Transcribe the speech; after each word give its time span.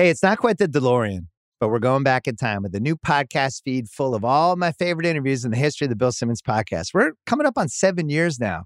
Hey, 0.00 0.08
it's 0.08 0.22
not 0.22 0.38
quite 0.38 0.56
the 0.56 0.66
DeLorean, 0.66 1.26
but 1.60 1.68
we're 1.68 1.78
going 1.78 2.04
back 2.04 2.26
in 2.26 2.34
time 2.34 2.62
with 2.62 2.74
a 2.74 2.80
new 2.80 2.96
podcast 2.96 3.60
feed 3.62 3.86
full 3.86 4.14
of 4.14 4.24
all 4.24 4.56
my 4.56 4.72
favorite 4.72 5.06
interviews 5.06 5.44
in 5.44 5.50
the 5.50 5.58
history 5.58 5.84
of 5.84 5.90
the 5.90 5.94
Bill 5.94 6.10
Simmons 6.10 6.40
podcast. 6.40 6.94
We're 6.94 7.12
coming 7.26 7.46
up 7.46 7.58
on 7.58 7.68
seven 7.68 8.08
years 8.08 8.40
now. 8.40 8.64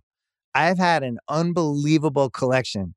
I've 0.55 0.79
had 0.79 1.03
an 1.03 1.19
unbelievable 1.29 2.31
collection 2.31 2.95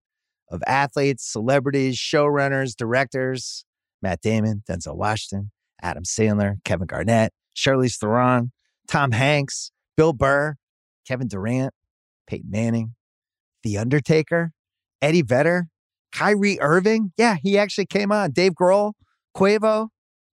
of 0.52 0.62
athletes, 0.68 1.26
celebrities, 1.26 1.98
showrunners, 1.98 2.76
directors 2.76 3.66
Matt 4.04 4.22
Damon, 4.22 4.62
Denzel 4.70 4.98
Washington, 4.98 5.50
Adam 5.82 6.04
Sandler, 6.04 6.58
Kevin 6.64 6.86
Garnett, 6.86 7.34
Charlize 7.56 7.98
Theron, 7.98 8.52
Tom 8.88 9.14
Hanks, 9.14 9.72
Bill 9.96 10.14
Burr, 10.14 10.58
Kevin 11.08 11.28
Durant, 11.28 11.74
Peyton 12.28 12.52
Manning, 12.52 12.94
The 13.64 13.80
Undertaker, 13.80 14.52
Eddie 15.02 15.24
Vedder, 15.24 15.70
Kyrie 16.12 16.60
Irving. 16.62 17.12
Yeah, 17.18 17.36
he 17.42 17.58
actually 17.58 17.86
came 17.86 18.12
on. 18.12 18.32
Dave 18.32 18.54
Grohl, 18.54 18.94
Quavo, 19.36 19.90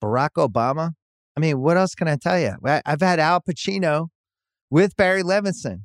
Barack 0.02 0.30
Obama. 0.36 0.92
I 1.36 1.40
mean, 1.40 1.60
what 1.60 1.76
else 1.76 1.94
can 1.94 2.08
I 2.08 2.16
tell 2.16 2.38
you? 2.38 2.54
I've 2.64 3.00
had 3.00 3.20
Al 3.20 3.40
Pacino 3.40 4.08
with 4.70 4.96
Barry 4.96 5.22
Levinson. 5.22 5.82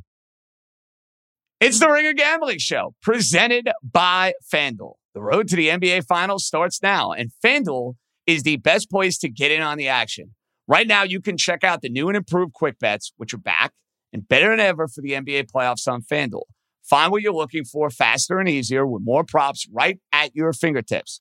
It's 1.60 1.80
the 1.80 1.88
Ringer 1.88 2.12
Gambling 2.12 2.58
Show, 2.58 2.94
presented 3.02 3.70
by 3.82 4.34
FanDuel. 4.52 4.94
The 5.14 5.22
road 5.22 5.48
to 5.48 5.56
the 5.56 5.68
NBA 5.68 6.06
Finals 6.06 6.44
starts 6.44 6.82
now, 6.82 7.12
and 7.12 7.30
FanDuel 7.44 7.94
is 8.26 8.42
the 8.42 8.56
best 8.56 8.90
place 8.90 9.16
to 9.18 9.30
get 9.30 9.50
in 9.50 9.62
on 9.62 9.78
the 9.78 9.88
action. 9.88 10.34
Right 10.66 10.86
now, 10.86 11.02
you 11.02 11.20
can 11.20 11.36
check 11.36 11.64
out 11.64 11.82
the 11.82 11.88
new 11.88 12.08
and 12.08 12.16
improved 12.16 12.52
Quick 12.52 12.78
Bets, 12.78 13.12
which 13.16 13.32
are 13.32 13.38
back 13.38 13.72
and 14.12 14.28
better 14.28 14.50
than 14.50 14.60
ever 14.60 14.88
for 14.88 15.00
the 15.00 15.12
NBA 15.12 15.50
playoffs 15.50 15.90
on 15.90 16.02
FanDuel. 16.02 16.44
Find 16.82 17.10
what 17.10 17.22
you're 17.22 17.32
looking 17.32 17.64
for 17.64 17.88
faster 17.88 18.38
and 18.38 18.48
easier 18.48 18.86
with 18.86 19.02
more 19.02 19.24
props 19.24 19.66
right 19.72 19.98
at 20.12 20.36
your 20.36 20.52
fingertips. 20.52 21.20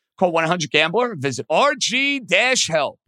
Call 0.21 0.31
1-800-GAMBLER. 0.33 1.15
Visit 1.15 1.47
rg-help.com. 1.49 2.99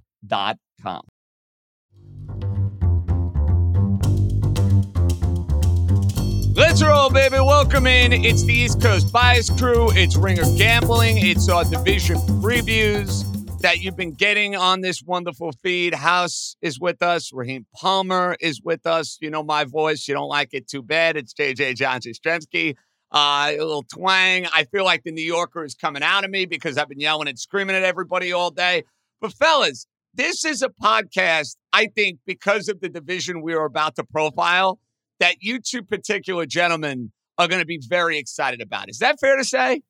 Let's 6.55 6.81
roll, 6.81 7.11
baby. 7.11 7.36
Welcome 7.36 7.86
in. 7.86 8.14
It's 8.14 8.44
the 8.45 8.53
East 8.53 8.81
Coast 8.81 9.14
Bias 9.14 9.52
Crew. 9.52 9.92
It's 9.92 10.16
Ringer 10.16 10.42
Gambling. 10.58 11.20
It's 11.20 11.48
our 11.49 11.64
division 11.64 12.17
previews 12.42 13.30
that 13.60 13.80
you've 13.80 13.95
been 13.95 14.14
getting 14.14 14.55
on 14.55 14.82
this 14.82 15.04
wonderful 15.04 15.52
feed. 15.61 15.93
House 15.93 16.55
is 16.64 16.80
with 16.80 17.04
us. 17.04 17.32
Raheem 17.32 17.67
Palmer 17.76 18.36
is 18.39 18.60
with 18.64 18.87
us. 18.87 19.20
You 19.21 19.30
know 19.30 19.43
my 19.43 19.66
voice. 19.66 20.08
You 20.08 20.16
don't 20.16 20.30
like 20.30 20.49
it 20.54 20.67
too 20.67 20.82
bad. 20.82 21.16
It's 21.16 21.36
JJ 21.36 21.76
John 21.76 22.02
Jastremski. 22.02 22.76
Uh, 23.13 23.51
a 23.51 23.57
little 23.59 23.83
twang. 23.83 24.47
I 24.55 24.63
feel 24.63 24.83
like 24.83 25.03
the 25.03 25.11
New 25.11 25.23
Yorker 25.23 25.63
is 25.63 25.75
coming 25.75 26.01
out 26.01 26.25
of 26.25 26.31
me 26.31 26.45
because 26.45 26.79
I've 26.79 26.89
been 26.89 26.99
yelling 26.99 27.27
and 27.27 27.37
screaming 27.37 27.75
at 27.75 27.83
everybody 27.83 28.33
all 28.33 28.49
day. 28.49 28.85
But 29.21 29.33
fellas, 29.33 29.85
this 30.15 30.43
is 30.43 30.63
a 30.63 30.69
podcast, 30.69 31.55
I 31.71 31.87
think, 31.87 32.19
because 32.25 32.69
of 32.69 32.81
the 32.81 32.89
division 32.89 33.41
we 33.41 33.53
are 33.53 33.65
about 33.65 33.95
to 33.97 34.03
profile 34.03 34.79
that 35.19 35.37
you 35.41 35.59
two 35.59 35.83
particular 35.83 36.45
gentlemen 36.45 37.11
are 37.37 37.47
going 37.47 37.61
to 37.61 37.65
be 37.65 37.79
very 37.87 38.17
excited 38.17 38.61
about. 38.61 38.89
Is 38.89 38.99
that 38.99 39.19
fair 39.19 39.37
to 39.37 39.43
say? 39.43 39.81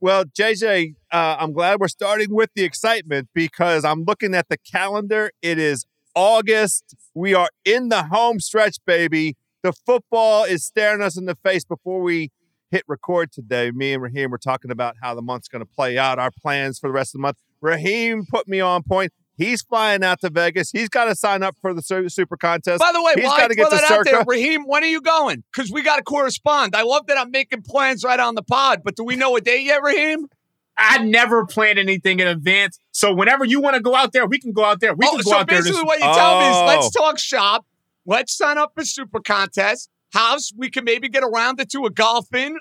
Well, 0.00 0.24
JJ, 0.24 0.96
uh, 1.10 1.36
I'm 1.38 1.52
glad 1.52 1.80
we're 1.80 1.88
starting 1.88 2.34
with 2.34 2.50
the 2.54 2.62
excitement 2.62 3.28
because 3.34 3.84
I'm 3.84 4.04
looking 4.04 4.34
at 4.34 4.48
the 4.48 4.58
calendar. 4.58 5.30
It 5.40 5.58
is 5.58 5.86
August. 6.14 6.94
We 7.14 7.34
are 7.34 7.48
in 7.64 7.88
the 7.88 8.04
home 8.04 8.40
stretch, 8.40 8.76
baby. 8.86 9.36
The 9.64 9.72
football 9.72 10.44
is 10.44 10.62
staring 10.62 11.00
us 11.00 11.16
in 11.16 11.24
the 11.24 11.36
face 11.36 11.64
before 11.64 12.02
we 12.02 12.30
hit 12.70 12.84
record 12.86 13.32
today. 13.32 13.70
Me 13.70 13.94
and 13.94 14.02
Raheem 14.02 14.30
were 14.30 14.36
talking 14.36 14.70
about 14.70 14.96
how 15.00 15.14
the 15.14 15.22
month's 15.22 15.48
going 15.48 15.60
to 15.60 15.66
play 15.66 15.96
out, 15.96 16.18
our 16.18 16.30
plans 16.30 16.78
for 16.78 16.90
the 16.90 16.92
rest 16.92 17.14
of 17.14 17.18
the 17.18 17.22
month. 17.22 17.38
Raheem 17.62 18.26
put 18.28 18.46
me 18.46 18.60
on 18.60 18.82
point. 18.82 19.14
He's 19.38 19.62
flying 19.62 20.04
out 20.04 20.20
to 20.20 20.28
Vegas. 20.28 20.70
He's 20.70 20.90
got 20.90 21.06
to 21.06 21.14
sign 21.14 21.42
up 21.42 21.56
for 21.62 21.72
the 21.72 21.80
super 21.80 22.36
contest. 22.36 22.78
By 22.78 22.92
the 22.92 23.02
way, 23.02 23.14
he's 23.16 23.24
got 23.24 23.48
to 23.48 23.54
get 23.54 23.70
to 23.70 23.76
that 23.76 23.88
Circa. 23.88 24.10
There, 24.10 24.24
Raheem, 24.26 24.64
when 24.64 24.84
are 24.84 24.86
you 24.86 25.00
going? 25.00 25.42
Because 25.50 25.72
we 25.72 25.82
got 25.82 25.96
to 25.96 26.02
correspond. 26.02 26.76
I 26.76 26.82
love 26.82 27.06
that 27.06 27.16
I'm 27.16 27.30
making 27.30 27.62
plans 27.62 28.04
right 28.04 28.20
on 28.20 28.34
the 28.34 28.42
pod, 28.42 28.82
but 28.84 28.96
do 28.96 29.02
we 29.02 29.16
know 29.16 29.34
a 29.34 29.40
date 29.40 29.64
yet, 29.64 29.82
Raheem? 29.82 30.26
I 30.76 30.98
never 30.98 31.46
planned 31.46 31.78
anything 31.78 32.20
in 32.20 32.26
advance. 32.26 32.78
So 32.92 33.14
whenever 33.14 33.46
you 33.46 33.62
want 33.62 33.76
to 33.76 33.82
go 33.82 33.94
out 33.94 34.12
there, 34.12 34.26
we 34.26 34.38
can 34.38 34.52
go 34.52 34.62
out 34.62 34.80
there. 34.80 34.94
We 34.94 35.06
oh, 35.06 35.12
can 35.12 35.20
go 35.20 35.30
so 35.30 35.36
out 35.38 35.48
there. 35.48 35.62
So 35.62 35.70
basically, 35.70 35.86
what 35.86 36.00
you 36.00 36.04
tell 36.04 36.34
oh. 36.34 36.40
me 36.40 36.48
is 36.50 36.76
let's 36.76 36.96
oh. 36.96 37.00
talk 37.00 37.18
shop. 37.18 37.64
Let's 38.06 38.36
sign 38.36 38.58
up 38.58 38.72
for 38.74 38.84
super 38.84 39.20
contest 39.20 39.90
house 40.14 40.52
we 40.56 40.70
can 40.70 40.84
maybe 40.84 41.08
get 41.08 41.22
around 41.22 41.58
to 41.58 41.84
a 41.84 41.90
golfing. 41.90 42.56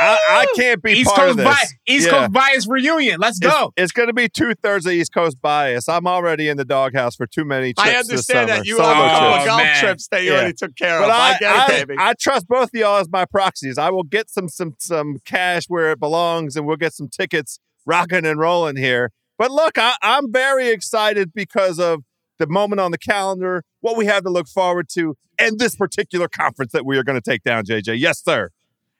I, 0.00 0.18
I, 0.30 0.46
can't 0.56 0.82
be 0.82 0.92
East 0.92 1.06
part 1.06 1.18
Coast 1.18 1.30
of 1.32 1.36
this. 1.36 1.44
Bias, 1.44 1.74
East 1.86 2.06
yeah. 2.06 2.12
Coast 2.12 2.32
Bias 2.32 2.66
reunion. 2.68 3.20
Let's 3.20 3.38
go. 3.38 3.72
It's, 3.76 3.84
it's 3.84 3.92
going 3.92 4.06
to 4.06 4.14
be 4.14 4.28
two 4.28 4.54
thirds 4.54 4.86
of 4.86 4.92
East 4.92 5.12
Coast 5.12 5.42
Bias. 5.42 5.88
I'm 5.88 6.06
already 6.06 6.48
in 6.48 6.56
the 6.56 6.64
doghouse 6.64 7.16
for 7.16 7.26
too 7.26 7.44
many 7.44 7.74
trips. 7.74 7.90
I 7.90 7.96
understand 7.96 8.48
that 8.48 8.64
you 8.64 8.76
so 8.76 8.84
have 8.84 8.96
a 8.96 9.08
couple 9.08 9.46
golf 9.46 9.60
oh, 9.60 9.64
man. 9.64 9.80
trips 9.80 10.08
that 10.08 10.22
you 10.22 10.30
yeah. 10.30 10.36
already 10.38 10.54
took 10.54 10.76
care 10.76 11.00
but 11.00 11.10
of. 11.10 11.16
I, 11.16 11.32
I 11.32 11.38
get 11.38 11.70
it, 11.70 11.88
baby. 11.88 11.98
I 12.00 12.14
trust 12.18 12.48
both 12.48 12.68
of 12.68 12.74
y'all 12.74 12.98
as 12.98 13.10
my 13.10 13.26
proxies. 13.26 13.76
I 13.76 13.90
will 13.90 14.04
get 14.04 14.30
some 14.30 14.48
some 14.48 14.76
some 14.78 15.16
cash 15.26 15.64
where 15.68 15.90
it 15.90 16.00
belongs, 16.00 16.56
and 16.56 16.66
we'll 16.66 16.76
get 16.76 16.94
some 16.94 17.08
tickets 17.08 17.58
rocking 17.84 18.24
and 18.24 18.38
rolling 18.38 18.76
here. 18.76 19.10
But 19.36 19.50
look, 19.50 19.76
I, 19.76 19.96
I'm 20.02 20.32
very 20.32 20.68
excited 20.68 21.32
because 21.34 21.78
of 21.78 22.04
the 22.40 22.48
moment 22.48 22.80
on 22.80 22.90
the 22.90 22.98
calendar, 22.98 23.62
what 23.80 23.96
we 23.96 24.06
have 24.06 24.24
to 24.24 24.30
look 24.30 24.48
forward 24.48 24.88
to, 24.94 25.16
and 25.38 25.60
this 25.60 25.76
particular 25.76 26.26
conference 26.26 26.72
that 26.72 26.84
we 26.84 26.98
are 26.98 27.04
going 27.04 27.20
to 27.20 27.30
take 27.30 27.44
down, 27.44 27.64
JJ. 27.64 28.00
Yes, 28.00 28.24
sir. 28.24 28.50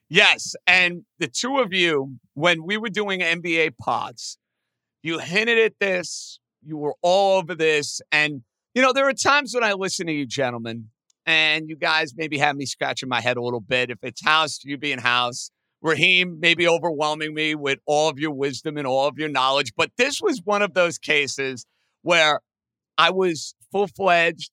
Yes. 0.08 0.54
And 0.66 1.04
the 1.18 1.26
two 1.26 1.58
of 1.58 1.72
you, 1.72 2.16
when 2.34 2.64
we 2.64 2.76
were 2.76 2.88
doing 2.88 3.20
NBA 3.20 3.78
pods, 3.78 4.38
you 5.02 5.18
hinted 5.18 5.58
at 5.58 5.72
this, 5.80 6.38
you 6.62 6.76
were 6.76 6.94
all 7.02 7.38
over 7.38 7.54
this. 7.54 8.00
And, 8.12 8.42
you 8.74 8.82
know, 8.82 8.92
there 8.92 9.08
are 9.08 9.14
times 9.14 9.54
when 9.54 9.64
I 9.64 9.72
listen 9.72 10.06
to 10.06 10.12
you 10.12 10.26
gentlemen, 10.26 10.90
and 11.26 11.68
you 11.68 11.76
guys 11.76 12.12
maybe 12.16 12.38
have 12.38 12.56
me 12.56 12.66
scratching 12.66 13.08
my 13.08 13.20
head 13.20 13.36
a 13.36 13.42
little 13.42 13.60
bit. 13.60 13.90
If 13.90 13.98
it's 14.02 14.22
house, 14.22 14.60
you 14.64 14.76
being 14.76 14.98
house. 14.98 15.50
Raheem 15.82 16.40
maybe 16.40 16.68
overwhelming 16.68 17.32
me 17.32 17.54
with 17.54 17.78
all 17.86 18.10
of 18.10 18.18
your 18.18 18.32
wisdom 18.32 18.76
and 18.76 18.86
all 18.86 19.06
of 19.06 19.18
your 19.18 19.30
knowledge. 19.30 19.72
But 19.74 19.92
this 19.96 20.20
was 20.20 20.42
one 20.44 20.60
of 20.60 20.74
those 20.74 20.98
cases 20.98 21.64
where 22.02 22.40
I 23.00 23.08
was 23.08 23.54
full 23.72 23.86
fledged, 23.86 24.50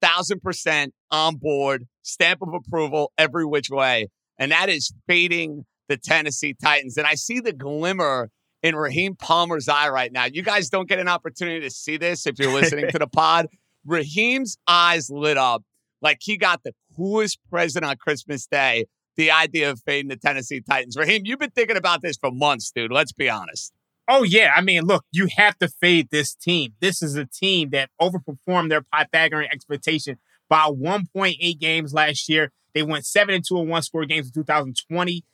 thousand 0.00 0.40
percent 0.40 0.94
on 1.10 1.36
board, 1.36 1.86
stamp 2.00 2.40
of 2.40 2.54
approval 2.54 3.12
every 3.18 3.44
which 3.44 3.68
way. 3.68 4.08
And 4.38 4.52
that 4.52 4.70
is 4.70 4.90
fading 5.06 5.66
the 5.90 5.98
Tennessee 5.98 6.54
Titans. 6.54 6.96
And 6.96 7.06
I 7.06 7.14
see 7.14 7.40
the 7.40 7.52
glimmer 7.52 8.30
in 8.62 8.74
Raheem 8.74 9.16
Palmer's 9.16 9.68
eye 9.68 9.90
right 9.90 10.10
now. 10.10 10.24
You 10.24 10.42
guys 10.42 10.70
don't 10.70 10.88
get 10.88 10.98
an 10.98 11.08
opportunity 11.08 11.60
to 11.60 11.68
see 11.68 11.98
this 11.98 12.26
if 12.26 12.38
you're 12.38 12.54
listening 12.54 12.88
to 12.88 12.98
the 12.98 13.06
pod. 13.12 13.48
Raheem's 13.84 14.56
eyes 14.66 15.10
lit 15.10 15.36
up 15.36 15.62
like 16.00 16.20
he 16.22 16.38
got 16.38 16.62
the 16.62 16.72
coolest 16.96 17.38
present 17.50 17.84
on 17.84 17.96
Christmas 17.96 18.46
Day. 18.46 18.86
The 19.16 19.30
idea 19.30 19.70
of 19.70 19.80
fading 19.80 20.08
the 20.08 20.16
Tennessee 20.16 20.62
Titans. 20.62 20.96
Raheem, 20.96 21.22
you've 21.26 21.38
been 21.38 21.50
thinking 21.50 21.76
about 21.76 22.00
this 22.00 22.16
for 22.16 22.30
months, 22.30 22.72
dude. 22.74 22.92
Let's 22.92 23.12
be 23.12 23.28
honest. 23.28 23.74
Oh 24.12 24.24
yeah, 24.24 24.52
I 24.56 24.60
mean, 24.60 24.82
look, 24.82 25.04
you 25.12 25.28
have 25.36 25.56
to 25.58 25.68
fade 25.68 26.08
this 26.10 26.34
team. 26.34 26.72
This 26.80 27.00
is 27.00 27.14
a 27.14 27.26
team 27.26 27.70
that 27.70 27.90
overperformed 28.02 28.68
their 28.68 28.82
Pythagorean 28.82 29.48
expectation 29.52 30.18
by 30.48 30.62
1.8 30.62 31.60
games 31.60 31.94
last 31.94 32.28
year. 32.28 32.50
They 32.74 32.82
went 32.82 33.06
seven 33.06 33.36
and 33.36 33.44
two 33.46 33.60
and 33.60 33.68
one 33.68 33.82
score 33.82 34.04
games 34.06 34.26
in 34.26 34.32
2020, 34.32 35.24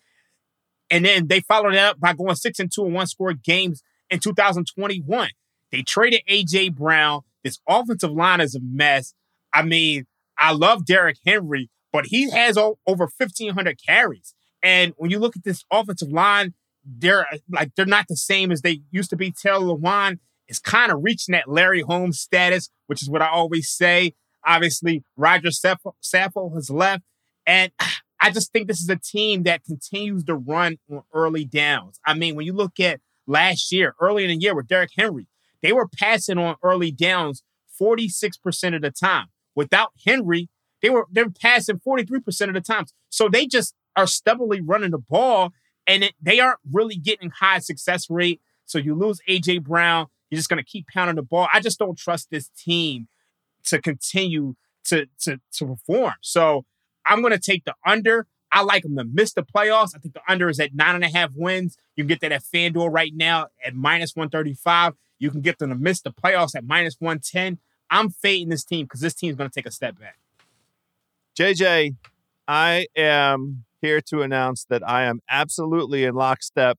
and 0.90 1.06
then 1.06 1.26
they 1.26 1.40
followed 1.40 1.72
it 1.72 1.78
up 1.78 1.98
by 1.98 2.12
going 2.12 2.34
six 2.34 2.58
and 2.58 2.70
two 2.70 2.84
and 2.84 2.92
one 2.92 3.06
score 3.06 3.32
games 3.32 3.82
in 4.10 4.18
2021. 4.18 5.30
They 5.72 5.80
traded 5.82 6.20
AJ 6.28 6.74
Brown. 6.74 7.22
This 7.42 7.58
offensive 7.66 8.12
line 8.12 8.42
is 8.42 8.54
a 8.54 8.60
mess. 8.60 9.14
I 9.54 9.62
mean, 9.62 10.04
I 10.38 10.52
love 10.52 10.84
Derrick 10.84 11.16
Henry, 11.24 11.70
but 11.94 12.06
he 12.06 12.30
has 12.30 12.58
over 12.58 12.76
1,500 12.86 13.80
carries. 13.86 14.34
And 14.62 14.92
when 14.98 15.10
you 15.10 15.18
look 15.18 15.34
at 15.34 15.44
this 15.44 15.64
offensive 15.70 16.10
line, 16.10 16.52
they're 16.86 17.26
like 17.50 17.74
they're 17.74 17.86
not 17.86 18.06
the 18.08 18.16
same 18.16 18.52
as 18.52 18.62
they 18.62 18.82
used 18.90 19.10
to 19.10 19.16
be. 19.16 19.32
Taylor 19.32 19.76
Lewan 19.76 20.18
is 20.48 20.58
kind 20.58 20.92
of 20.92 21.02
reaching 21.02 21.32
that 21.32 21.48
Larry 21.48 21.82
Holmes 21.82 22.20
status, 22.20 22.70
which 22.86 23.02
is 23.02 23.10
what 23.10 23.22
I 23.22 23.28
always 23.28 23.68
say. 23.68 24.14
Obviously, 24.44 25.02
Roger 25.16 25.48
Saffold 25.48 26.54
has 26.54 26.70
left. 26.70 27.02
And 27.46 27.72
I 28.20 28.30
just 28.30 28.50
think 28.50 28.66
this 28.66 28.80
is 28.80 28.88
a 28.88 28.96
team 28.96 29.42
that 29.42 29.64
continues 29.64 30.24
to 30.24 30.34
run 30.34 30.78
on 30.90 31.02
early 31.12 31.44
downs. 31.44 32.00
I 32.06 32.14
mean, 32.14 32.34
when 32.34 32.46
you 32.46 32.54
look 32.54 32.80
at 32.80 33.00
last 33.26 33.70
year, 33.70 33.94
early 34.00 34.24
in 34.24 34.30
the 34.30 34.36
year 34.36 34.54
with 34.54 34.68
Derrick 34.68 34.92
Henry, 34.96 35.26
they 35.60 35.72
were 35.72 35.86
passing 35.86 36.38
on 36.38 36.56
early 36.62 36.90
downs 36.90 37.42
46% 37.80 38.74
of 38.74 38.82
the 38.82 38.90
time. 38.90 39.26
Without 39.54 39.92
Henry, 40.06 40.48
they 40.80 40.90
were 40.90 41.06
they're 41.10 41.30
passing 41.30 41.80
43% 41.86 42.48
of 42.48 42.54
the 42.54 42.60
times. 42.60 42.94
So 43.10 43.28
they 43.28 43.46
just 43.46 43.74
are 43.96 44.06
stubbornly 44.06 44.60
running 44.60 44.90
the 44.90 44.98
ball 44.98 45.52
and 45.86 46.04
it, 46.04 46.14
they 46.20 46.40
aren't 46.40 46.60
really 46.70 46.96
getting 46.96 47.30
high 47.30 47.58
success 47.58 48.10
rate. 48.10 48.40
So 48.64 48.78
you 48.78 48.94
lose 48.94 49.20
AJ 49.28 49.62
Brown, 49.62 50.06
you're 50.30 50.38
just 50.38 50.48
going 50.48 50.62
to 50.62 50.68
keep 50.68 50.86
pounding 50.88 51.16
the 51.16 51.22
ball. 51.22 51.48
I 51.52 51.60
just 51.60 51.78
don't 51.78 51.96
trust 51.96 52.30
this 52.30 52.48
team 52.48 53.08
to 53.64 53.80
continue 53.80 54.54
to 54.84 55.06
to 55.20 55.40
to 55.52 55.66
perform. 55.66 56.14
So 56.20 56.64
I'm 57.04 57.20
going 57.20 57.32
to 57.32 57.38
take 57.38 57.64
the 57.64 57.74
under. 57.84 58.26
I 58.52 58.62
like 58.62 58.82
them 58.82 58.96
to 58.96 59.04
miss 59.04 59.32
the 59.32 59.42
playoffs. 59.42 59.90
I 59.94 59.98
think 59.98 60.14
the 60.14 60.22
under 60.28 60.48
is 60.48 60.58
at 60.60 60.74
nine 60.74 60.94
and 60.94 61.04
a 61.04 61.08
half 61.08 61.32
wins. 61.34 61.76
You 61.94 62.04
can 62.04 62.08
get 62.08 62.20
that 62.20 62.32
at 62.32 62.42
FanDuel 62.42 62.92
right 62.92 63.12
now 63.14 63.48
at 63.64 63.74
minus 63.74 64.14
135. 64.14 64.94
You 65.18 65.30
can 65.30 65.40
get 65.40 65.58
them 65.58 65.70
to 65.70 65.76
miss 65.76 66.00
the 66.00 66.12
playoffs 66.12 66.54
at 66.54 66.64
minus 66.64 66.96
110. 66.98 67.58
I'm 67.90 68.10
fading 68.10 68.48
this 68.48 68.64
team 68.64 68.86
because 68.86 69.00
this 69.00 69.14
team 69.14 69.30
is 69.30 69.36
going 69.36 69.50
to 69.50 69.54
take 69.54 69.66
a 69.66 69.70
step 69.70 69.98
back. 69.98 70.18
JJ, 71.38 71.96
I 72.48 72.86
am 72.96 73.65
here 73.80 74.00
to 74.08 74.22
announce 74.22 74.64
that 74.68 74.86
I 74.88 75.04
am 75.04 75.20
absolutely 75.30 76.04
in 76.04 76.14
lockstep 76.14 76.78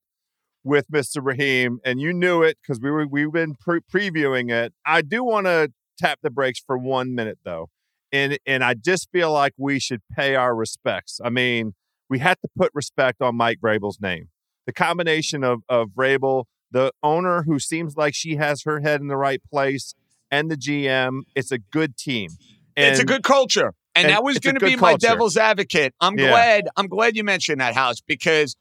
with 0.63 0.85
Mr. 0.91 1.23
Raheem, 1.23 1.79
and 1.85 1.99
you 1.99 2.13
knew 2.13 2.43
it 2.43 2.57
because 2.61 2.81
we 2.81 2.91
were 2.91 3.07
we've 3.07 3.31
been 3.31 3.55
pre- 3.55 3.79
previewing 3.79 4.51
it. 4.51 4.73
I 4.85 5.01
do 5.01 5.23
want 5.23 5.47
to 5.47 5.71
tap 5.97 6.19
the 6.21 6.29
brakes 6.29 6.59
for 6.59 6.77
one 6.77 7.15
minute 7.15 7.39
though, 7.43 7.69
and 8.11 8.37
and 8.45 8.63
I 8.63 8.73
just 8.73 9.09
feel 9.11 9.31
like 9.31 9.53
we 9.57 9.79
should 9.79 10.01
pay 10.15 10.35
our 10.35 10.53
respects. 10.53 11.19
I 11.23 11.29
mean, 11.29 11.73
we 12.09 12.19
had 12.19 12.37
to 12.41 12.49
put 12.55 12.71
respect 12.73 13.21
on 13.21 13.35
Mike 13.35 13.59
Vrabel's 13.63 13.99
name. 14.01 14.29
The 14.65 14.73
combination 14.73 15.43
of 15.43 15.61
of 15.69 15.89
Vrabel, 15.97 16.45
the 16.69 16.91
owner 17.01 17.43
who 17.43 17.59
seems 17.59 17.95
like 17.95 18.13
she 18.13 18.35
has 18.35 18.63
her 18.63 18.81
head 18.81 18.99
in 18.99 19.07
the 19.07 19.17
right 19.17 19.41
place, 19.49 19.93
and 20.29 20.51
the 20.51 20.57
GM, 20.57 21.21
it's 21.35 21.51
a 21.51 21.59
good 21.59 21.97
team. 21.97 22.31
And, 22.75 22.91
it's 22.91 22.99
a 22.99 23.05
good 23.05 23.23
culture. 23.23 23.73
And, 23.97 24.05
and 24.05 24.13
that 24.13 24.23
was 24.23 24.37
going 24.39 24.55
to 24.55 24.65
be 24.65 24.75
my 24.75 24.95
devil's 24.95 25.37
advocate. 25.37 25.93
I'm 25.99 26.17
yeah. 26.17 26.29
glad. 26.29 26.67
I'm 26.77 26.87
glad 26.87 27.15
you 27.15 27.23
mentioned 27.23 27.61
that 27.61 27.73
house 27.73 27.99
because 27.99 28.55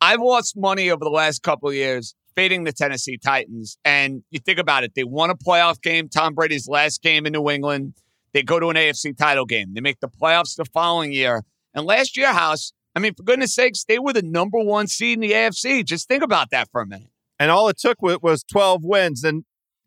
I've 0.00 0.20
lost 0.20 0.56
money 0.56 0.90
over 0.90 1.04
the 1.04 1.10
last 1.10 1.42
couple 1.42 1.68
of 1.68 1.74
years 1.74 2.14
fading 2.36 2.64
the 2.64 2.72
Tennessee 2.72 3.18
Titans. 3.18 3.78
And 3.84 4.22
you 4.30 4.38
think 4.38 4.58
about 4.58 4.84
it, 4.84 4.92
they 4.94 5.04
won 5.04 5.30
a 5.30 5.34
playoff 5.34 5.80
game, 5.82 6.08
Tom 6.08 6.34
Brady's 6.34 6.68
last 6.68 7.02
game 7.02 7.26
in 7.26 7.32
New 7.32 7.50
England. 7.50 7.94
They 8.32 8.42
go 8.42 8.60
to 8.60 8.68
an 8.68 8.76
AFC 8.76 9.16
title 9.16 9.46
game. 9.46 9.72
They 9.74 9.80
make 9.80 10.00
the 10.00 10.08
playoffs 10.08 10.56
the 10.56 10.66
following 10.66 11.12
year. 11.12 11.42
And 11.74 11.86
last 11.86 12.16
year, 12.16 12.32
House, 12.32 12.72
I 12.94 13.00
mean, 13.00 13.14
for 13.14 13.22
goodness 13.22 13.54
sakes, 13.54 13.84
they 13.84 13.98
were 13.98 14.12
the 14.12 14.22
number 14.22 14.58
one 14.58 14.86
seed 14.86 15.16
in 15.16 15.20
the 15.20 15.32
AFC. 15.32 15.84
Just 15.84 16.06
think 16.06 16.22
about 16.22 16.50
that 16.50 16.68
for 16.70 16.82
a 16.82 16.86
minute. 16.86 17.10
And 17.38 17.50
all 17.50 17.68
it 17.68 17.78
took 17.78 18.00
was 18.02 18.44
12 18.44 18.82
wins. 18.84 19.24
And 19.24 19.44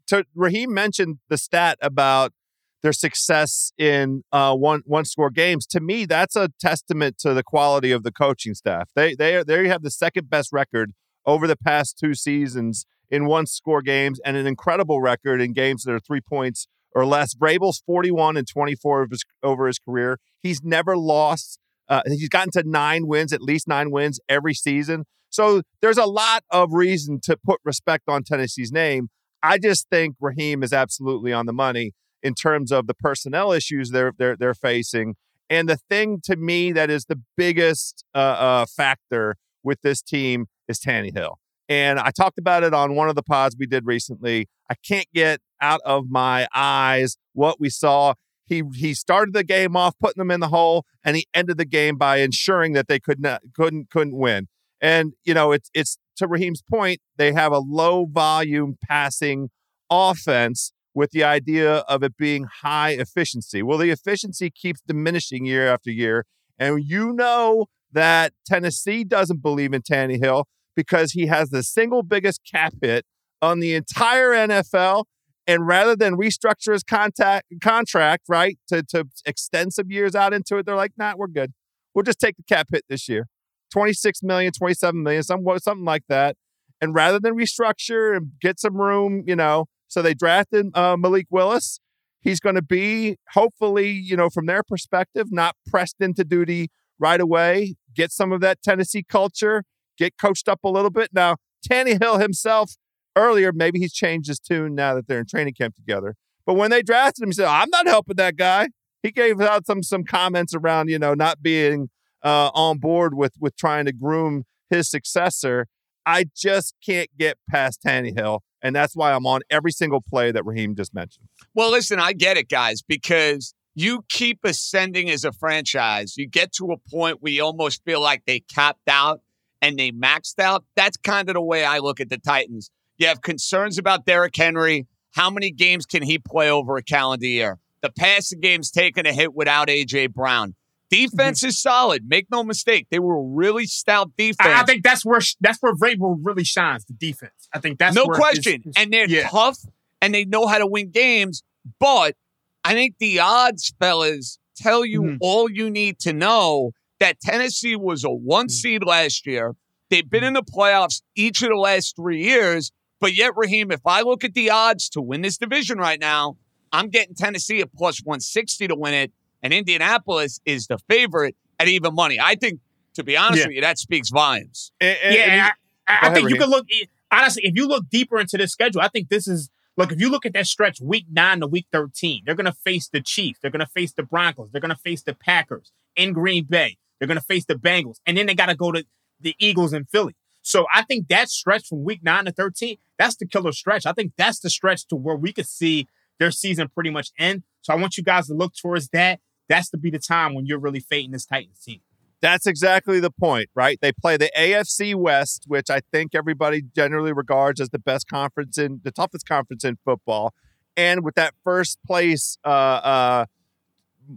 to, 0.07 0.25
Raheem 0.36 0.74
mentioned 0.74 1.19
the 1.30 1.38
stat 1.38 1.78
about 1.81 2.34
their 2.81 2.94
success 2.94 3.72
in 3.78 4.24
uh, 4.31 4.56
one 4.56 4.81
one 4.86 5.06
score 5.06 5.30
games. 5.30 5.66
To 5.68 5.80
me, 5.80 6.06
that's 6.06 6.36
a 6.36 6.50
testament 6.60 7.18
to 7.20 7.34
the 7.34 7.44
quality 7.44 7.92
of 7.92 8.04
the 8.04 8.12
coaching 8.12 8.54
staff. 8.54 8.90
They 8.96 9.16
they 9.16 9.44
they 9.46 9.68
have 9.68 9.84
the 9.84 9.92
second 9.92 10.30
best 10.30 10.50
record 10.52 10.94
over 11.26 11.48
the 11.48 11.58
past 11.58 11.98
two 11.98 12.14
seasons 12.14 12.86
in 13.10 13.26
one 13.26 13.46
score 13.46 13.81
games 13.81 14.20
and 14.24 14.38
an 14.38 14.48
incredible 14.48 15.02
record 15.02 15.42
in 15.42 15.54
games 15.54 15.84
that 15.84 15.94
are 15.94 16.00
three 16.00 16.22
points 16.22 16.68
or 16.94 17.06
less. 17.06 17.36
Vrabel's 17.36 17.81
41 17.86 18.38
and 18.38 18.48
24 18.48 19.08
his, 19.10 19.24
over 19.44 19.68
his 19.68 19.80
career. 19.80 20.20
He's 20.42 20.64
never 20.64 20.98
lost. 20.98 21.60
Uh, 21.88 22.02
he's 22.06 22.30
gotten 22.30 22.52
to 22.52 22.64
nine 22.66 23.08
wins, 23.08 23.34
at 23.34 23.42
least 23.42 23.68
nine 23.68 23.92
wins 23.92 24.20
every 24.30 24.54
season. 24.54 25.06
So 25.30 25.62
there's 25.81 25.98
a 25.98 26.06
lot 26.06 26.44
of 26.50 26.70
reason 26.72 27.20
to 27.24 27.38
put 27.38 27.60
respect 27.64 28.04
on 28.08 28.24
Tennessee's 28.24 28.72
name. 28.72 29.10
I 29.42 29.58
just 29.58 29.88
think 29.90 30.16
Raheem 30.20 30.64
is 30.64 30.74
absolutely 30.74 31.31
on 31.31 31.46
the 31.46 31.54
money 31.54 31.94
in 32.24 32.33
terms 32.33 32.71
of 32.71 32.88
the 32.88 32.94
personnel 32.94 33.51
issues 33.51 33.92
they're 33.92 34.13
they're 34.18 34.36
they're 34.36 34.54
facing. 34.54 35.16
And 35.50 35.68
the 35.68 35.77
thing 35.77 36.21
to 36.25 36.36
me 36.36 36.71
that 36.74 36.89
is 36.89 37.06
the 37.06 37.19
biggest 37.36 38.04
uh, 38.13 38.18
uh, 38.18 38.66
factor 38.66 39.36
with 39.63 39.81
this 39.81 40.01
team 40.01 40.45
is 40.68 40.80
Tannehill. 40.80 41.36
And 41.68 42.00
I 42.00 42.12
talked 42.12 42.38
about 42.38 42.63
it 42.63 42.74
on 42.74 42.95
one 42.95 43.10
of 43.10 43.16
the 43.16 43.24
pods 43.24 43.56
we 43.57 43.66
did 43.66 43.86
recently. 43.86 44.48
I 44.69 44.75
can't 44.75 45.07
get 45.13 45.39
out 45.62 45.81
of 45.86 46.06
my 46.10 46.48
eyes 46.54 47.18
what 47.33 47.60
we 47.60 47.69
saw. 47.69 48.13
He 48.45 48.63
he 48.75 48.94
started 48.94 49.33
the 49.33 49.44
game 49.44 49.75
off 49.75 49.95
putting 50.00 50.19
them 50.19 50.31
in 50.31 50.39
the 50.39 50.48
hole, 50.48 50.86
and 51.04 51.16
he 51.16 51.27
ended 51.33 51.57
the 51.57 51.66
game 51.66 51.98
by 51.98 52.18
ensuring 52.18 52.74
that 52.74 52.88
they 52.88 53.00
could 53.00 53.19
not 53.19 53.42
couldn't 53.54 53.89
couldn't 53.92 54.16
win. 54.16 54.48
And 54.81 55.13
you 55.24 55.33
know, 55.33 55.51
it's 55.51 55.69
it's 55.74 55.98
to 56.18 56.27
Raheem's 56.27 56.62
point, 56.62 57.01
they 57.18 57.33
have 57.33 57.51
a 57.51 57.60
low 57.60 58.06
volume 58.06 58.77
passing 58.88 59.50
offense 59.89 60.71
with 60.94 61.12
the 61.12 61.24
idea 61.24 61.77
of 61.77 62.03
it 62.03 62.18
being 62.18 62.45
high 62.62 62.91
efficiency. 62.91 63.62
Well, 63.62 63.77
the 63.77 63.91
efficiency 63.91 64.50
keeps 64.50 64.81
diminishing 64.81 65.45
year 65.45 65.71
after 65.71 65.91
year. 65.91 66.25
And 66.57 66.83
you 66.83 67.13
know 67.13 67.68
that 67.91 68.33
Tennessee 68.45 69.03
doesn't 69.03 69.41
believe 69.41 69.74
in 69.74 69.81
Tannehill 69.81 70.45
because 70.75 71.13
he 71.13 71.27
has 71.27 71.50
the 71.50 71.63
single 71.63 72.03
biggest 72.03 72.41
cap 72.50 72.74
hit 72.81 73.06
on 73.41 73.59
the 73.59 73.74
entire 73.74 74.31
NFL. 74.31 75.06
And 75.47 75.65
rather 75.65 75.95
than 75.95 76.15
restructure 76.15 76.74
his 76.74 76.83
contact, 76.83 77.47
contract, 77.63 78.25
right, 78.27 78.59
to, 78.68 78.83
to 78.83 79.07
extend 79.25 79.74
some 79.74 79.89
years 79.89 80.13
out 80.15 80.33
into 80.33 80.57
it, 80.57 80.65
they're 80.65 80.75
like, 80.75 80.92
nah, 80.97 81.13
we're 81.18 81.27
good. 81.27 81.53
We'll 81.94 82.03
just 82.03 82.19
take 82.19 82.38
the 82.38 82.44
cap 82.44 82.68
hit 82.71 82.83
this 82.88 83.09
year 83.09 83.27
26 83.71 84.21
million, 84.24 84.51
27 84.51 85.01
million, 85.01 85.24
some, 85.24 85.44
something 85.57 85.85
like 85.85 86.03
that. 86.09 86.35
And 86.81 86.94
rather 86.94 87.19
than 87.19 87.35
restructure 87.35 88.15
and 88.15 88.31
get 88.42 88.59
some 88.59 88.77
room, 88.77 89.24
you 89.25 89.35
know, 89.35 89.65
so 89.89 90.01
they 90.01 90.13
drafted 90.13 90.68
uh, 90.75 90.95
Malik 90.95 91.27
Willis. 91.30 91.80
He's 92.21 92.39
going 92.39 92.56
to 92.56 92.62
be, 92.62 93.18
hopefully, 93.31 93.89
you 93.89 94.15
know, 94.15 94.30
from 94.30 94.45
their 94.45 94.63
perspective, 94.63 95.27
not 95.31 95.56
pressed 95.65 95.97
into 96.00 96.23
duty 96.23 96.69
right 96.99 97.19
away, 97.19 97.75
get 97.95 98.11
some 98.11 98.31
of 98.31 98.42
that 98.42 98.61
Tennessee 98.61 99.04
culture, 99.04 99.64
get 99.97 100.18
coached 100.18 100.47
up 100.47 100.59
a 100.64 100.69
little 100.69 100.90
bit. 100.90 101.09
Now, 101.14 101.37
Tannehill 101.69 102.21
himself, 102.21 102.73
earlier, 103.16 103.52
maybe 103.54 103.80
he's 103.80 103.94
changed 103.94 104.28
his 104.28 104.40
tune 104.40 104.75
now 104.75 104.95
that 104.95 105.07
they're 105.07 105.19
in 105.19 105.25
training 105.25 105.54
camp 105.54 105.75
together. 105.75 106.16
But 106.45 106.56
when 106.56 106.71
they 106.71 106.81
drafted 106.81 107.23
him, 107.23 107.30
he 107.30 107.33
said, 107.33 107.45
I'm 107.45 107.69
not 107.69 107.87
helping 107.87 108.16
that 108.18 108.35
guy. 108.35 108.69
He 109.02 109.11
gave 109.11 109.40
out 109.40 109.66
some 109.66 109.81
some 109.81 110.04
comments 110.04 110.54
around, 110.54 110.90
you 110.90 110.99
know, 110.99 111.14
not 111.14 111.42
being 111.42 111.90
uh, 112.23 112.52
on 112.54 112.80
board 112.80 113.14
with 113.16 113.33
with 113.40 113.56
trying 113.56 113.85
to 113.85 113.94
groom 113.94 114.44
his 114.69 114.90
successor. 114.90 115.68
I 116.06 116.25
just 116.35 116.75
can't 116.85 117.09
get 117.18 117.37
past 117.49 117.81
Tannehill. 117.85 118.40
And 118.61 118.75
that's 118.75 118.95
why 118.95 119.13
I'm 119.13 119.25
on 119.25 119.42
every 119.49 119.71
single 119.71 120.01
play 120.01 120.31
that 120.31 120.45
Raheem 120.45 120.75
just 120.75 120.94
mentioned. 120.94 121.28
Well, 121.54 121.71
listen, 121.71 121.99
I 121.99 122.13
get 122.13 122.37
it, 122.37 122.49
guys, 122.49 122.81
because 122.81 123.54
you 123.73 124.04
keep 124.09 124.39
ascending 124.44 125.09
as 125.09 125.23
a 125.23 125.31
franchise. 125.31 126.18
You 126.18 126.28
get 126.28 126.51
to 126.54 126.71
a 126.71 126.78
point 126.78 127.21
where 127.21 127.31
you 127.31 127.44
almost 127.44 127.83
feel 127.85 128.01
like 128.01 128.23
they 128.25 128.42
capped 128.42 128.89
out 128.89 129.21
and 129.61 129.78
they 129.78 129.92
maxed 129.92 130.39
out. 130.39 130.66
That's 130.75 130.97
kind 130.97 131.30
of 131.30 131.35
the 131.35 131.42
way 131.42 131.63
I 131.63 131.80
look 131.80 131.99
at 131.99 132.09
the 132.09 132.18
Titans. 132.18 132.71
You 132.97 133.07
have 133.07 133.21
concerns 133.21 133.78
about 133.78 134.06
Derrick 134.06 134.35
Henry. 134.35 134.87
How 135.11 135.30
many 135.30 135.51
games 135.51 135.85
can 135.85 136.04
he 136.04 136.19
play 136.19 136.49
over 136.49 136.75
a 136.75 136.83
calendar 136.83 137.25
year? 137.25 137.57
The 137.81 137.89
passing 137.89 138.42
game's 138.42 138.71
taking 138.71 139.06
a 139.06 139.13
hit 139.13 139.33
without 139.33 139.69
A.J. 139.69 140.07
Brown. 140.07 140.56
Defense 140.90 141.40
mm-hmm. 141.40 141.50
is 141.50 141.60
solid. 141.60 142.08
Make 142.08 142.28
no 142.31 142.44
mistake. 142.44 142.88
They 142.90 143.00
were 143.00 143.18
a 143.18 143.22
really 143.22 143.66
stout 143.66 144.12
defense. 144.18 144.38
I, 144.40 144.62
I 144.62 144.64
think 144.64 144.84
that's 144.84 145.06
where 145.06 145.22
that's 145.40 145.60
where 145.60 145.74
Vrabel 145.74 146.18
really 146.22 146.44
shines. 146.44 146.86
The 146.86 146.94
defense. 146.94 147.48
I 147.54 147.60
think 147.60 147.80
that's 147.80 147.96
no 147.96 148.06
question. 148.06 148.64
His, 148.64 148.76
his, 148.76 148.84
and 148.84 148.92
they're 148.92 149.08
yeah. 149.08 149.30
tough 149.30 149.60
and 150.02 150.14
they 150.14 150.26
know 150.26 150.48
how 150.48 150.58
to 150.58 150.68
win 150.68 150.90
games. 150.90 151.44
But 151.80 152.16
I 152.64 152.74
think 152.74 152.96
the 153.00 153.19
odds, 153.19 153.74
fellas, 153.80 154.40
tell 154.56 154.84
you 154.84 155.02
mm-hmm. 155.04 155.18
all 155.22 155.50
you 155.50 155.69
need 155.69 156.00
to 156.00 156.14
know 156.14 156.72
that 157.00 157.19
Tennessee 157.19 157.76
was 157.76 158.04
a 158.04 158.10
one 158.10 158.46
mm-hmm. 158.46 158.50
seed 158.50 158.84
last 158.84 159.28
year. 159.28 159.56
They've 159.90 160.10
been 160.10 160.24
in 160.24 160.34
the 160.34 160.44
playoffs 160.44 161.02
each 161.16 161.42
of 161.42 161.50
the 161.50 161.56
last 161.56 161.96
three 161.96 162.24
years. 162.24 162.72
But 163.00 163.16
yet, 163.16 163.31
Raheem, 163.36 163.72
if 163.72 163.81
I 163.86 164.02
look 164.02 164.24
at 164.24 164.34
the 164.34 164.50
odds 164.50 164.90
to 164.90 165.02
win 165.02 165.22
this 165.22 165.38
division 165.38 165.78
right 165.78 166.00
now, 166.00 166.38
I'm 166.72 166.90
getting 166.90 167.16
Tennessee 167.16 167.62
at 167.62 167.74
plus 167.74 168.02
160 168.04 168.68
to 168.68 168.76
win 168.76 168.94
it 168.94 169.12
and 169.42 169.54
Indianapolis 169.54 170.40
is 170.46 170.68
the 170.68 170.78
favorite 170.90 171.36
at 171.60 171.68
even 171.68 171.94
money. 171.94 172.19
I 172.22 172.36
think, 172.36 172.60
to 172.96 173.04
be 173.04 173.18
honest 173.18 173.40
yeah. 173.40 173.48
with 173.48 173.56
you, 173.56 173.62
that 173.62 173.78
speaks 173.78 174.10
volumes. 174.10 174.72
And, 174.80 174.98
and, 175.04 175.16
yeah, 175.16 175.22
and 175.22 175.36
you, 175.36 175.52
I, 175.88 176.10
I 176.10 176.14
think 176.14 176.30
you 176.30 176.38
can 176.38 176.50
look 176.50 176.68
honestly 177.12 177.44
if 177.46 177.56
you 177.56 177.68
look 177.68 177.90
deeper 177.90 178.19
into 178.19 178.38
this 178.38 178.52
schedule. 178.52 178.81
I 178.81 178.88
think 178.88 179.10
this 179.10 179.28
is 179.28 179.50
Look, 179.80 179.94
if 179.94 180.02
you 180.02 180.10
look 180.12 180.26
at 180.26 180.34
that 180.34 180.46
stretch, 180.46 180.81
week 180.81 181.06
nine 181.10 181.40
to 181.40 181.48
week 181.48 181.68
13, 181.72 182.24
they're 182.26 182.36
going 182.36 182.46
to 182.46 182.52
face 182.52 182.90
the 182.90 183.00
Chiefs. 183.00 183.40
They're 183.42 183.50
going 183.50 183.62
to 183.62 183.66
face 183.66 183.94
the 183.94 184.04
Broncos. 184.04 184.50
They're 184.52 184.60
going 184.60 184.76
to 184.76 184.81
face 184.81 185.04
the 185.04 185.14
Packers 185.14 185.72
in 185.96 186.12
Green 186.12 186.44
Bay. 186.44 186.78
They're 187.00 187.08
going 187.08 187.18
to 187.18 187.24
face 187.24 187.46
the 187.46 187.56
Bengals. 187.56 188.02
And 188.06 188.18
then 188.18 188.26
they 188.26 188.36
got 188.36 188.48
to 188.48 188.56
go 188.56 188.74
to 188.74 188.86
the 189.22 189.38
Eagles 189.40 189.72
in 189.72 189.86
Philly. 189.86 190.18
So 190.42 190.66
I 190.74 190.81
think 190.81 191.08
that 191.08 191.30
stretch 191.30 191.66
from 191.66 191.86
week 191.86 192.04
nine 192.04 192.26
to 192.26 192.34
13, 192.34 192.76
that's 192.98 193.16
the 193.16 193.26
killer 193.26 193.54
stretch. 193.54 193.86
I 193.86 193.94
think 193.94 194.12
that's 194.18 194.42
the 194.42 194.50
stretch 194.50 194.86
to 194.88 194.98
where 194.98 195.16
we 195.16 195.31
could 195.31 195.48
see 195.48 195.88
their 196.19 196.31
season 196.31 196.68
pretty 196.68 196.90
much 196.90 197.12
end. 197.18 197.44
So 197.62 197.72
I 197.72 197.78
want 197.78 197.96
you 197.96 198.04
guys 198.04 198.28
to 198.28 198.34
look 198.34 198.56
towards 198.56 198.90
that. 198.90 199.22
That's 199.49 199.69
to 199.71 199.77
be 199.77 199.89
the 199.89 199.99
time 199.99 200.33
when 200.33 200.45
you're 200.45 200.59
really 200.59 200.79
fading 200.79 201.11
this 201.11 201.25
Titans 201.25 201.59
team. 201.59 201.81
That's 202.21 202.45
exactly 202.45 202.99
the 202.99 203.11
point, 203.11 203.49
right? 203.56 203.79
They 203.81 203.91
play 203.91 204.18
the 204.18 204.29
AFC 204.37 204.94
West, 204.94 205.45
which 205.47 205.69
I 205.69 205.81
think 205.91 206.13
everybody 206.13 206.61
generally 206.75 207.13
regards 207.13 207.61
as 207.61 207.69
the 207.69 207.79
best 207.79 208.07
conference 208.07 208.57
in 208.57 208.81
the 208.83 208.91
toughest 208.91 209.27
conference 209.27 209.63
in 209.63 209.77
football. 209.85 210.33
And 210.75 211.03
with 211.03 211.15
that 211.15 211.33
first 211.44 211.79
place 211.85 212.37
uh, 212.45 212.47
uh, 212.47 213.25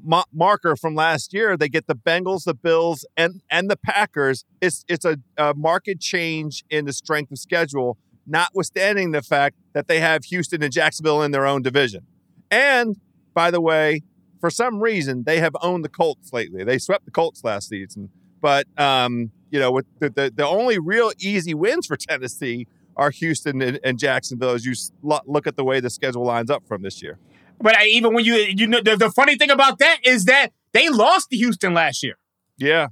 ma- 0.05 0.25
marker 0.33 0.77
from 0.77 0.95
last 0.95 1.33
year, 1.33 1.57
they 1.57 1.69
get 1.69 1.87
the 1.87 1.95
Bengals, 1.95 2.45
the 2.45 2.55
Bills, 2.55 3.07
and 3.17 3.41
and 3.51 3.71
the 3.71 3.77
Packers. 3.77 4.45
It's 4.61 4.85
it's 4.89 5.05
a, 5.05 5.19
a 5.37 5.55
market 5.55 6.01
change 6.01 6.65
in 6.71 6.85
the 6.85 6.93
strength 6.93 7.31
of 7.31 7.39
schedule, 7.39 7.99
notwithstanding 8.27 9.13
the 9.13 9.23
fact 9.23 9.57
that 9.75 9.87
they 9.87 10.01
have 10.01 10.25
Houston 10.25 10.63
and 10.63 10.73
Jacksonville 10.73 11.23
in 11.23 11.31
their 11.31 11.47
own 11.47 11.63
division. 11.63 12.07
And 12.51 12.97
by 13.33 13.51
the 13.51 13.61
way, 13.61 14.03
for 14.43 14.51
some 14.51 14.81
reason 14.81 15.23
they 15.23 15.39
have 15.39 15.57
owned 15.63 15.85
the 15.85 15.89
Colts 15.89 16.33
lately. 16.33 16.65
They 16.65 16.77
swept 16.77 17.05
the 17.05 17.13
Colts 17.13 17.45
last 17.45 17.69
season, 17.69 18.11
but 18.41 18.67
um, 18.77 19.31
you 19.51 19.61
know, 19.61 19.71
with 19.71 19.87
the, 20.01 20.11
the, 20.11 20.33
the 20.35 20.47
only 20.47 20.81
real 20.81 21.13
easy 21.21 21.55
wins 21.55 21.87
for 21.87 21.97
Tennessee 22.09 22.67
are 22.97 23.11
Houston 23.11 23.63
and, 23.63 23.79
and 23.85 24.01
Jacksonville. 24.01 24.51
As 24.51 24.67
you 24.67 24.75
look 25.03 25.47
at 25.47 25.57
the 25.57 25.63
way 25.63 25.79
the 25.79 25.91
schedule 25.91 26.25
lines 26.25 26.51
up 26.51 26.67
from 26.67 26.83
this 26.83 27.01
year. 27.01 27.19
But 27.61 27.77
I, 27.77 27.87
even 27.87 28.15
when 28.15 28.25
you 28.25 28.35
you 28.35 28.67
know 28.67 28.81
the, 28.81 28.97
the, 28.97 29.13
funny 29.13 29.37
thing 29.37 29.51
about 29.51 29.79
that 29.79 29.99
is 30.05 30.25
that 30.25 30.49
they 30.73 30.89
lost 30.89 31.31
to 31.31 31.37
Houston 31.37 31.73
last 31.73 32.03
year. 32.03 32.19
Yeah, 32.59 32.89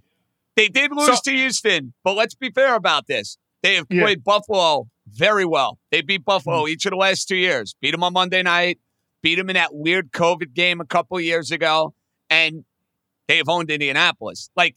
they 0.54 0.68
did 0.68 0.92
lose 0.92 1.06
so, 1.06 1.16
to 1.24 1.32
Houston, 1.32 1.94
but 2.04 2.14
let's 2.14 2.36
be 2.36 2.50
fair 2.50 2.76
about 2.76 3.08
this. 3.08 3.38
They 3.64 3.74
have 3.74 3.88
played 3.88 4.18
yeah. 4.18 4.22
Buffalo 4.24 4.86
very 5.08 5.44
well. 5.44 5.80
They 5.90 6.00
beat 6.00 6.24
Buffalo 6.24 6.60
mm-hmm. 6.60 6.68
each 6.68 6.86
of 6.86 6.90
the 6.90 6.96
last 6.96 7.26
two 7.26 7.36
years. 7.36 7.74
Beat 7.80 7.90
them 7.90 8.04
on 8.04 8.12
Monday 8.12 8.44
night 8.44 8.78
beat 9.22 9.36
them 9.36 9.50
in 9.50 9.54
that 9.54 9.74
weird 9.74 10.12
COVID 10.12 10.54
game 10.54 10.80
a 10.80 10.86
couple 10.86 11.20
years 11.20 11.50
ago, 11.50 11.94
and 12.28 12.64
they've 13.28 13.48
owned 13.48 13.70
Indianapolis. 13.70 14.50
Like, 14.56 14.76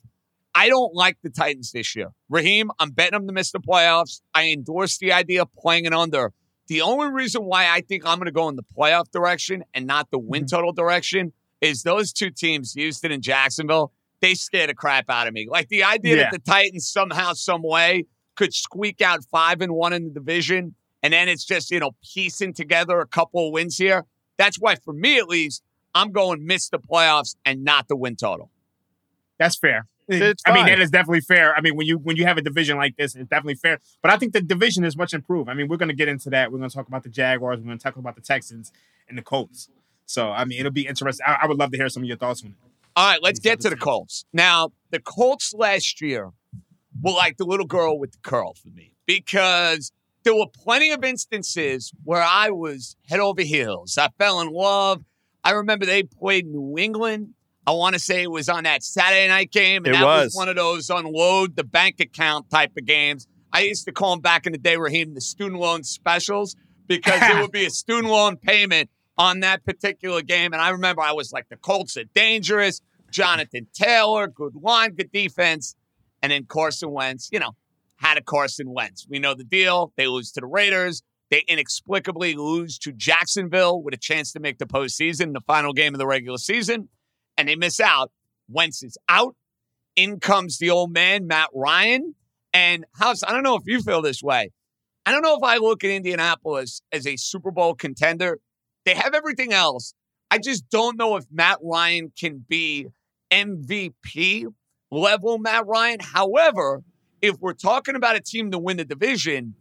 I 0.56 0.70
don't 0.70 0.94
like 0.94 1.18
the 1.24 1.30
Titans 1.30 1.72
this 1.72 1.96
year. 1.96 2.10
Raheem, 2.30 2.72
I'm 2.80 2.92
betting 2.92 3.14
them 3.14 3.28
to 3.28 3.34
miss 3.34 3.52
the 3.52 3.60
playoffs. 3.60 4.22
I 4.34 4.50
endorse 4.50 4.98
the 4.98 5.12
idea 5.12 5.42
of 5.44 5.54
playing 5.56 5.86
it 5.86 5.94
under. 5.94 6.32
The 6.68 6.82
only 6.82 7.12
reason 7.12 7.44
why 7.44 7.70
I 7.70 7.82
think 7.82 8.06
I'm 8.06 8.18
going 8.18 8.26
to 8.26 8.32
go 8.32 8.48
in 8.50 8.56
the 8.56 8.64
playoff 8.78 9.12
direction 9.12 9.64
and 9.74 9.86
not 9.86 10.12
the 10.12 10.20
win 10.20 10.44
mm-hmm. 10.44 10.56
total 10.56 10.72
direction 10.72 11.34
is 11.60 11.84
those 11.84 12.14
two 12.14 12.30
teams, 12.30 12.74
Houston 12.74 13.12
and 13.12 13.24
Jacksonville, 13.24 13.94
they 14.22 14.36
scare 14.36 14.68
the 14.68 14.74
crap 14.74 15.10
out 15.10 15.28
of 15.28 15.34
me. 15.34 15.48
Like 15.50 15.70
the 15.70 15.84
idea 15.84 16.16
yeah. 16.16 16.24
that 16.24 16.32
the 16.32 16.52
Titans 16.52 16.88
somehow, 16.88 17.34
some 17.34 17.62
way 17.62 18.06
could 18.36 18.54
squeak 18.54 19.02
out 19.02 19.24
five 19.26 19.62
and 19.62 19.74
one 19.74 19.94
in 19.94 20.06
the 20.06 20.10
division, 20.10 20.76
and 21.02 21.14
then 21.14 21.28
it's 21.28 21.44
just 21.44 21.72
you 21.72 21.80
know 21.80 21.92
piecing 22.14 22.54
together 22.54 23.00
a 23.00 23.08
couple 23.08 23.48
of 23.48 23.54
wins 23.54 23.78
here. 23.78 24.06
That's 24.38 24.58
why, 24.60 24.76
for 24.76 24.94
me 24.94 25.18
at 25.20 25.28
least, 25.28 25.64
I'm 25.94 26.12
going 26.12 26.46
miss 26.46 26.70
the 26.70 26.80
playoffs 26.80 27.36
and 27.46 27.64
not 27.64 27.88
the 27.88 27.96
win 27.96 28.16
total. 28.16 28.50
That's 29.38 29.58
fair. 29.58 29.88
It's 30.08 30.44
I 30.46 30.54
mean, 30.54 30.66
that 30.66 30.80
is 30.80 30.92
definitely 30.92 31.22
fair. 31.22 31.56
I 31.56 31.62
mean, 31.62 31.78
when 31.78 31.88
you 31.88 31.98
when 31.98 32.18
you 32.18 32.26
have 32.26 32.38
a 32.38 32.42
division 32.42 32.78
like 32.78 32.98
this, 32.98 33.16
it's 33.16 33.30
definitely 33.30 33.56
fair. 33.56 33.80
But 34.02 34.12
I 34.12 34.18
think 34.18 34.34
the 34.34 34.42
division 34.42 34.84
is 34.84 34.98
much 34.98 35.14
improved. 35.14 35.50
I 35.50 35.54
mean, 35.54 35.70
we're 35.70 35.78
going 35.78 35.90
to 35.90 35.96
get 35.96 36.10
into 36.10 36.30
that. 36.32 36.52
We're 36.52 36.58
going 36.58 36.70
to 36.70 36.76
talk 36.76 36.88
about 36.88 37.04
the 37.04 37.10
Jaguars. 37.10 37.60
We're 37.60 37.66
going 37.66 37.78
to 37.78 37.84
talk 37.84 37.96
about 37.96 38.16
the 38.16 38.22
Texans 38.22 38.72
and 39.08 39.18
the 39.18 39.22
Colts. 39.22 39.70
So, 40.06 40.30
I 40.30 40.44
mean, 40.44 40.60
it'll 40.60 40.72
be 40.72 40.88
interesting. 40.88 41.26
I, 41.26 41.40
I 41.44 41.48
would 41.48 41.58
love 41.58 41.72
to 41.72 41.78
hear 41.78 41.88
some 41.88 42.04
of 42.04 42.08
your 42.08 42.18
thoughts 42.18 42.44
on 42.44 42.50
it. 42.50 42.56
All 42.96 43.12
right, 43.12 43.24
let's 43.24 43.40
get 43.40 43.62
to 43.62 43.70
the 43.70 43.78
Colts. 43.78 44.26
Now, 44.34 44.72
the 44.92 45.00
Colts 45.00 45.54
last 45.54 46.02
year 46.02 46.32
were 47.02 47.12
like 47.12 47.38
the 47.38 47.46
little 47.46 47.66
girl 47.66 47.98
with 47.98 48.12
the 48.12 48.20
curl 48.22 48.54
for 48.54 48.70
me 48.70 48.92
because 49.06 49.92
there 50.24 50.36
were 50.36 50.48
plenty 50.54 50.92
of 50.92 51.04
instances 51.04 51.92
where 52.04 52.22
I 52.22 52.50
was 52.50 52.96
head 53.10 53.20
over 53.20 53.42
heels. 53.42 53.98
I 53.98 54.10
fell 54.18 54.42
in 54.42 54.50
love. 54.50 55.04
I 55.44 55.52
remember 55.52 55.86
they 55.86 56.04
played 56.04 56.48
New 56.48 56.78
England. 56.78 57.34
I 57.66 57.72
want 57.72 57.94
to 57.94 58.00
say 58.00 58.24
it 58.24 58.32
was 58.32 58.50
on 58.50 58.64
that 58.64 58.84
Saturday 58.84 59.28
night 59.28 59.52
game. 59.52 59.86
And 59.86 59.96
it 59.96 60.00
that 60.00 60.06
was. 60.06 60.26
was 60.28 60.36
one 60.36 60.50
of 60.50 60.56
those 60.56 60.90
unload 60.90 61.56
the 61.56 61.64
bank 61.64 62.00
account 62.00 62.50
type 62.50 62.72
of 62.78 62.86
games. 62.86 63.28
I 63.52 63.62
used 63.62 63.86
to 63.86 63.92
call 63.92 64.12
them 64.12 64.22
back 64.22 64.46
in 64.46 64.52
the 64.52 64.58
day, 64.58 64.78
Raheem, 64.78 65.14
the 65.14 65.22
student 65.22 65.62
loan 65.62 65.84
specials, 65.84 66.56
because 66.88 67.22
it 67.22 67.36
would 67.42 67.52
be 67.52 67.66
a 67.66 67.70
student 67.70 68.12
loan 68.12 68.38
payment 68.38 68.90
on 69.18 69.42
that 69.42 69.64
particular 69.64 70.22
game. 70.22 70.54
And 70.54 70.62
I 70.62 70.70
remember 70.70 71.02
I 71.02 71.12
was 71.12 71.32
like, 71.32 71.50
the 71.50 71.58
Colts 71.58 71.96
are 71.98 72.06
dangerous. 72.16 72.82
Jonathan 73.12 73.68
Taylor, 73.74 74.28
good 74.28 74.56
line, 74.56 74.96
good 74.96 75.12
defense. 75.12 75.76
And 76.22 76.32
then 76.32 76.46
Carson 76.46 76.92
Wentz, 76.92 77.30
you 77.32 77.40
know, 77.40 77.56
had 77.98 78.18
a 78.18 78.22
Carson 78.22 78.70
Wentz. 78.72 79.06
We 79.10 79.20
know 79.20 79.34
the 79.34 79.44
deal. 79.44 79.94
They 79.98 80.08
lose 80.08 80.32
to 80.34 80.42
the 80.42 80.48
Raiders. 80.48 81.04
They 81.30 81.44
inexplicably 81.48 82.36
lose 82.36 82.78
to 82.80 82.92
Jacksonville 82.92 83.82
with 83.82 83.94
a 83.94 83.98
chance 83.98 84.32
to 84.34 84.40
make 84.40 84.60
the 84.60 84.66
postseason, 84.66 85.34
the 85.34 85.42
final 85.42 85.74
game 85.74 85.94
of 85.96 86.00
the 86.00 86.06
regular 86.06 86.38
season, 86.38 86.90
and 87.38 87.48
they 87.48 87.56
miss 87.56 87.80
out. 87.80 88.12
Wentz 88.48 88.84
is 88.84 88.98
out. 89.10 89.36
In 89.96 90.20
comes 90.20 90.58
the 90.58 90.70
old 90.70 90.92
man, 90.92 91.28
Matt 91.28 91.50
Ryan. 91.54 92.16
And 92.54 92.86
House, 93.00 93.24
I 93.24 93.32
don't 93.32 93.44
know 93.44 93.56
if 93.56 93.64
you 93.66 93.82
feel 93.82 94.02
this 94.02 94.22
way. 94.22 94.52
I 95.06 95.12
don't 95.12 95.24
know 95.24 95.36
if 95.36 95.44
I 95.44 95.58
look 95.58 95.84
at 95.84 95.90
Indianapolis 95.90 96.82
as 96.92 97.08
a 97.08 97.18
Super 97.18 97.52
Bowl 97.52 97.74
contender. 97.74 98.40
They 98.86 98.94
have 98.94 99.14
everything 99.14 99.54
else. 99.54 99.94
I 100.30 100.38
just 100.38 100.70
don't 100.70 100.98
know 100.98 101.16
if 101.16 101.26
Matt 101.32 101.58
Ryan 101.62 102.12
can 102.18 102.46
be 102.48 102.88
MVP 103.32 104.46
level 104.92 105.40
Matt 105.40 105.66
Ryan. 105.68 106.00
However, 106.00 106.84
if 107.24 107.40
we're 107.40 107.54
talking 107.54 107.96
about 107.96 108.18
a 108.18 108.20
team 108.20 108.52
to 108.52 108.60
win 108.60 108.76
the 108.76 108.84
division, 108.84 109.56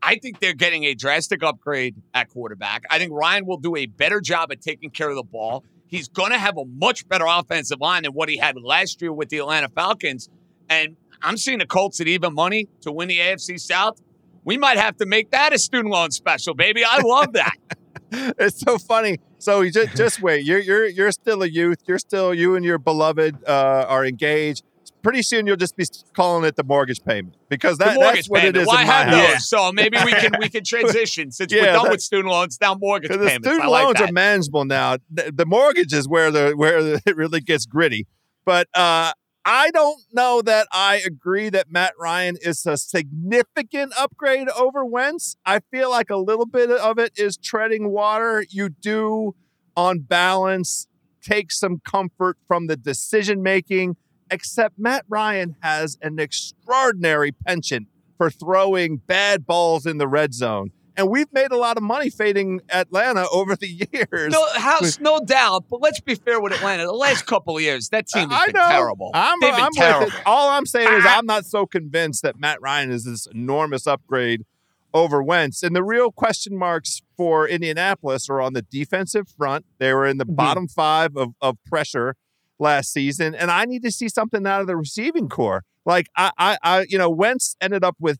I 0.00 0.14
think 0.14 0.38
they're 0.38 0.54
getting 0.54 0.84
a 0.84 0.94
drastic 0.94 1.42
upgrade 1.42 1.96
at 2.14 2.28
quarterback. 2.30 2.84
I 2.88 2.98
think 2.98 3.12
Ryan 3.12 3.46
will 3.46 3.58
do 3.58 3.74
a 3.74 3.86
better 3.86 4.20
job 4.20 4.52
at 4.52 4.60
taking 4.60 4.90
care 4.90 5.10
of 5.10 5.16
the 5.16 5.24
ball. 5.24 5.64
He's 5.88 6.06
going 6.06 6.30
to 6.30 6.38
have 6.38 6.56
a 6.56 6.64
much 6.64 7.08
better 7.08 7.24
offensive 7.26 7.80
line 7.80 8.04
than 8.04 8.12
what 8.12 8.28
he 8.28 8.36
had 8.36 8.56
last 8.62 9.02
year 9.02 9.12
with 9.12 9.28
the 9.28 9.38
Atlanta 9.38 9.68
Falcons. 9.68 10.28
And 10.68 10.96
I'm 11.20 11.36
seeing 11.36 11.58
the 11.58 11.66
Colts 11.66 12.00
at 12.00 12.06
even 12.06 12.32
money 12.32 12.68
to 12.82 12.92
win 12.92 13.08
the 13.08 13.18
AFC 13.18 13.58
South. 13.58 14.00
We 14.44 14.56
might 14.56 14.76
have 14.76 14.96
to 14.98 15.06
make 15.06 15.32
that 15.32 15.52
a 15.52 15.58
student 15.58 15.92
loan 15.92 16.12
special, 16.12 16.54
baby. 16.54 16.84
I 16.86 17.00
love 17.00 17.32
that. 17.32 17.56
it's 18.38 18.60
so 18.60 18.78
funny. 18.78 19.18
So 19.38 19.62
you 19.62 19.72
just 19.72 19.96
just 19.96 20.22
wait. 20.22 20.44
You're 20.44 20.60
you're 20.60 20.86
you're 20.86 21.12
still 21.12 21.42
a 21.42 21.46
youth. 21.46 21.78
You're 21.86 21.98
still 21.98 22.32
you 22.32 22.54
and 22.54 22.64
your 22.64 22.78
beloved 22.78 23.42
uh, 23.48 23.86
are 23.88 24.06
engaged 24.06 24.64
pretty 25.04 25.22
soon 25.22 25.46
you'll 25.46 25.54
just 25.54 25.76
be 25.76 25.84
calling 26.14 26.44
it 26.44 26.56
the 26.56 26.64
mortgage 26.64 27.04
payment 27.04 27.36
because 27.48 27.78
that, 27.78 27.96
that's 28.00 28.28
what 28.28 28.40
payment. 28.40 28.56
it 28.56 28.60
is. 28.62 28.66
Well, 28.66 28.76
my 28.76 28.84
house. 28.84 29.32
Those, 29.34 29.48
so 29.48 29.70
maybe 29.70 29.98
we 30.04 30.10
can 30.12 30.32
we 30.40 30.48
can 30.48 30.64
transition 30.66 31.30
since 31.30 31.52
yeah, 31.52 31.60
we're 31.60 31.72
done 31.72 31.90
with 31.90 32.00
student 32.00 32.32
loans 32.32 32.58
now 32.60 32.74
mortgage 32.74 33.10
payments. 33.10 33.44
the. 33.44 33.50
Student 33.50 33.70
like 33.70 33.84
loans 33.84 33.98
that. 33.98 34.10
are 34.10 34.12
manageable 34.12 34.64
now. 34.64 34.96
The, 35.10 35.30
the, 35.32 35.46
mortgage 35.46 35.92
is 35.92 36.08
where 36.08 36.32
the 36.32 36.54
where 36.56 36.98
it 37.06 37.16
really 37.16 37.40
gets 37.40 37.66
gritty. 37.66 38.08
But 38.44 38.68
uh, 38.74 39.12
I 39.44 39.70
don't 39.70 40.00
know 40.12 40.42
that 40.42 40.66
I 40.72 41.02
agree 41.04 41.50
that 41.50 41.70
Matt 41.70 41.92
Ryan 42.00 42.36
is 42.40 42.64
a 42.66 42.76
significant 42.78 43.92
upgrade 43.98 44.48
over 44.48 44.84
Wentz. 44.84 45.36
I 45.44 45.60
feel 45.70 45.90
like 45.90 46.08
a 46.10 46.16
little 46.16 46.46
bit 46.46 46.70
of 46.70 46.98
it 46.98 47.12
is 47.16 47.36
treading 47.36 47.90
water. 47.90 48.44
You 48.48 48.70
do, 48.70 49.34
on 49.76 50.00
balance, 50.00 50.88
take 51.22 51.52
some 51.52 51.80
comfort 51.84 52.38
from 52.46 52.68
the 52.68 52.76
decision 52.76 53.42
making 53.42 53.96
except 54.30 54.78
Matt 54.78 55.04
Ryan 55.08 55.56
has 55.60 55.98
an 56.02 56.18
extraordinary 56.18 57.32
penchant 57.32 57.88
for 58.16 58.30
throwing 58.30 58.98
bad 58.98 59.46
balls 59.46 59.86
in 59.86 59.98
the 59.98 60.08
red 60.08 60.34
zone. 60.34 60.70
And 60.96 61.08
we've 61.10 61.32
made 61.32 61.50
a 61.50 61.56
lot 61.56 61.76
of 61.76 61.82
money 61.82 62.08
fading 62.08 62.60
Atlanta 62.70 63.26
over 63.32 63.56
the 63.56 63.88
years. 63.92 64.32
No, 64.32 64.46
house, 64.54 65.00
no 65.00 65.18
doubt. 65.20 65.64
But 65.68 65.80
let's 65.80 66.00
be 66.00 66.14
fair 66.14 66.40
with 66.40 66.52
Atlanta. 66.52 66.84
The 66.84 66.92
last 66.92 67.26
couple 67.26 67.56
of 67.56 67.62
years, 67.62 67.88
that 67.88 68.06
team 68.06 68.30
has 68.30 68.52
been 68.52 68.54
terrible. 68.54 69.10
I'm, 69.12 69.40
They've 69.40 69.54
been 69.54 69.64
I'm 69.64 69.72
terrible. 69.72 70.12
All 70.24 70.50
I'm 70.50 70.66
saying 70.66 70.92
is 70.92 71.04
I'm 71.06 71.26
not 71.26 71.46
so 71.46 71.66
convinced 71.66 72.22
that 72.22 72.38
Matt 72.38 72.60
Ryan 72.60 72.90
is 72.90 73.04
this 73.04 73.26
enormous 73.26 73.86
upgrade 73.86 74.44
over 74.92 75.20
Wentz. 75.20 75.64
And 75.64 75.74
the 75.74 75.82
real 75.82 76.12
question 76.12 76.56
marks 76.56 77.02
for 77.16 77.48
Indianapolis 77.48 78.30
are 78.30 78.40
on 78.40 78.52
the 78.52 78.62
defensive 78.62 79.28
front. 79.28 79.66
They 79.78 79.92
were 79.92 80.06
in 80.06 80.18
the 80.18 80.24
mm-hmm. 80.24 80.36
bottom 80.36 80.68
five 80.68 81.16
of, 81.16 81.34
of 81.40 81.56
pressure 81.64 82.14
last 82.58 82.92
season, 82.92 83.34
and 83.34 83.50
I 83.50 83.64
need 83.64 83.82
to 83.82 83.90
see 83.90 84.08
something 84.08 84.46
out 84.46 84.60
of 84.60 84.66
the 84.66 84.76
receiving 84.76 85.28
corps. 85.28 85.64
Like 85.84 86.08
I, 86.16 86.30
I, 86.38 86.58
I 86.62 86.86
you 86.88 86.98
know, 86.98 87.10
Wentz 87.10 87.56
ended 87.60 87.84
up 87.84 87.96
with 88.00 88.18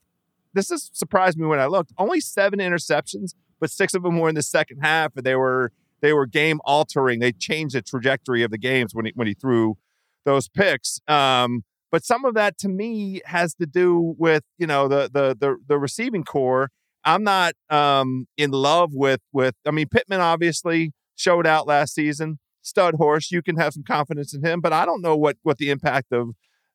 this 0.53 0.71
has 0.71 0.91
surprised 0.93 1.39
me 1.39 1.47
when 1.47 1.59
I 1.59 1.67
looked. 1.67 1.93
Only 1.99 2.21
seven 2.21 2.59
interceptions, 2.59 3.35
but 3.61 3.71
six 3.71 3.95
of 3.95 4.03
them 4.03 4.19
were 4.19 4.29
in 4.29 4.35
the 4.35 4.43
second 4.43 4.81
half, 4.81 5.13
and 5.17 5.25
they 5.25 5.35
were 5.35 5.73
they 6.01 6.13
were 6.13 6.27
game 6.27 6.61
altering. 6.65 7.21
They 7.21 7.33
changed 7.33 7.75
the 7.75 7.83
trajectory 7.83 8.43
of 8.43 8.51
the 8.51 8.59
games 8.59 8.95
when 8.95 9.07
he 9.07 9.13
when 9.15 9.27
he 9.27 9.35
threw 9.35 9.77
those 10.25 10.49
picks. 10.49 11.01
Um, 11.09 11.65
but 11.91 12.05
some 12.05 12.25
of 12.25 12.35
that 12.35 12.59
to 12.59 12.69
me 12.69 13.21
has 13.27 13.55
to 13.55 13.67
do 13.67 14.15
with 14.19 14.43
you 14.59 14.67
know 14.67 14.89
the 14.89 15.11
the 15.13 15.37
the, 15.39 15.57
the 15.67 15.79
receiving 15.79 16.25
corps 16.25 16.71
I'm 17.05 17.23
not 17.23 17.55
um, 17.71 18.27
in 18.37 18.51
love 18.51 18.91
with 18.93 19.21
with. 19.33 19.55
I 19.67 19.71
mean, 19.71 19.89
Pittman 19.89 20.21
obviously 20.21 20.93
showed 21.15 21.47
out 21.47 21.67
last 21.67 21.95
season. 21.95 22.39
Stud 22.65 22.95
horse, 22.97 23.31
you 23.31 23.43
can 23.43 23.57
have 23.57 23.75
some 23.75 23.83
confidence 23.83 24.35
in 24.35 24.45
him, 24.45 24.61
but 24.61 24.73
I 24.73 24.85
don't 24.85 25.03
know 25.03 25.17
what 25.17 25.37
what 25.43 25.59
the 25.59 25.71
impact 25.71 26.13
of 26.13 26.31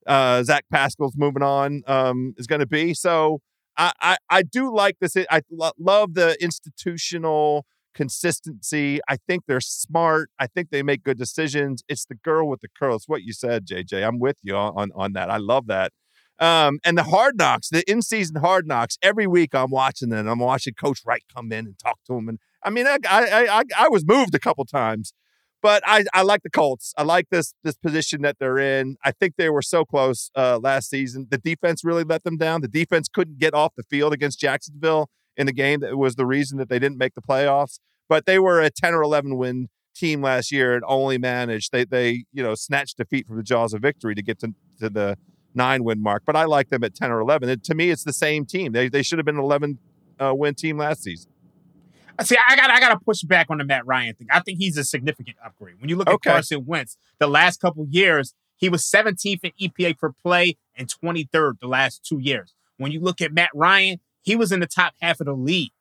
uh, 0.08 0.44
Zach 0.44 0.66
Pascal's 0.72 1.16
moving 1.18 1.44
on 1.44 1.84
um, 1.88 2.34
is 2.38 2.48
going 2.48 2.60
to 2.62 2.68
be. 2.68 2.94
So 2.94 3.42
I, 3.78 3.92
I, 4.02 4.18
I 4.30 4.42
do 4.44 4.74
like 4.74 4.98
this. 5.00 5.16
I 5.30 5.42
lo- 5.52 5.72
love 5.78 6.14
the 6.14 6.38
institutional 6.42 7.66
consistency. 7.94 9.00
I 9.08 9.18
think 9.28 9.44
they're 9.48 9.62
smart. 9.62 10.30
I 10.40 10.48
think 10.48 10.70
they 10.70 10.84
make 10.84 11.04
good 11.04 11.18
decisions. 11.18 11.84
It's 11.88 12.06
the 12.06 12.16
girl 12.16 12.48
with 12.48 12.62
the 12.62 12.70
curls. 12.78 13.06
What 13.08 13.24
you 13.24 13.34
said, 13.34 13.66
JJ. 13.66 14.08
I'm 14.08 14.20
with 14.20 14.38
you 14.42 14.56
on 14.56 14.74
on, 14.76 14.92
on 14.96 15.14
that. 15.14 15.30
I 15.30 15.38
love 15.38 15.68
that. 15.68 15.92
Um, 16.40 16.80
and 16.86 16.98
the 16.98 17.04
hard 17.04 17.38
knocks, 17.38 17.70
the 17.70 17.90
in 17.90 18.02
season 18.02 18.38
hard 18.38 18.66
knocks, 18.66 18.98
every 19.02 19.28
week 19.28 19.54
I'm 19.54 19.72
watching 19.72 20.10
them. 20.10 20.28
I'm 20.28 20.40
watching 20.40 20.74
Coach 20.74 21.02
Reich 21.06 21.24
come 21.34 21.52
in 21.52 21.66
and 21.66 21.78
talk 21.78 22.00
to 22.08 22.14
him. 22.14 22.30
And 22.30 22.40
I 22.64 22.70
mean, 22.70 22.88
I, 22.88 22.98
I, 23.10 23.60
I, 23.60 23.64
I 23.78 23.90
was 23.90 24.06
moved 24.06 24.34
a 24.34 24.40
couple 24.40 24.64
times, 24.64 25.14
but 25.62 25.84
I, 25.86 26.06
I 26.14 26.22
like 26.22 26.44
the 26.44 26.50
Colts. 26.50 26.94
I 26.98 27.04
like 27.04 27.30
this, 27.30 27.54
this 27.64 27.76
position 27.76 28.22
that 28.22 28.38
they're 28.40 28.58
in. 28.58 28.98
I 29.04 29.12
think 29.12 29.36
they 29.38 29.50
were 29.50 29.62
so 29.62 29.86
close 29.86 30.32
uh, 30.36 30.60
last 30.62 30.90
season. 30.90 31.28
The 31.30 31.38
defense 31.38 31.84
really 31.84 32.04
let 32.04 32.24
them 32.24 32.38
down. 32.38 32.62
The 32.62 32.68
defense 32.68 33.08
couldn't 33.08 33.40
get 33.40 33.54
off 33.54 33.74
the 33.76 33.84
field 33.84 34.14
against 34.14 34.40
Jacksonville 34.40 35.10
in 35.36 35.46
the 35.46 35.54
game. 35.54 35.82
That 35.82 35.98
was 35.98 36.16
the 36.16 36.26
reason 36.26 36.58
that 36.58 36.70
they 36.70 36.80
didn't 36.80 36.98
make 36.98 37.16
the 37.16 37.22
playoffs. 37.22 37.80
But 38.08 38.26
they 38.26 38.40
were 38.40 38.62
a 38.62 38.70
10 38.70 38.94
or 38.94 39.02
11 39.02 39.38
win 39.38 39.70
team 39.96 40.22
last 40.22 40.52
year 40.52 40.76
and 40.76 40.84
only 40.88 41.18
managed, 41.18 41.72
they, 41.72 41.84
they, 41.84 42.26
you 42.32 42.42
know, 42.42 42.56
snatched 42.56 42.98
defeat 42.98 43.28
from 43.28 43.38
the 43.38 43.44
jaws 43.44 43.74
of 43.74 43.82
victory 43.82 44.16
to 44.16 44.22
get 44.22 44.40
to, 44.40 44.54
to 44.80 44.90
the, 44.90 45.18
nine 45.54 45.84
win 45.84 46.02
mark, 46.02 46.24
but 46.26 46.36
I 46.36 46.46
like 46.46 46.70
them 46.70 46.84
at 46.84 46.96
10 46.96 47.12
or 47.12 47.20
11. 47.20 47.50
And 47.50 47.64
to 47.64 47.76
me, 47.76 47.90
it's 47.90 48.04
the 48.04 48.14
same 48.14 48.46
team. 48.46 48.72
They, 48.72 48.90
they 48.90 49.04
should 49.04 49.20
have 49.20 49.26
been 49.26 49.38
an 49.38 49.44
11 49.44 49.80
uh, 50.20 50.34
win 50.36 50.56
team 50.56 50.78
last 50.78 51.04
season. 51.04 51.29
See, 52.22 52.38
I 52.48 52.56
got 52.56 52.70
I 52.70 52.80
got 52.80 52.90
to 52.90 53.00
push 53.00 53.22
back 53.22 53.48
on 53.50 53.60
the 53.60 53.66
Matt 53.66 53.86
Ryan 53.86 54.16
thing. 54.16 54.28
I 54.32 54.40
think 54.42 54.58
he's 54.60 54.78
a 54.78 54.84
significant 54.84 55.38
upgrade. 55.44 55.76
When 55.80 55.90
you 55.90 55.96
look 55.96 56.10
at. 56.10 56.22
Carson 56.22 56.66
Wentz, 56.66 56.98
the 57.20 57.28
last 57.28 57.62
couple 57.62 57.86
years, 57.90 58.34
he 58.58 58.68
was 58.70 58.84
17th 58.84 59.40
in 59.44 59.52
EPA 59.62 59.98
per 59.98 60.12
play 60.12 60.58
and 60.76 60.90
23rd 60.90 61.60
the 61.60 61.68
last 61.68 62.06
two 62.06 62.20
years. 62.20 62.54
When 62.78 62.92
you 62.92 63.00
look 63.00 63.22
at 63.22 63.34
Matt 63.34 63.50
Ryan, 63.54 64.00
he 64.22 64.36
was 64.36 64.52
in 64.52 64.60
the 64.60 64.68
top 64.68 64.94
half 65.02 65.20
of 65.20 65.28
the 65.28 65.34
league. 65.34 65.72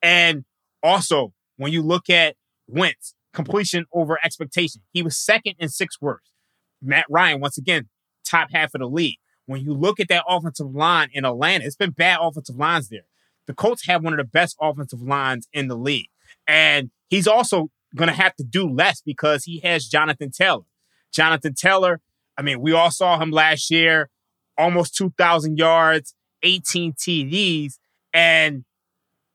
And 0.00 0.44
also, 0.82 1.32
when 1.56 1.72
you 1.72 1.82
look 1.82 2.08
at 2.08 2.36
Wentz, 2.66 3.14
completion 3.32 3.84
over 3.92 4.18
expectation, 4.24 4.82
he 4.92 5.02
was 5.02 5.16
second 5.16 5.54
in 5.58 5.68
six 5.68 6.00
words. 6.00 6.32
Matt 6.80 7.06
Ryan, 7.08 7.40
once 7.40 7.58
again, 7.58 7.88
top 8.24 8.48
half 8.52 8.74
of 8.74 8.80
the 8.80 8.88
league. 8.88 9.18
When 9.46 9.60
you 9.60 9.74
look 9.74 10.00
at 10.00 10.08
that 10.08 10.24
offensive 10.28 10.74
line 10.74 11.08
in 11.12 11.24
Atlanta, 11.24 11.64
it's 11.64 11.76
been 11.76 11.90
bad 11.90 12.18
offensive 12.20 12.56
lines 12.56 12.88
there. 12.88 13.04
The 13.46 13.54
Colts 13.54 13.86
have 13.86 14.02
one 14.02 14.12
of 14.12 14.18
the 14.18 14.24
best 14.24 14.56
offensive 14.60 15.02
lines 15.02 15.48
in 15.52 15.68
the 15.68 15.76
league. 15.76 16.08
And 16.46 16.90
he's 17.08 17.26
also 17.26 17.70
going 17.94 18.08
to 18.08 18.14
have 18.14 18.34
to 18.36 18.44
do 18.44 18.68
less 18.68 19.00
because 19.00 19.44
he 19.44 19.60
has 19.60 19.88
Jonathan 19.88 20.30
Taylor. 20.30 20.64
Jonathan 21.12 21.54
Taylor, 21.54 22.00
I 22.38 22.42
mean, 22.42 22.60
we 22.60 22.72
all 22.72 22.90
saw 22.90 23.18
him 23.18 23.30
last 23.30 23.70
year, 23.70 24.08
almost 24.56 24.96
2,000 24.96 25.58
yards, 25.58 26.14
18 26.42 26.94
TDs. 26.94 27.78
And 28.14 28.64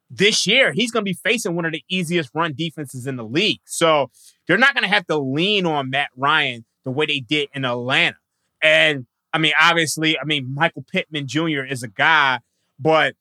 this 0.09 0.47
year, 0.47 0.71
he's 0.71 0.91
going 0.91 1.01
to 1.01 1.09
be 1.09 1.17
facing 1.23 1.55
one 1.55 1.65
of 1.65 1.73
the 1.73 1.83
easiest 1.89 2.31
run 2.33 2.53
defenses 2.53 3.07
in 3.07 3.17
the 3.17 3.25
league. 3.25 3.61
So 3.65 4.09
they're 4.47 4.57
not 4.57 4.73
going 4.73 4.83
to 4.83 4.93
have 4.93 5.05
to 5.07 5.17
lean 5.17 5.65
on 5.65 5.89
Matt 5.89 6.09
Ryan 6.15 6.65
the 6.83 6.91
way 6.91 7.05
they 7.05 7.19
did 7.19 7.49
in 7.53 7.65
Atlanta. 7.65 8.17
And 8.61 9.05
I 9.33 9.37
mean, 9.37 9.53
obviously, 9.59 10.17
I 10.17 10.23
mean, 10.23 10.53
Michael 10.53 10.85
Pittman 10.89 11.27
Jr. 11.27 11.63
is 11.63 11.83
a 11.83 11.87
guy, 11.87 12.39
but 12.79 13.15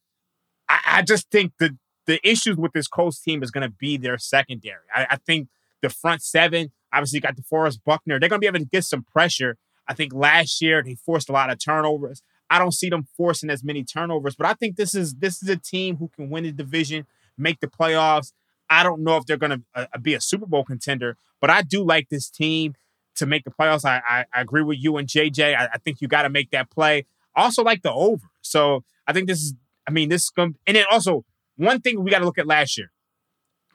I, 0.68 0.80
I 0.86 1.02
just 1.02 1.30
think 1.30 1.52
the 1.58 1.76
the 2.06 2.20
issues 2.28 2.56
with 2.56 2.72
this 2.72 2.86
Colts 2.86 3.20
team 3.20 3.42
is 3.42 3.50
going 3.50 3.68
to 3.68 3.74
be 3.76 3.96
their 3.96 4.16
secondary. 4.16 4.84
I, 4.94 5.06
I, 5.10 5.16
think 5.16 5.48
the 5.82 5.88
front 5.88 6.22
seven, 6.22 6.70
obviously, 6.92 7.18
got 7.18 7.36
DeForest 7.36 7.80
Buckner. 7.84 8.20
They're 8.20 8.28
going 8.28 8.40
to 8.40 8.44
be 8.44 8.46
able 8.46 8.60
to 8.60 8.64
get 8.64 8.84
some 8.84 9.02
pressure. 9.02 9.56
I 9.88 9.94
think 9.94 10.14
last 10.14 10.62
year 10.62 10.82
they 10.84 10.94
forced 10.94 11.28
a 11.28 11.32
lot 11.32 11.50
of 11.50 11.58
turnovers. 11.58 12.22
I 12.48 12.58
don't 12.58 12.72
see 12.72 12.88
them 12.88 13.08
forcing 13.16 13.50
as 13.50 13.64
many 13.64 13.82
turnovers, 13.82 14.36
but 14.36 14.46
I 14.46 14.54
think 14.54 14.76
this 14.76 14.94
is 14.94 15.16
this 15.16 15.42
is 15.42 15.48
a 15.48 15.56
team 15.56 15.96
who 15.96 16.08
can 16.14 16.30
win 16.30 16.44
the 16.44 16.52
division, 16.52 17.06
make 17.36 17.60
the 17.60 17.66
playoffs. 17.66 18.32
I 18.70 18.82
don't 18.82 19.02
know 19.02 19.16
if 19.16 19.26
they're 19.26 19.36
going 19.36 19.62
to 19.74 19.88
uh, 19.92 19.98
be 20.00 20.14
a 20.14 20.20
Super 20.20 20.46
Bowl 20.46 20.64
contender, 20.64 21.16
but 21.40 21.50
I 21.50 21.62
do 21.62 21.84
like 21.84 22.08
this 22.08 22.28
team 22.28 22.74
to 23.16 23.26
make 23.26 23.44
the 23.44 23.50
playoffs. 23.50 23.84
I, 23.84 24.02
I, 24.06 24.24
I 24.32 24.40
agree 24.40 24.62
with 24.62 24.78
you 24.80 24.96
and 24.96 25.08
JJ. 25.08 25.56
I, 25.56 25.68
I 25.72 25.78
think 25.78 26.00
you 26.00 26.08
got 26.08 26.22
to 26.22 26.30
make 26.30 26.50
that 26.50 26.70
play. 26.70 27.06
Also, 27.34 27.62
like 27.62 27.82
the 27.82 27.92
over. 27.92 28.28
So 28.42 28.84
I 29.06 29.12
think 29.12 29.26
this 29.26 29.40
is. 29.40 29.54
I 29.86 29.90
mean, 29.92 30.08
this 30.08 30.24
is 30.24 30.30
going. 30.30 30.56
And 30.66 30.76
then 30.76 30.84
also 30.90 31.24
one 31.56 31.80
thing 31.80 32.02
we 32.02 32.10
got 32.10 32.20
to 32.20 32.24
look 32.24 32.38
at 32.38 32.46
last 32.46 32.76
year, 32.76 32.90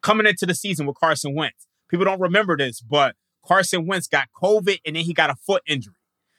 coming 0.02 0.28
into 0.28 0.46
the 0.46 0.56
season 0.56 0.86
with 0.86 0.98
Carson 0.98 1.36
Wentz. 1.36 1.68
People 1.90 2.06
don't 2.06 2.22
remember 2.22 2.56
this, 2.56 2.82
but 2.82 3.16
Carson 3.46 3.86
Wentz 3.86 4.08
got 4.08 4.28
COVID 4.42 4.80
and 4.86 4.96
then 4.96 5.04
he 5.04 5.14
got 5.14 5.30
a 5.30 5.36
foot 5.36 5.62
injury. 5.68 5.96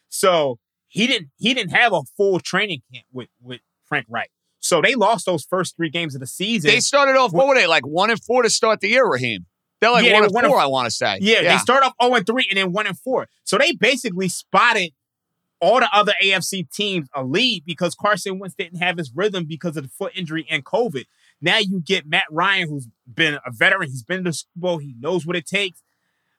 So 0.08 0.58
he 0.88 1.06
didn't 1.06 1.30
he 1.38 1.54
didn't 1.54 1.72
have 1.72 1.92
a 1.92 2.02
full 2.16 2.40
training 2.40 2.82
camp 2.92 3.06
with 3.12 3.28
with 3.40 3.60
Frank 3.84 4.06
Reich. 4.08 4.30
So 4.60 4.80
they 4.80 4.94
lost 4.94 5.26
those 5.26 5.44
first 5.44 5.76
three 5.76 5.90
games 5.90 6.14
of 6.14 6.20
the 6.20 6.26
season. 6.26 6.70
They 6.70 6.80
started 6.80 7.16
off 7.16 7.32
what 7.32 7.48
were 7.48 7.54
they 7.54 7.66
like 7.66 7.86
one 7.86 8.10
and 8.10 8.22
four 8.22 8.42
to 8.42 8.50
start 8.50 8.80
the 8.80 8.88
year, 8.88 9.06
Raheem? 9.06 9.46
They're 9.80 9.90
like 9.90 10.04
yeah, 10.04 10.14
one, 10.14 10.24
and 10.24 10.32
four, 10.32 10.44
and, 10.44 10.54
I 10.54 10.66
want 10.66 10.86
to 10.86 10.92
say. 10.92 11.18
Yeah, 11.20 11.40
yeah, 11.40 11.52
they 11.54 11.58
start 11.58 11.82
off 11.82 11.94
0 12.00 12.14
and 12.14 12.24
3 12.24 12.46
and 12.50 12.56
then 12.56 12.70
1 12.70 12.86
and 12.86 12.96
4. 12.96 13.26
So 13.42 13.58
they 13.58 13.72
basically 13.72 14.28
spotted 14.28 14.92
all 15.62 15.80
the 15.80 15.88
other 15.92 16.12
AFC 16.22 16.70
teams 16.70 17.08
a 17.14 17.24
lead 17.24 17.64
because 17.64 17.94
Carson 17.94 18.38
Wentz 18.38 18.54
didn't 18.54 18.80
have 18.80 18.98
his 18.98 19.10
rhythm 19.14 19.46
because 19.48 19.76
of 19.76 19.84
the 19.84 19.88
foot 19.88 20.12
injury 20.14 20.46
and 20.50 20.64
COVID. 20.64 21.04
Now 21.40 21.58
you 21.58 21.80
get 21.80 22.06
Matt 22.06 22.24
Ryan, 22.30 22.68
who's 22.68 22.88
been 23.06 23.38
a 23.46 23.50
veteran. 23.50 23.88
He's 23.88 24.02
been 24.02 24.24
to 24.24 24.30
the 24.30 24.32
Super 24.34 24.50
Bowl. 24.56 24.78
He 24.78 24.94
knows 24.98 25.24
what 25.24 25.36
it 25.36 25.46
takes. 25.46 25.82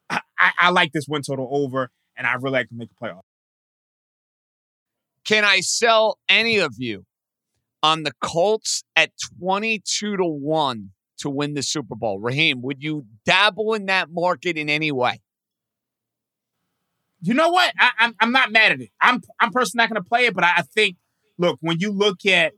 I, 0.10 0.22
I, 0.38 0.52
I 0.60 0.70
like 0.70 0.92
this 0.92 1.08
win 1.08 1.24
total 1.24 1.50
over, 1.52 1.90
and 2.16 2.28
I 2.28 2.34
really 2.34 2.52
like 2.52 2.70
to 2.70 2.76
make 2.76 2.90
a 2.92 3.04
playoff. 3.04 3.22
Can 5.26 5.44
I 5.46 5.62
sell 5.62 6.20
any 6.30 6.60
of 6.60 6.76
you 6.78 7.06
on 7.82 8.04
the 8.04 8.14
Colts 8.22 8.84
at 8.96 9.12
22 9.40 10.18
to 10.18 10.26
1 10.26 10.92
to 11.24 11.30
win 11.30 11.54
the 11.54 11.64
Super 11.64 11.96
Bowl. 11.96 12.20
Raheem, 12.20 12.62
would 12.62 12.82
you 12.82 13.06
dabble 13.26 13.74
in 13.74 13.86
that 13.88 14.10
market 14.12 14.58
in 14.58 14.70
any 14.70 14.92
way? 14.92 15.22
You 17.24 17.34
know 17.34 17.50
what? 17.50 17.74
I, 17.80 17.86
am 17.86 17.92
I'm, 18.00 18.16
I'm 18.20 18.32
not 18.34 18.52
mad 18.52 18.74
at 18.74 18.82
it. 18.82 18.90
I'm 19.02 19.22
I'm 19.40 19.52
personally 19.52 19.84
not 19.84 19.90
going 19.90 20.04
to 20.04 20.08
play 20.08 20.26
it, 20.26 20.36
but 20.36 20.44
I, 20.44 20.56
I 20.58 20.62
think, 20.62 20.98
look, 21.38 21.58
when 21.62 21.80
you 21.80 21.92
look 21.92 22.26
at 22.26 22.54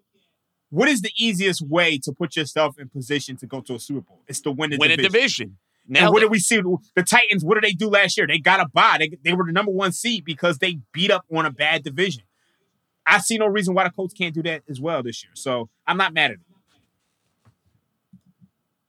what 0.69 0.89
is 0.89 1.01
the 1.01 1.11
easiest 1.17 1.61
way 1.61 1.99
to 1.99 2.11
put 2.11 2.35
yourself 2.35 2.79
in 2.79 2.89
position 2.89 3.37
to 3.37 3.45
go 3.45 3.61
to 3.61 3.75
a 3.75 3.79
Super 3.79 4.01
Bowl? 4.01 4.23
It's 4.27 4.41
to 4.41 4.51
win 4.51 4.71
the 4.71 4.77
win 4.77 4.89
division. 4.89 5.05
a 5.05 5.09
division. 5.09 5.57
Now, 5.87 6.11
what 6.11 6.21
did 6.21 6.31
we 6.31 6.39
see? 6.39 6.61
The 6.95 7.03
Titans, 7.03 7.45
what 7.45 7.55
did 7.55 7.63
they 7.63 7.73
do 7.73 7.89
last 7.89 8.17
year? 8.17 8.25
They 8.25 8.39
got 8.39 8.59
a 8.59 8.67
bye. 8.67 8.97
They, 8.97 9.11
they 9.23 9.33
were 9.33 9.45
the 9.45 9.51
number 9.51 9.71
one 9.71 9.91
seed 9.91 10.25
because 10.25 10.57
they 10.57 10.79
beat 10.91 11.11
up 11.11 11.25
on 11.31 11.45
a 11.45 11.51
bad 11.51 11.83
division. 11.83 12.23
I 13.05 13.19
see 13.19 13.37
no 13.37 13.45
reason 13.45 13.75
why 13.75 13.83
the 13.83 13.91
Colts 13.91 14.15
can't 14.15 14.33
do 14.33 14.41
that 14.43 14.63
as 14.67 14.81
well 14.81 15.03
this 15.03 15.23
year. 15.23 15.31
So 15.35 15.69
I'm 15.85 15.97
not 15.97 16.13
mad 16.13 16.31
at 16.31 16.37
it. 16.37 16.39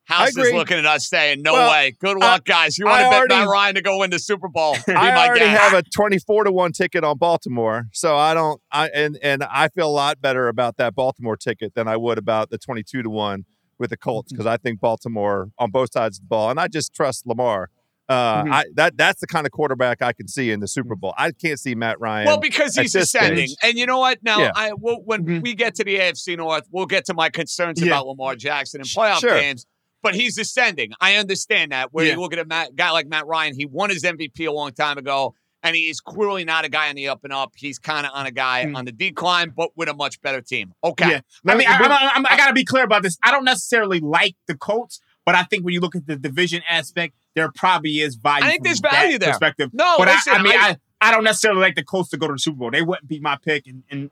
House 0.06 0.36
is 0.36 0.52
looking 0.52 0.78
at 0.78 0.86
us 0.86 1.08
saying, 1.08 1.42
"No 1.42 1.52
well, 1.52 1.70
way, 1.70 1.96
good 1.98 2.16
luck, 2.16 2.44
guys. 2.44 2.78
You 2.78 2.86
want 2.86 3.00
to 3.00 3.10
bet 3.10 3.18
already, 3.18 3.34
Matt 3.34 3.48
Ryan 3.48 3.74
to 3.74 3.82
go 3.82 3.98
win 3.98 4.10
the 4.10 4.20
Super 4.20 4.46
Bowl?" 4.46 4.76
I 4.88 5.26
already 5.26 5.46
have 5.46 5.74
a 5.74 5.82
twenty-four 5.82 6.44
to 6.44 6.52
one 6.52 6.70
ticket 6.70 7.02
on 7.02 7.18
Baltimore, 7.18 7.88
so 7.92 8.16
I 8.16 8.32
don't. 8.32 8.60
I 8.70 8.88
and 8.94 9.18
and 9.20 9.42
I 9.42 9.66
feel 9.68 9.88
a 9.88 9.90
lot 9.90 10.20
better 10.20 10.46
about 10.46 10.76
that 10.76 10.94
Baltimore 10.94 11.36
ticket 11.36 11.74
than 11.74 11.88
I 11.88 11.96
would 11.96 12.18
about 12.18 12.50
the 12.50 12.58
twenty-two 12.58 13.02
to 13.02 13.10
one 13.10 13.46
with 13.78 13.90
the 13.90 13.96
Colts 13.96 14.30
because 14.30 14.46
I 14.46 14.58
think 14.58 14.78
Baltimore 14.78 15.50
on 15.58 15.72
both 15.72 15.90
sides 15.92 16.18
of 16.18 16.22
the 16.22 16.28
ball, 16.28 16.50
and 16.50 16.60
I 16.60 16.68
just 16.68 16.94
trust 16.94 17.26
Lamar. 17.26 17.70
Uh, 18.08 18.44
mm-hmm. 18.44 18.52
I, 18.52 18.64
that 18.74 18.96
that's 18.96 19.20
the 19.20 19.26
kind 19.26 19.44
of 19.44 19.50
quarterback 19.50 20.02
I 20.02 20.12
can 20.12 20.28
see 20.28 20.52
in 20.52 20.60
the 20.60 20.68
Super 20.68 20.94
Bowl. 20.94 21.14
I 21.18 21.32
can't 21.32 21.58
see 21.58 21.74
Matt 21.74 21.98
Ryan. 21.98 22.26
Well, 22.26 22.38
because 22.38 22.76
he's 22.76 22.94
ascending, 22.94 23.48
stage. 23.48 23.58
and 23.64 23.76
you 23.76 23.86
know 23.86 23.98
what? 23.98 24.22
Now, 24.22 24.38
yeah. 24.38 24.52
I 24.54 24.72
we'll, 24.72 24.98
when 24.98 25.24
mm-hmm. 25.24 25.40
we 25.40 25.54
get 25.54 25.74
to 25.74 25.84
the 25.84 25.96
AFC 25.96 26.36
North, 26.36 26.68
we'll 26.70 26.86
get 26.86 27.06
to 27.06 27.14
my 27.14 27.28
concerns 27.28 27.80
yeah. 27.80 27.88
about 27.88 28.06
Lamar 28.06 28.36
Jackson 28.36 28.80
in 28.80 28.86
playoff 28.86 29.18
sure. 29.18 29.36
games 29.36 29.66
but 30.06 30.14
he's 30.14 30.38
ascending. 30.38 30.92
I 31.00 31.16
understand 31.16 31.72
that. 31.72 31.92
Where 31.92 32.04
yeah. 32.04 32.12
you 32.12 32.20
look 32.20 32.32
at 32.32 32.38
a 32.38 32.70
guy 32.76 32.90
like 32.92 33.08
Matt 33.08 33.26
Ryan, 33.26 33.56
he 33.56 33.66
won 33.66 33.90
his 33.90 34.04
MVP 34.04 34.46
a 34.46 34.52
long 34.52 34.70
time 34.70 34.98
ago, 34.98 35.34
and 35.64 35.74
he's 35.74 36.00
clearly 36.00 36.44
not 36.44 36.64
a 36.64 36.68
guy 36.68 36.90
on 36.90 36.94
the 36.94 37.08
up 37.08 37.24
and 37.24 37.32
up. 37.32 37.54
He's 37.56 37.80
kind 37.80 38.06
of 38.06 38.12
on 38.14 38.24
a 38.24 38.30
guy 38.30 38.66
mm. 38.66 38.76
on 38.76 38.84
the 38.84 38.92
decline, 38.92 39.50
but 39.50 39.70
with 39.74 39.88
a 39.88 39.94
much 39.94 40.22
better 40.22 40.40
team. 40.40 40.72
Okay. 40.84 41.10
Yeah. 41.10 41.20
I 41.44 41.56
mean, 41.56 41.66
I, 41.66 41.76
I, 41.76 42.20
I, 42.20 42.34
I 42.34 42.36
got 42.36 42.46
to 42.46 42.52
be 42.52 42.64
clear 42.64 42.84
about 42.84 43.02
this. 43.02 43.18
I 43.24 43.32
don't 43.32 43.44
necessarily 43.44 43.98
like 43.98 44.36
the 44.46 44.56
Colts, 44.56 45.00
but 45.24 45.34
I 45.34 45.42
think 45.42 45.64
when 45.64 45.74
you 45.74 45.80
look 45.80 45.96
at 45.96 46.06
the 46.06 46.14
division 46.14 46.62
aspect, 46.68 47.14
there 47.34 47.50
probably 47.50 47.98
is 47.98 48.14
value. 48.14 48.44
I 48.44 48.50
think 48.50 48.62
there's 48.62 48.78
value 48.78 49.18
there. 49.18 49.30
Perspective. 49.30 49.70
No, 49.72 49.96
but 49.98 50.06
listen, 50.06 50.34
I, 50.34 50.42
mean, 50.42 50.52
I, 50.56 50.76
I, 51.00 51.10
don't 51.10 51.24
necessarily 51.24 51.62
like 51.62 51.74
the 51.74 51.82
Colts 51.82 52.10
to 52.10 52.16
go 52.16 52.28
to 52.28 52.34
the 52.34 52.38
Super 52.38 52.58
Bowl. 52.58 52.70
They 52.70 52.82
wouldn't 52.82 53.08
be 53.08 53.18
my 53.18 53.36
pick, 53.36 53.66
and, 53.66 53.82
and 53.90 54.10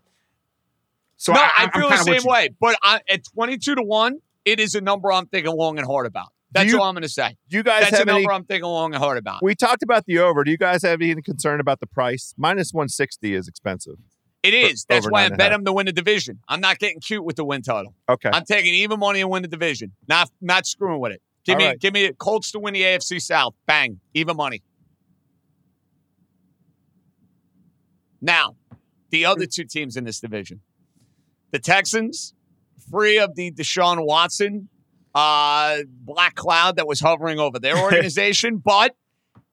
so 1.18 1.32
no, 1.32 1.40
I, 1.40 1.70
I 1.72 1.78
feel 1.78 1.88
the 1.88 1.98
same 1.98 2.24
way. 2.24 2.50
But 2.60 2.76
I, 2.82 3.00
at 3.08 3.22
twenty 3.32 3.58
two 3.58 3.76
to 3.76 3.82
one, 3.82 4.18
it 4.44 4.60
is 4.60 4.74
a 4.74 4.80
number 4.80 5.12
I'm 5.12 5.26
thinking 5.26 5.54
long 5.54 5.78
and 5.78 5.86
hard 5.86 6.06
about. 6.06 6.28
That's 6.52 6.70
you, 6.70 6.78
all 6.78 6.84
I'm 6.84 6.94
going 6.94 7.02
to 7.02 7.08
say. 7.08 7.36
You 7.48 7.64
guys 7.64 7.82
That's 7.82 7.98
have 7.98 8.02
a 8.02 8.12
number 8.12 8.30
any, 8.30 8.36
I'm 8.36 8.44
thinking 8.44 8.68
long 8.68 8.94
and 8.94 9.02
hard 9.02 9.18
about. 9.18 9.42
We 9.42 9.56
talked 9.56 9.82
about 9.82 10.06
the 10.06 10.20
over. 10.20 10.44
Do 10.44 10.52
you 10.52 10.56
guys 10.56 10.82
have 10.82 11.02
any 11.02 11.20
concern 11.20 11.58
about 11.58 11.80
the 11.80 11.86
price? 11.86 12.32
Minus 12.36 12.72
160 12.72 13.34
is 13.34 13.48
expensive. 13.48 13.96
It 14.44 14.54
is. 14.54 14.84
That's 14.88 15.10
why 15.10 15.20
I 15.20 15.22
nine 15.22 15.32
and 15.32 15.34
a 15.34 15.38
bet 15.38 15.52
him 15.52 15.64
to 15.64 15.72
win 15.72 15.86
the 15.86 15.92
division. 15.92 16.38
I'm 16.48 16.60
not 16.60 16.78
getting 16.78 17.00
cute 17.00 17.24
with 17.24 17.36
the 17.36 17.44
win 17.44 17.62
total. 17.62 17.94
Okay. 18.08 18.30
I'm 18.32 18.44
taking 18.44 18.74
even 18.74 19.00
money 19.00 19.20
and 19.20 19.30
win 19.30 19.42
the 19.42 19.48
division. 19.48 19.92
Not 20.06 20.30
not 20.40 20.66
screwing 20.66 21.00
with 21.00 21.12
it. 21.12 21.22
Give 21.44 21.54
All 21.54 21.60
me 21.60 21.66
right. 21.66 21.80
give 21.80 21.94
me 21.94 22.12
Colts 22.12 22.52
to 22.52 22.58
win 22.58 22.74
the 22.74 22.82
AFC 22.82 23.20
South. 23.20 23.54
Bang. 23.66 24.00
Even 24.12 24.36
money. 24.36 24.62
Now, 28.20 28.56
the 29.10 29.24
other 29.24 29.46
two 29.46 29.64
teams 29.64 29.96
in 29.96 30.04
this 30.04 30.20
division. 30.20 30.60
The 31.50 31.58
Texans, 31.58 32.34
free 32.90 33.18
of 33.18 33.34
the 33.34 33.50
Deshaun 33.50 34.04
Watson 34.04 34.68
uh, 35.14 35.78
black 36.00 36.34
cloud 36.34 36.76
that 36.76 36.86
was 36.86 37.00
hovering 37.00 37.38
over 37.38 37.58
their 37.58 37.76
organization, 37.82 38.60
but 38.64 38.94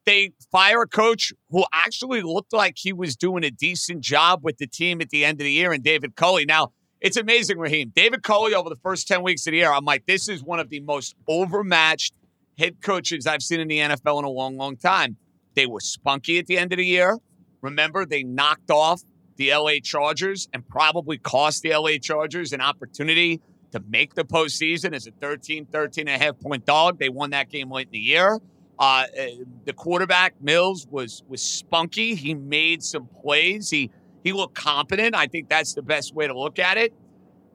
they 0.05 0.31
fire 0.51 0.81
a 0.81 0.87
coach 0.87 1.31
who 1.49 1.63
actually 1.73 2.21
looked 2.21 2.53
like 2.53 2.75
he 2.77 2.91
was 2.91 3.15
doing 3.15 3.43
a 3.43 3.51
decent 3.51 4.01
job 4.01 4.39
with 4.43 4.57
the 4.57 4.67
team 4.67 4.99
at 5.01 5.09
the 5.09 5.23
end 5.23 5.39
of 5.39 5.45
the 5.45 5.51
year, 5.51 5.71
and 5.71 5.83
David 5.83 6.15
Culley. 6.15 6.45
Now, 6.45 6.69
it's 6.99 7.17
amazing, 7.17 7.57
Raheem. 7.57 7.91
David 7.95 8.23
Culley 8.23 8.53
over 8.53 8.69
the 8.69 8.75
first 8.75 9.07
10 9.07 9.23
weeks 9.23 9.45
of 9.47 9.51
the 9.51 9.57
year, 9.57 9.71
I'm 9.71 9.85
like, 9.85 10.05
this 10.05 10.27
is 10.27 10.43
one 10.43 10.59
of 10.59 10.69
the 10.69 10.79
most 10.81 11.15
overmatched 11.27 12.13
head 12.57 12.81
coaches 12.81 13.27
I've 13.27 13.41
seen 13.41 13.59
in 13.59 13.67
the 13.67 13.79
NFL 13.79 14.19
in 14.19 14.25
a 14.25 14.29
long, 14.29 14.57
long 14.57 14.77
time. 14.77 15.17
They 15.55 15.65
were 15.65 15.79
spunky 15.79 16.39
at 16.39 16.47
the 16.47 16.57
end 16.57 16.73
of 16.73 16.77
the 16.77 16.85
year. 16.85 17.17
Remember, 17.61 18.05
they 18.05 18.23
knocked 18.23 18.71
off 18.71 19.01
the 19.41 19.55
LA 19.55 19.79
Chargers 19.83 20.47
and 20.53 20.67
probably 20.67 21.17
cost 21.17 21.63
the 21.63 21.75
LA 21.75 21.97
Chargers 21.99 22.53
an 22.53 22.61
opportunity 22.61 23.41
to 23.71 23.81
make 23.89 24.13
the 24.13 24.23
postseason 24.23 24.93
as 24.93 25.07
a 25.07 25.11
13, 25.11 25.65
13 25.65 26.07
and 26.07 26.21
a 26.21 26.23
half 26.23 26.39
point 26.39 26.63
dog. 26.63 26.99
They 26.99 27.09
won 27.09 27.31
that 27.31 27.49
game 27.49 27.71
late 27.71 27.87
in 27.87 27.93
the 27.93 27.99
year. 27.99 28.39
Uh, 28.77 28.83
uh, 28.83 29.25
the 29.65 29.73
quarterback 29.73 30.39
Mills 30.41 30.85
was 30.91 31.23
was 31.27 31.41
spunky. 31.41 32.13
He 32.13 32.35
made 32.35 32.83
some 32.83 33.07
plays. 33.07 33.71
He 33.71 33.89
he 34.23 34.31
looked 34.31 34.53
competent. 34.53 35.15
I 35.15 35.25
think 35.25 35.49
that's 35.49 35.73
the 35.73 35.81
best 35.81 36.13
way 36.13 36.27
to 36.27 36.37
look 36.37 36.59
at 36.59 36.77
it. 36.77 36.93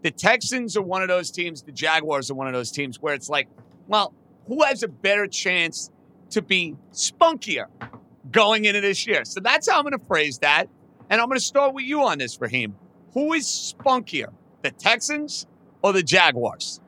The 0.02 0.10
Texans 0.10 0.76
are 0.76 0.82
one 0.82 1.02
of 1.02 1.08
those 1.08 1.30
teams. 1.30 1.62
The 1.62 1.72
Jaguars 1.72 2.32
are 2.32 2.34
one 2.34 2.48
of 2.48 2.52
those 2.52 2.72
teams 2.72 3.00
where 3.00 3.14
it's 3.14 3.28
like, 3.28 3.46
well, 3.86 4.12
who 4.48 4.64
has 4.64 4.82
a 4.82 4.88
better 4.88 5.28
chance 5.28 5.92
to 6.30 6.42
be 6.42 6.74
spunkier 6.92 7.66
going 8.32 8.64
into 8.64 8.80
this 8.80 9.06
year? 9.06 9.24
So 9.24 9.38
that's 9.38 9.70
how 9.70 9.78
I'm 9.78 9.84
going 9.84 9.96
to 9.96 10.04
phrase 10.04 10.38
that. 10.40 10.68
And 11.08 11.20
I'm 11.20 11.28
going 11.28 11.38
to 11.38 11.44
start 11.44 11.74
with 11.74 11.84
you 11.84 12.02
on 12.02 12.18
this, 12.18 12.40
Raheem. 12.40 12.74
Who 13.12 13.32
is 13.32 13.46
spunkier, 13.46 14.32
the 14.62 14.72
Texans 14.72 15.46
or 15.82 15.92
the 15.92 16.02
Jaguars? 16.02 16.80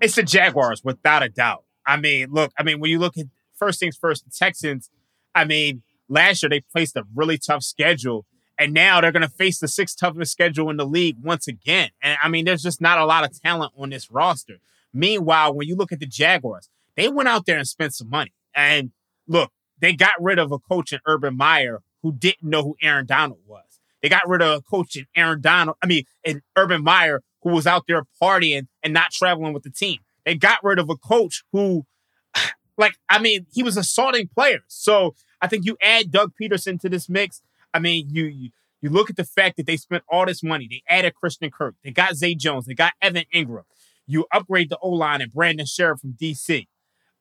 It's 0.00 0.16
the 0.16 0.22
Jaguars, 0.22 0.82
without 0.82 1.22
a 1.22 1.28
doubt. 1.28 1.64
I 1.86 1.96
mean, 1.96 2.30
look, 2.30 2.52
I 2.58 2.62
mean, 2.62 2.80
when 2.80 2.90
you 2.90 2.98
look 2.98 3.16
at 3.16 3.26
first 3.54 3.80
things 3.80 3.96
first, 3.96 4.24
the 4.24 4.30
Texans, 4.30 4.90
I 5.34 5.44
mean, 5.44 5.82
last 6.08 6.42
year 6.42 6.50
they 6.50 6.62
faced 6.72 6.96
a 6.96 7.04
really 7.14 7.38
tough 7.38 7.62
schedule, 7.62 8.26
and 8.58 8.74
now 8.74 9.00
they're 9.00 9.12
going 9.12 9.22
to 9.22 9.28
face 9.28 9.60
the 9.60 9.68
sixth 9.68 9.98
toughest 9.98 10.32
schedule 10.32 10.68
in 10.70 10.76
the 10.76 10.86
league 10.86 11.16
once 11.22 11.46
again. 11.46 11.90
And 12.02 12.18
I 12.22 12.28
mean, 12.28 12.44
there's 12.44 12.62
just 12.62 12.80
not 12.80 12.98
a 12.98 13.06
lot 13.06 13.24
of 13.24 13.40
talent 13.40 13.72
on 13.78 13.90
this 13.90 14.10
roster. 14.10 14.56
Meanwhile, 14.92 15.54
when 15.54 15.68
you 15.68 15.76
look 15.76 15.92
at 15.92 16.00
the 16.00 16.06
Jaguars, 16.06 16.68
they 16.96 17.08
went 17.08 17.28
out 17.28 17.46
there 17.46 17.56
and 17.56 17.68
spent 17.68 17.94
some 17.94 18.10
money. 18.10 18.32
And 18.54 18.90
look, 19.28 19.52
they 19.78 19.92
got 19.92 20.14
rid 20.20 20.38
of 20.38 20.50
a 20.50 20.58
coach 20.58 20.92
in 20.92 21.00
Urban 21.06 21.36
Meyer 21.36 21.80
who 22.02 22.12
didn't 22.12 22.48
know 22.48 22.62
who 22.62 22.76
Aaron 22.82 23.06
Donald 23.06 23.40
was. 23.46 23.64
They 24.02 24.08
got 24.08 24.28
rid 24.28 24.42
of 24.42 24.58
a 24.58 24.62
coach 24.62 24.96
in 24.96 25.06
Aaron 25.14 25.40
Donald, 25.40 25.76
I 25.82 25.86
mean, 25.86 26.04
in 26.24 26.42
Urban 26.56 26.82
Meyer 26.82 27.22
who 27.42 27.50
was 27.50 27.66
out 27.66 27.84
there 27.86 28.02
partying 28.20 28.66
and 28.82 28.92
not 28.92 29.10
traveling 29.12 29.52
with 29.52 29.62
the 29.62 29.70
team. 29.70 29.98
They 30.24 30.34
got 30.34 30.62
rid 30.62 30.78
of 30.78 30.90
a 30.90 30.96
coach 30.96 31.42
who, 31.52 31.86
like, 32.78 32.96
I 33.08 33.18
mean, 33.18 33.46
he 33.52 33.62
was 33.62 33.76
assaulting 33.76 34.28
players. 34.28 34.62
So 34.68 35.14
I 35.40 35.46
think 35.46 35.64
you 35.64 35.76
add 35.82 36.10
Doug 36.10 36.32
Pederson 36.40 36.80
to 36.80 36.88
this 36.88 37.08
mix. 37.08 37.42
I 37.72 37.78
mean, 37.78 38.08
you 38.10 38.24
you, 38.24 38.50
you 38.80 38.90
look 38.90 39.10
at 39.10 39.16
the 39.16 39.24
fact 39.24 39.56
that 39.56 39.66
they 39.66 39.76
spent 39.76 40.04
all 40.08 40.26
this 40.26 40.42
money. 40.42 40.66
They 40.68 40.82
added 40.88 41.14
Christian 41.14 41.50
Kirk. 41.50 41.74
They 41.84 41.90
got 41.90 42.14
Zay 42.14 42.34
Jones. 42.34 42.66
They 42.66 42.74
got 42.74 42.94
Evan 43.00 43.24
Engram. 43.34 43.64
You 44.06 44.26
upgrade 44.32 44.70
the 44.70 44.78
O 44.78 44.88
line 44.88 45.20
and 45.20 45.32
Brandon 45.32 45.66
Scherff 45.66 46.00
from 46.00 46.14
DC. 46.14 46.66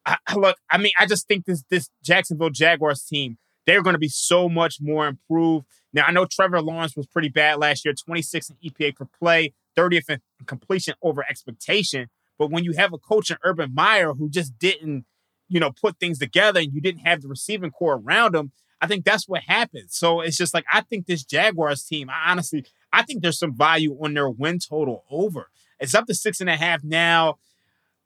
I, 0.05 0.17
look, 0.35 0.57
I 0.71 0.77
mean, 0.77 0.93
I 0.97 1.05
just 1.05 1.27
think 1.27 1.45
this 1.45 1.63
this 1.69 1.89
Jacksonville 2.03 2.49
Jaguars 2.49 3.03
team 3.03 3.37
they're 3.69 3.83
going 3.83 3.93
to 3.93 3.99
be 3.99 4.09
so 4.09 4.49
much 4.49 4.77
more 4.81 5.05
improved. 5.05 5.67
Now 5.93 6.05
I 6.07 6.11
know 6.11 6.25
Trevor 6.25 6.59
Lawrence 6.59 6.95
was 6.95 7.05
pretty 7.05 7.29
bad 7.29 7.59
last 7.59 7.85
year, 7.85 7.93
26 7.93 8.49
in 8.49 8.55
EPA 8.67 8.95
per 8.95 9.05
play, 9.05 9.53
30th 9.77 10.09
in 10.09 10.19
completion 10.47 10.95
over 11.03 11.23
expectation. 11.29 12.07
But 12.39 12.49
when 12.49 12.63
you 12.63 12.73
have 12.73 12.93
a 12.93 12.97
coach 12.97 13.29
in 13.29 13.37
Urban 13.43 13.75
Meyer 13.75 14.13
who 14.13 14.27
just 14.27 14.57
didn't, 14.57 15.05
you 15.49 15.59
know, 15.59 15.71
put 15.71 15.99
things 15.99 16.17
together 16.17 16.59
and 16.59 16.73
you 16.73 16.81
didn't 16.81 17.05
have 17.05 17.21
the 17.21 17.27
receiving 17.27 17.69
corps 17.69 18.01
around 18.03 18.35
him, 18.35 18.53
I 18.81 18.87
think 18.87 19.05
that's 19.05 19.27
what 19.27 19.43
happened. 19.43 19.91
So 19.91 20.21
it's 20.21 20.37
just 20.37 20.55
like 20.55 20.65
I 20.73 20.81
think 20.81 21.05
this 21.05 21.23
Jaguars 21.23 21.83
team, 21.83 22.09
I 22.09 22.31
honestly, 22.31 22.65
I 22.91 23.03
think 23.03 23.21
there's 23.21 23.37
some 23.37 23.55
value 23.55 23.95
on 24.03 24.15
their 24.15 24.31
win 24.31 24.57
total 24.57 25.03
over. 25.11 25.51
It's 25.79 25.93
up 25.93 26.07
to 26.07 26.15
six 26.15 26.41
and 26.41 26.49
a 26.49 26.55
half 26.55 26.83
now. 26.83 27.37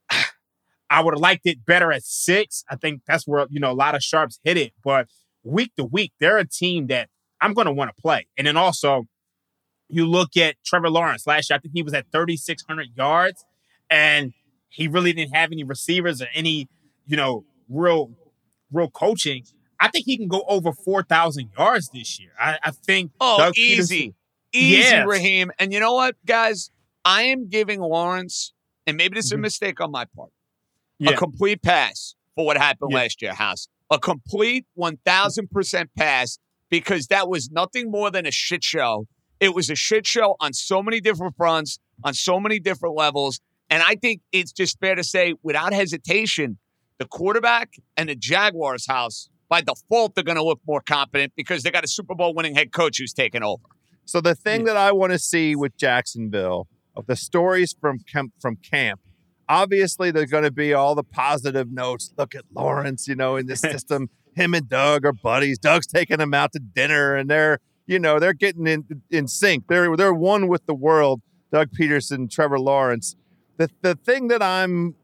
I 0.89 1.01
would 1.01 1.13
have 1.13 1.21
liked 1.21 1.45
it 1.45 1.65
better 1.65 1.93
at 1.93 2.03
six. 2.03 2.65
I 2.69 2.75
think 2.75 3.03
that's 3.07 3.25
where 3.25 3.45
you 3.49 3.61
know 3.61 3.71
a 3.71 3.73
lot 3.73 3.95
of 3.95 4.03
sharps 4.03 4.41
hit 4.43 4.57
it. 4.57 4.73
But 4.83 5.07
week 5.43 5.71
to 5.77 5.83
week, 5.83 6.13
they're 6.19 6.37
a 6.37 6.47
team 6.47 6.87
that 6.87 7.09
I'm 7.41 7.53
going 7.53 7.67
to 7.67 7.73
want 7.73 7.95
to 7.95 8.01
play. 8.01 8.27
And 8.37 8.47
then 8.47 8.57
also, 8.57 9.07
you 9.89 10.05
look 10.07 10.35
at 10.37 10.55
Trevor 10.65 10.89
Lawrence 10.89 11.27
last 11.27 11.49
year. 11.49 11.57
I 11.57 11.59
think 11.59 11.73
he 11.73 11.83
was 11.83 11.93
at 11.93 12.05
3,600 12.11 12.89
yards, 12.95 13.45
and 13.89 14.33
he 14.69 14.87
really 14.87 15.13
didn't 15.13 15.35
have 15.35 15.51
any 15.51 15.63
receivers 15.63 16.21
or 16.21 16.27
any 16.33 16.67
you 17.05 17.17
know 17.17 17.45
real 17.69 18.11
real 18.71 18.89
coaching. 18.89 19.43
I 19.79 19.89
think 19.89 20.05
he 20.05 20.15
can 20.17 20.29
go 20.29 20.43
over 20.47 20.71
4,000 20.71 21.49
yards 21.57 21.89
this 21.89 22.19
year. 22.19 22.31
I, 22.39 22.57
I 22.63 22.71
think. 22.71 23.11
Oh, 23.19 23.37
Doug 23.37 23.53
Pederson- 23.53 23.57
easy. 23.59 24.15
Easy, 24.55 24.77
Yes. 24.77 25.05
Raheem. 25.07 25.51
And 25.59 25.73
you 25.73 25.79
know 25.79 25.93
what, 25.93 26.15
guys? 26.25 26.69
I 27.03 27.23
am 27.23 27.49
giving 27.49 27.81
Lawrence, 27.81 28.53
and 28.87 28.95
maybe 28.95 29.15
this 29.15 29.25
is 29.25 29.31
a 29.33 29.35
Mhm. 29.35 29.41
mistake 29.41 29.81
on 29.81 29.91
my 29.91 30.05
part, 30.15 30.29
Yeah. 30.99 31.11
a 31.11 31.17
complete 31.17 31.61
pass 31.63 32.15
for 32.35 32.45
what 32.45 32.55
happened 32.57 32.91
Yeah. 32.91 32.97
last 32.97 33.21
year, 33.21 33.33
House. 33.33 33.67
A 33.91 33.99
complete 33.99 34.65
1000% 34.77 35.87
pass 35.97 36.39
because 36.69 37.07
that 37.07 37.29
was 37.29 37.51
nothing 37.51 37.91
more 37.91 38.09
than 38.09 38.25
a 38.25 38.31
shit 38.31 38.63
show. 38.63 39.05
It 39.39 39.53
was 39.53 39.69
a 39.69 39.75
shit 39.75 40.07
show 40.07 40.35
on 40.39 40.53
so 40.53 40.81
many 40.81 41.01
different 41.01 41.35
fronts, 41.35 41.79
on 42.03 42.13
so 42.13 42.39
many 42.39 42.59
different 42.59 42.95
levels. 42.95 43.39
And 43.69 43.83
I 43.83 43.95
think 43.95 44.21
it's 44.31 44.51
just 44.51 44.79
fair 44.79 44.95
to 44.95 45.03
say, 45.03 45.35
without 45.43 45.73
hesitation, 45.73 46.57
the 46.97 47.05
quarterback 47.05 47.73
and 47.97 48.09
the 48.09 48.15
Jaguars 48.15 48.87
house, 48.87 49.29
by 49.49 49.61
default, 49.61 50.15
they're 50.15 50.23
going 50.23 50.37
to 50.37 50.43
look 50.43 50.61
more 50.65 50.81
competent 50.81 51.33
because 51.35 51.63
they 51.63 51.71
got 51.71 51.83
a 51.83 51.87
Super 51.87 52.15
Bowl 52.15 52.33
winning 52.33 52.55
head 52.55 52.71
coach 52.71 52.97
who's 52.97 53.13
taken 53.13 53.43
over. 53.43 53.63
So 54.05 54.21
the 54.21 54.35
thing 54.35 54.65
that 54.65 54.77
I 54.77 54.91
want 54.91 55.11
to 55.11 55.19
see 55.19 55.55
with 55.55 55.77
Jacksonville 55.77 56.67
of 56.95 57.05
the 57.05 57.15
stories 57.15 57.75
from 57.79 57.99
camp, 57.99 58.33
from 58.39 58.55
camp, 58.57 58.99
obviously 59.47 60.11
there's 60.11 60.31
going 60.31 60.43
to 60.43 60.51
be 60.51 60.73
all 60.73 60.95
the 60.95 61.03
positive 61.03 61.71
notes. 61.71 62.13
Look 62.17 62.35
at 62.35 62.43
Lawrence, 62.53 63.07
you 63.07 63.15
know, 63.15 63.35
in 63.35 63.47
this 63.47 63.59
system. 63.61 64.09
Him 64.35 64.53
and 64.53 64.67
Doug 64.67 65.05
are 65.05 65.13
buddies. 65.13 65.59
Doug's 65.59 65.87
taking 65.87 66.19
him 66.19 66.33
out 66.33 66.53
to 66.53 66.59
dinner, 66.59 67.15
and 67.15 67.29
they're 67.29 67.59
you 67.85 67.99
know 67.99 68.19
they're 68.19 68.33
getting 68.33 68.67
in 68.67 69.03
in 69.11 69.27
sync. 69.27 69.67
They're 69.67 69.95
they're 69.95 70.13
one 70.13 70.47
with 70.47 70.65
the 70.65 70.73
world. 70.73 71.21
Doug 71.51 71.69
Pederson, 71.71 72.29
Trevor 72.31 72.59
Lawrence. 72.59 73.15
The 73.57 73.69
the 73.81 73.95
thing 73.95 74.29
that 74.29 74.41
I'm 74.41 74.95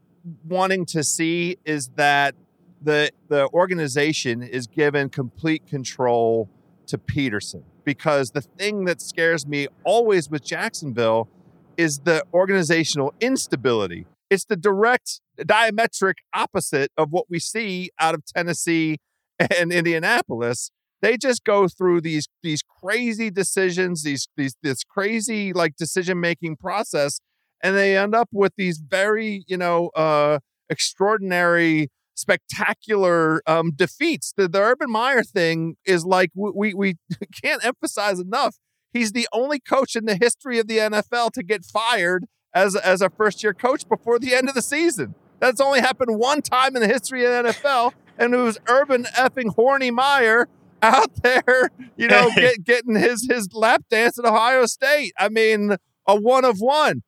wanting 0.48 0.86
to 0.88 1.04
see 1.04 1.58
is 1.64 1.90
that 1.96 2.36
the 2.82 3.12
the 3.28 3.48
organization 3.50 4.42
is 4.42 4.68
given 4.68 5.10
complete 5.10 5.68
control 5.68 6.50
to 6.88 6.98
Pederson 6.98 7.64
because 7.84 8.32
the 8.32 8.42
thing 8.42 8.86
that 8.86 9.02
scares 9.02 9.46
me 9.46 9.68
always 9.84 10.30
with 10.30 10.44
Jacksonville 10.44 11.30
is 11.78 12.00
the 12.00 12.24
organizational 12.34 13.14
instability. 13.22 14.06
It's 14.30 14.46
the 14.46 14.56
direct 14.56 15.22
diametric 15.40 16.16
opposite 16.34 16.92
of 16.98 17.10
what 17.12 17.26
we 17.30 17.40
see 17.40 17.90
out 18.00 18.14
of 18.14 18.24
Tennessee 18.26 18.98
and 19.40 19.72
Indianapolis. 19.72 20.72
They 21.02 21.18
just 21.18 21.44
go 21.44 21.68
through 21.68 22.02
these 22.02 22.28
these 22.44 22.62
crazy 22.62 23.30
decisions, 23.32 24.04
these 24.04 24.28
these 24.36 24.56
this 24.62 24.84
crazy 24.84 25.54
like 25.54 25.76
decision 25.78 26.20
making 26.20 26.58
process, 26.58 27.22
and 27.64 27.76
they 27.76 27.98
end 27.98 28.14
up 28.14 28.30
with 28.32 28.54
these 28.58 28.80
very 28.80 29.44
you 29.48 29.58
know 29.58 29.90
uh, 29.96 30.40
extraordinary 30.70 31.90
spectacular 32.16 33.42
um, 33.48 33.72
defeats. 33.74 34.34
The, 34.36 34.50
the 34.50 34.60
Urban 34.60 34.92
Meyer 34.92 35.24
thing 35.24 35.78
is 35.86 36.04
like 36.06 36.32
we, 36.36 36.52
we 36.54 36.74
we 36.74 36.96
can't 37.44 37.64
emphasize 37.64 38.20
enough. 38.20 38.58
He's 38.92 39.14
the 39.14 39.28
only 39.32 39.60
coach 39.60 39.96
in 39.96 40.06
the 40.06 40.16
history 40.16 40.60
of 40.60 40.68
the 40.68 40.80
NFL 40.80 41.32
to 41.34 41.44
get 41.44 41.64
fired 41.64 42.26
as 42.54 42.76
as 42.76 43.02
a 43.02 43.10
first 43.10 43.44
year 43.44 43.54
coach 43.54 43.88
before 43.88 44.20
the 44.20 44.34
end 44.34 44.50
of 44.50 44.56
the 44.56 44.62
season. 44.62 45.16
That's 45.40 45.62
only 45.62 45.80
happened 45.80 46.18
one 46.20 46.42
time 46.42 46.76
in 46.76 46.82
the 46.82 46.88
history 46.88 47.26
of 47.26 47.32
the 47.32 47.54
NFL, 47.54 47.94
and 48.18 48.34
it 48.34 48.38
was 48.38 48.58
Urban 48.68 49.06
effing 49.16 49.54
horny 49.56 49.92
Meyer 49.92 50.48
out 50.82 51.14
there, 51.24 51.70
you 51.96 52.08
know, 52.08 52.30
get, 52.36 52.64
getting 52.64 52.96
his 52.96 53.28
his 53.30 53.54
lap 53.54 53.84
dance 53.90 54.20
at 54.20 54.26
Ohio 54.26 54.66
State. 54.66 55.14
I 55.18 55.30
mean, 55.30 55.78
a 56.08 56.16
one 56.16 56.46
of 56.46 56.60
one. 56.60 57.04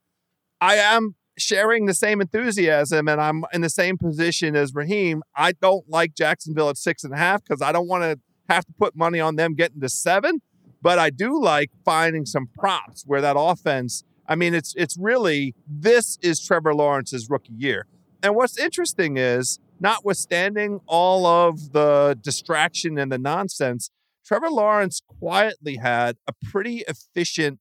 I 0.59 0.75
am 0.75 1.15
sharing 1.37 1.85
the 1.85 1.93
same 1.93 2.21
enthusiasm 2.21 3.07
and 3.07 3.19
I'm 3.19 3.43
in 3.51 3.61
the 3.61 3.69
same 3.69 3.97
position 3.97 4.55
as 4.55 4.73
Raheem. 4.75 5.23
I 5.35 5.53
don't 5.53 5.89
like 5.89 6.13
Jacksonville 6.13 6.69
at 6.69 6.77
six 6.77 7.03
and 7.03 7.13
a 7.13 7.17
half 7.17 7.43
because 7.43 7.61
I 7.61 7.71
don't 7.71 7.87
want 7.87 8.03
to 8.03 8.19
have 8.47 8.65
to 8.65 8.73
put 8.73 8.95
money 8.95 9.19
on 9.19 9.35
them 9.35 9.55
getting 9.55 9.81
to 9.81 9.89
seven. 9.89 10.41
But 10.81 10.99
I 10.99 11.09
do 11.09 11.41
like 11.41 11.71
finding 11.85 12.25
some 12.25 12.47
props 12.47 13.03
where 13.05 13.21
that 13.21 13.35
offense. 13.37 14.03
I 14.31 14.35
mean, 14.35 14.53
it's 14.53 14.73
it's 14.77 14.95
really 14.97 15.53
this 15.67 16.17
is 16.21 16.39
Trevor 16.39 16.73
Lawrence's 16.73 17.29
rookie 17.29 17.51
year. 17.51 17.85
And 18.23 18.33
what's 18.33 18.57
interesting 18.57 19.17
is, 19.17 19.59
notwithstanding 19.81 20.79
all 20.87 21.25
of 21.25 21.73
the 21.73 22.17
distraction 22.21 22.97
and 22.97 23.11
the 23.11 23.17
nonsense, 23.17 23.89
Trevor 24.25 24.49
Lawrence 24.49 25.01
quietly 25.19 25.77
had 25.83 26.15
a 26.27 26.33
pretty 26.49 26.85
efficient 26.87 27.59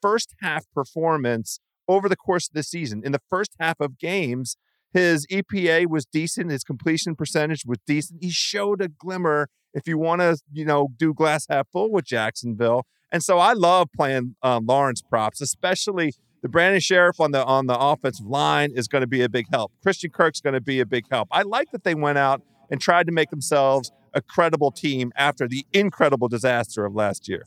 first 0.00 0.36
half 0.40 0.64
performance 0.72 1.58
over 1.88 2.08
the 2.08 2.14
course 2.14 2.46
of 2.48 2.54
the 2.54 2.62
season. 2.62 3.02
In 3.04 3.10
the 3.10 3.22
first 3.28 3.56
half 3.58 3.80
of 3.80 3.98
games, 3.98 4.56
his 4.92 5.26
EPA 5.26 5.88
was 5.88 6.06
decent, 6.06 6.52
his 6.52 6.62
completion 6.62 7.16
percentage 7.16 7.64
was 7.66 7.78
decent. 7.84 8.22
He 8.22 8.30
showed 8.30 8.80
a 8.80 8.86
glimmer 8.86 9.48
if 9.74 9.88
you 9.88 9.98
want 9.98 10.20
to, 10.20 10.38
you 10.52 10.66
know, 10.66 10.90
do 10.96 11.14
glass 11.14 11.46
half 11.50 11.66
full 11.72 11.90
with 11.90 12.04
Jacksonville. 12.04 12.86
And 13.12 13.22
so 13.22 13.38
I 13.38 13.52
love 13.52 13.88
playing 13.94 14.34
um, 14.42 14.64
Lawrence 14.66 15.02
props, 15.02 15.42
especially 15.42 16.14
the 16.40 16.48
Brandon 16.48 16.80
Scherff 16.80 17.20
on 17.20 17.30
the 17.30 17.44
on 17.44 17.66
the 17.66 17.78
offensive 17.78 18.26
line 18.26 18.72
is 18.74 18.88
going 18.88 19.02
to 19.02 19.06
be 19.06 19.22
a 19.22 19.28
big 19.28 19.46
help. 19.52 19.70
Christian 19.82 20.10
Kirk's 20.10 20.40
going 20.40 20.54
to 20.54 20.60
be 20.60 20.80
a 20.80 20.86
big 20.86 21.04
help. 21.10 21.28
I 21.30 21.42
like 21.42 21.70
that 21.70 21.84
they 21.84 21.94
went 21.94 22.18
out 22.18 22.42
and 22.70 22.80
tried 22.80 23.06
to 23.06 23.12
make 23.12 23.30
themselves 23.30 23.92
a 24.14 24.22
credible 24.22 24.72
team 24.72 25.12
after 25.14 25.46
the 25.46 25.64
incredible 25.72 26.26
disaster 26.26 26.84
of 26.84 26.94
last 26.94 27.28
year. 27.28 27.44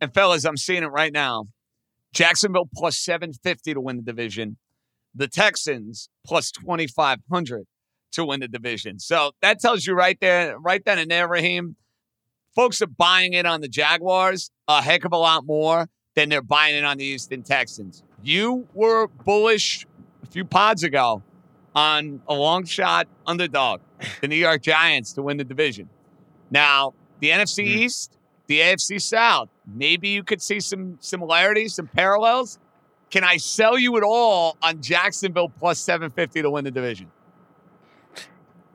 And 0.00 0.12
fellas, 0.12 0.44
I'm 0.44 0.56
seeing 0.56 0.82
it 0.82 0.88
right 0.88 1.12
now. 1.12 1.46
Jacksonville 2.12 2.68
plus 2.74 2.98
750 2.98 3.74
to 3.74 3.80
win 3.80 3.96
the 3.96 4.02
division. 4.02 4.56
The 5.14 5.28
Texans 5.28 6.08
plus 6.26 6.50
2500 6.50 7.66
to 8.12 8.24
win 8.24 8.40
the 8.40 8.48
division. 8.48 8.98
So 8.98 9.32
that 9.42 9.60
tells 9.60 9.86
you 9.86 9.94
right 9.94 10.18
there, 10.20 10.58
right 10.58 10.84
then 10.84 10.98
and 10.98 11.10
there, 11.10 11.28
Raheem, 11.28 11.76
folks 12.54 12.82
are 12.82 12.86
buying 12.86 13.32
it 13.32 13.46
on 13.46 13.60
the 13.60 13.68
Jaguars 13.68 14.50
a 14.68 14.82
heck 14.82 15.04
of 15.04 15.12
a 15.12 15.16
lot 15.16 15.44
more 15.44 15.88
than 16.14 16.28
they're 16.28 16.42
buying 16.42 16.74
it 16.74 16.84
on 16.84 16.98
the 16.98 17.04
Houston 17.04 17.42
Texans. 17.42 18.02
You 18.22 18.66
were 18.74 19.08
bullish 19.08 19.86
a 20.22 20.26
few 20.26 20.44
pods 20.44 20.82
ago 20.82 21.22
on 21.74 22.20
a 22.28 22.34
long 22.34 22.64
shot 22.64 23.08
underdog, 23.26 23.80
the 24.20 24.28
New 24.28 24.36
York 24.36 24.62
Giants 24.62 25.12
to 25.14 25.22
win 25.22 25.36
the 25.36 25.44
division. 25.44 25.88
Now, 26.50 26.94
the 27.20 27.30
NFC 27.30 27.64
mm-hmm. 27.64 27.78
East, 27.80 28.18
the 28.46 28.60
AFC 28.60 29.00
South, 29.00 29.48
maybe 29.66 30.08
you 30.08 30.24
could 30.24 30.42
see 30.42 30.60
some 30.60 30.98
similarities, 31.00 31.74
some 31.74 31.86
parallels. 31.86 32.58
Can 33.10 33.24
I 33.24 33.36
sell 33.36 33.78
you 33.78 33.96
at 33.96 34.02
all 34.02 34.56
on 34.62 34.82
Jacksonville 34.82 35.48
plus 35.48 35.78
750 35.80 36.42
to 36.42 36.50
win 36.50 36.64
the 36.64 36.70
division? 36.70 37.10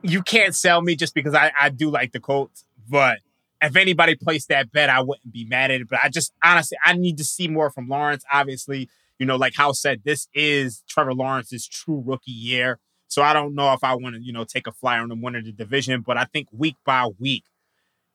You 0.02 0.22
can't 0.22 0.54
sell 0.54 0.82
me 0.82 0.94
just 0.94 1.14
because 1.14 1.34
I, 1.34 1.52
I 1.58 1.70
do 1.70 1.90
like 1.90 2.12
the 2.12 2.20
Colts, 2.20 2.64
but 2.88 3.18
if 3.66 3.76
anybody 3.76 4.14
placed 4.14 4.48
that 4.48 4.72
bet, 4.72 4.88
I 4.88 5.02
wouldn't 5.02 5.32
be 5.32 5.44
mad 5.44 5.70
at 5.70 5.80
it. 5.80 5.88
But 5.88 6.00
I 6.02 6.08
just 6.08 6.32
honestly, 6.44 6.78
I 6.84 6.94
need 6.94 7.18
to 7.18 7.24
see 7.24 7.48
more 7.48 7.70
from 7.70 7.88
Lawrence. 7.88 8.24
Obviously, 8.32 8.88
you 9.18 9.26
know, 9.26 9.36
like 9.36 9.54
House 9.54 9.80
said, 9.80 10.02
this 10.04 10.28
is 10.34 10.82
Trevor 10.88 11.14
Lawrence's 11.14 11.66
true 11.66 12.02
rookie 12.04 12.30
year. 12.30 12.78
So 13.08 13.22
I 13.22 13.32
don't 13.32 13.54
know 13.54 13.72
if 13.72 13.84
I 13.84 13.94
want 13.94 14.16
to, 14.16 14.22
you 14.22 14.32
know, 14.32 14.44
take 14.44 14.66
a 14.66 14.72
flyer 14.72 15.00
on 15.00 15.08
the 15.08 15.14
winner 15.14 15.38
of 15.38 15.44
the 15.44 15.52
division, 15.52 16.00
but 16.00 16.16
I 16.16 16.24
think 16.24 16.48
week 16.52 16.76
by 16.84 17.08
week, 17.18 17.44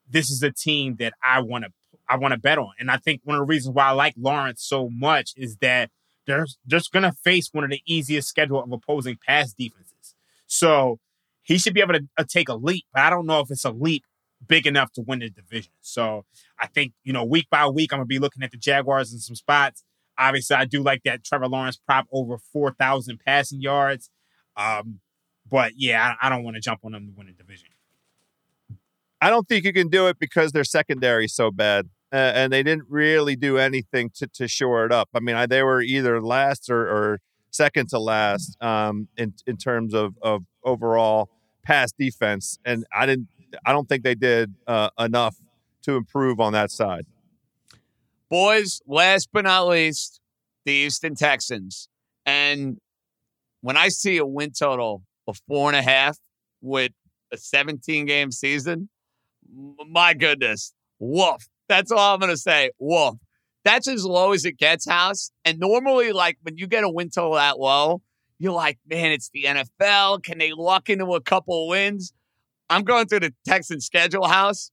this 0.08 0.30
is 0.30 0.42
a 0.42 0.50
team 0.50 0.96
that 0.96 1.14
I 1.24 1.40
want 1.40 1.64
to 1.64 1.72
I 2.08 2.16
want 2.16 2.32
to 2.32 2.38
bet 2.38 2.58
on. 2.58 2.72
And 2.78 2.90
I 2.90 2.98
think 2.98 3.22
one 3.24 3.36
of 3.36 3.40
the 3.40 3.46
reasons 3.46 3.74
why 3.74 3.86
I 3.86 3.92
like 3.92 4.14
Lawrence 4.18 4.62
so 4.62 4.90
much 4.90 5.32
is 5.36 5.56
that 5.58 5.90
they're 6.26 6.46
just 6.66 6.92
going 6.92 7.04
to 7.04 7.12
face 7.12 7.48
one 7.52 7.64
of 7.64 7.70
the 7.70 7.82
easiest 7.86 8.28
schedule 8.28 8.62
of 8.62 8.70
opposing 8.70 9.18
pass 9.26 9.52
defenses. 9.52 10.14
So 10.46 10.98
he 11.42 11.58
should 11.58 11.74
be 11.74 11.80
able 11.80 11.94
to 11.94 12.06
uh, 12.18 12.24
take 12.28 12.48
a 12.48 12.54
leap, 12.54 12.84
but 12.92 13.02
I 13.02 13.10
don't 13.10 13.26
know 13.26 13.40
if 13.40 13.50
it's 13.50 13.64
a 13.64 13.70
leap 13.70 14.04
big 14.46 14.66
enough 14.66 14.92
to 14.92 15.02
win 15.02 15.20
the 15.20 15.30
division. 15.30 15.72
So 15.80 16.24
I 16.58 16.66
think, 16.66 16.92
you 17.04 17.12
know, 17.12 17.24
week 17.24 17.48
by 17.50 17.66
week, 17.66 17.92
I'm 17.92 17.98
going 17.98 18.06
to 18.06 18.08
be 18.08 18.18
looking 18.18 18.42
at 18.42 18.50
the 18.50 18.56
Jaguars 18.56 19.12
in 19.12 19.18
some 19.18 19.36
spots. 19.36 19.84
Obviously, 20.18 20.56
I 20.56 20.64
do 20.64 20.82
like 20.82 21.02
that 21.04 21.24
Trevor 21.24 21.48
Lawrence 21.48 21.78
prop 21.78 22.06
over 22.12 22.38
4,000 22.52 23.20
passing 23.24 23.60
yards. 23.60 24.10
Um, 24.56 25.00
but 25.48 25.72
yeah, 25.76 26.14
I, 26.20 26.26
I 26.26 26.30
don't 26.30 26.44
want 26.44 26.56
to 26.56 26.60
jump 26.60 26.80
on 26.84 26.92
them 26.92 27.06
to 27.06 27.12
win 27.16 27.26
the 27.26 27.32
division. 27.32 27.68
I 29.20 29.30
don't 29.30 29.48
think 29.48 29.64
you 29.64 29.72
can 29.72 29.88
do 29.88 30.08
it 30.08 30.18
because 30.18 30.52
their 30.52 30.64
secondary 30.64 31.28
so 31.28 31.50
bad. 31.50 31.88
Uh, 32.12 32.32
and 32.34 32.52
they 32.52 32.62
didn't 32.62 32.84
really 32.90 33.36
do 33.36 33.56
anything 33.56 34.10
to, 34.14 34.26
to 34.26 34.46
shore 34.46 34.84
it 34.84 34.92
up. 34.92 35.08
I 35.14 35.20
mean, 35.20 35.34
I, 35.34 35.46
they 35.46 35.62
were 35.62 35.80
either 35.80 36.20
last 36.20 36.68
or, 36.68 36.82
or 36.82 37.20
second 37.52 37.88
to 37.90 37.98
last 37.98 38.56
um, 38.60 39.08
in 39.16 39.34
in 39.46 39.56
terms 39.56 39.94
of, 39.94 40.14
of 40.20 40.42
overall 40.64 41.30
pass 41.64 41.92
defense, 41.92 42.58
and 42.64 42.84
I 42.94 43.06
didn't 43.06 43.28
I 43.64 43.72
don't 43.72 43.88
think 43.88 44.02
they 44.02 44.14
did 44.14 44.54
uh, 44.66 44.90
enough 44.98 45.36
to 45.82 45.96
improve 45.96 46.40
on 46.40 46.52
that 46.52 46.70
side. 46.70 47.06
Boys, 48.28 48.80
last 48.86 49.28
but 49.32 49.44
not 49.44 49.68
least, 49.68 50.20
the 50.64 50.72
Houston 50.80 51.14
Texans. 51.14 51.88
And 52.24 52.78
when 53.60 53.76
I 53.76 53.88
see 53.88 54.16
a 54.18 54.26
win 54.26 54.52
total 54.52 55.02
of 55.26 55.40
four 55.46 55.68
and 55.68 55.76
a 55.76 55.82
half 55.82 56.18
with 56.60 56.92
a 57.32 57.36
17 57.36 58.06
game 58.06 58.30
season, 58.30 58.88
my 59.88 60.14
goodness, 60.14 60.72
woof. 60.98 61.48
That's 61.68 61.90
all 61.90 62.14
I'm 62.14 62.20
going 62.20 62.32
to 62.32 62.36
say. 62.36 62.70
Woof. 62.78 63.14
That's 63.64 63.86
as 63.86 64.04
low 64.04 64.32
as 64.32 64.44
it 64.44 64.58
gets, 64.58 64.88
House. 64.88 65.30
And 65.44 65.58
normally, 65.58 66.12
like 66.12 66.38
when 66.42 66.56
you 66.58 66.66
get 66.66 66.84
a 66.84 66.88
win 66.90 67.10
total 67.10 67.34
that 67.34 67.58
low, 67.58 68.02
you're 68.38 68.52
like, 68.52 68.78
man, 68.88 69.12
it's 69.12 69.30
the 69.32 69.44
NFL. 69.44 70.22
Can 70.24 70.38
they 70.38 70.52
luck 70.52 70.90
into 70.90 71.14
a 71.14 71.20
couple 71.20 71.68
wins? 71.68 72.12
I'm 72.72 72.84
going 72.84 73.06
through 73.06 73.20
the 73.20 73.34
Texan 73.46 73.80
schedule 73.80 74.26
house, 74.26 74.70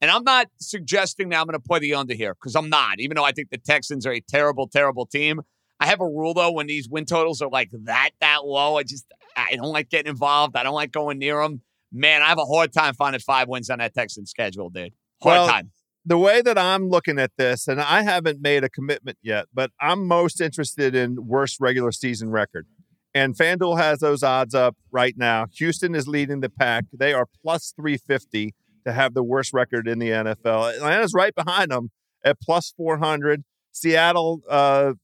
and 0.00 0.10
I'm 0.10 0.22
not 0.22 0.46
suggesting 0.60 1.30
that 1.30 1.40
I'm 1.40 1.46
going 1.46 1.60
to 1.60 1.66
play 1.66 1.80
the 1.80 1.94
under 1.94 2.14
here 2.14 2.34
because 2.34 2.54
I'm 2.54 2.68
not, 2.68 3.00
even 3.00 3.16
though 3.16 3.24
I 3.24 3.32
think 3.32 3.50
the 3.50 3.58
Texans 3.58 4.06
are 4.06 4.12
a 4.12 4.20
terrible, 4.20 4.68
terrible 4.68 5.06
team. 5.06 5.40
I 5.80 5.86
have 5.86 6.00
a 6.00 6.06
rule 6.06 6.34
though 6.34 6.52
when 6.52 6.66
these 6.66 6.88
win 6.88 7.06
totals 7.06 7.42
are 7.42 7.48
like 7.48 7.70
that, 7.84 8.10
that 8.20 8.44
low. 8.44 8.76
I 8.76 8.82
just, 8.82 9.06
I 9.36 9.56
don't 9.56 9.72
like 9.72 9.88
getting 9.88 10.10
involved. 10.10 10.54
I 10.56 10.62
don't 10.62 10.74
like 10.74 10.92
going 10.92 11.18
near 11.18 11.42
them. 11.42 11.62
Man, 11.92 12.22
I 12.22 12.26
have 12.26 12.38
a 12.38 12.44
hard 12.44 12.72
time 12.72 12.94
finding 12.94 13.20
five 13.20 13.48
wins 13.48 13.68
on 13.68 13.78
that 13.78 13.94
Texan 13.94 14.26
schedule, 14.26 14.70
dude. 14.70 14.92
Hard 15.22 15.38
well, 15.38 15.48
time. 15.48 15.72
The 16.06 16.18
way 16.18 16.40
that 16.42 16.56
I'm 16.56 16.88
looking 16.88 17.18
at 17.18 17.32
this, 17.36 17.66
and 17.66 17.80
I 17.80 18.02
haven't 18.02 18.40
made 18.40 18.62
a 18.62 18.70
commitment 18.70 19.18
yet, 19.22 19.46
but 19.52 19.70
I'm 19.80 20.06
most 20.06 20.40
interested 20.40 20.94
in 20.94 21.26
worst 21.26 21.58
regular 21.60 21.92
season 21.92 22.30
record. 22.30 22.66
And 23.14 23.36
FanDuel 23.36 23.78
has 23.78 23.98
those 23.98 24.22
odds 24.22 24.54
up 24.54 24.76
right 24.92 25.14
now. 25.16 25.46
Houston 25.54 25.94
is 25.94 26.06
leading 26.06 26.40
the 26.40 26.48
pack. 26.48 26.84
They 26.92 27.12
are 27.12 27.26
plus 27.42 27.72
350 27.74 28.54
to 28.86 28.92
have 28.92 29.14
the 29.14 29.24
worst 29.24 29.52
record 29.52 29.88
in 29.88 29.98
the 29.98 30.10
NFL. 30.10 30.74
Atlanta's 30.74 31.12
right 31.14 31.34
behind 31.34 31.70
them 31.70 31.90
at 32.24 32.40
plus 32.40 32.72
400. 32.76 33.42
Seattle 33.72 34.42
uh, 34.48 34.94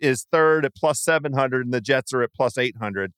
is 0.00 0.26
third 0.30 0.64
at 0.64 0.74
plus 0.74 1.00
700, 1.00 1.64
and 1.64 1.74
the 1.74 1.80
Jets 1.80 2.12
are 2.12 2.22
at 2.22 2.32
plus 2.34 2.56
800. 2.56 3.12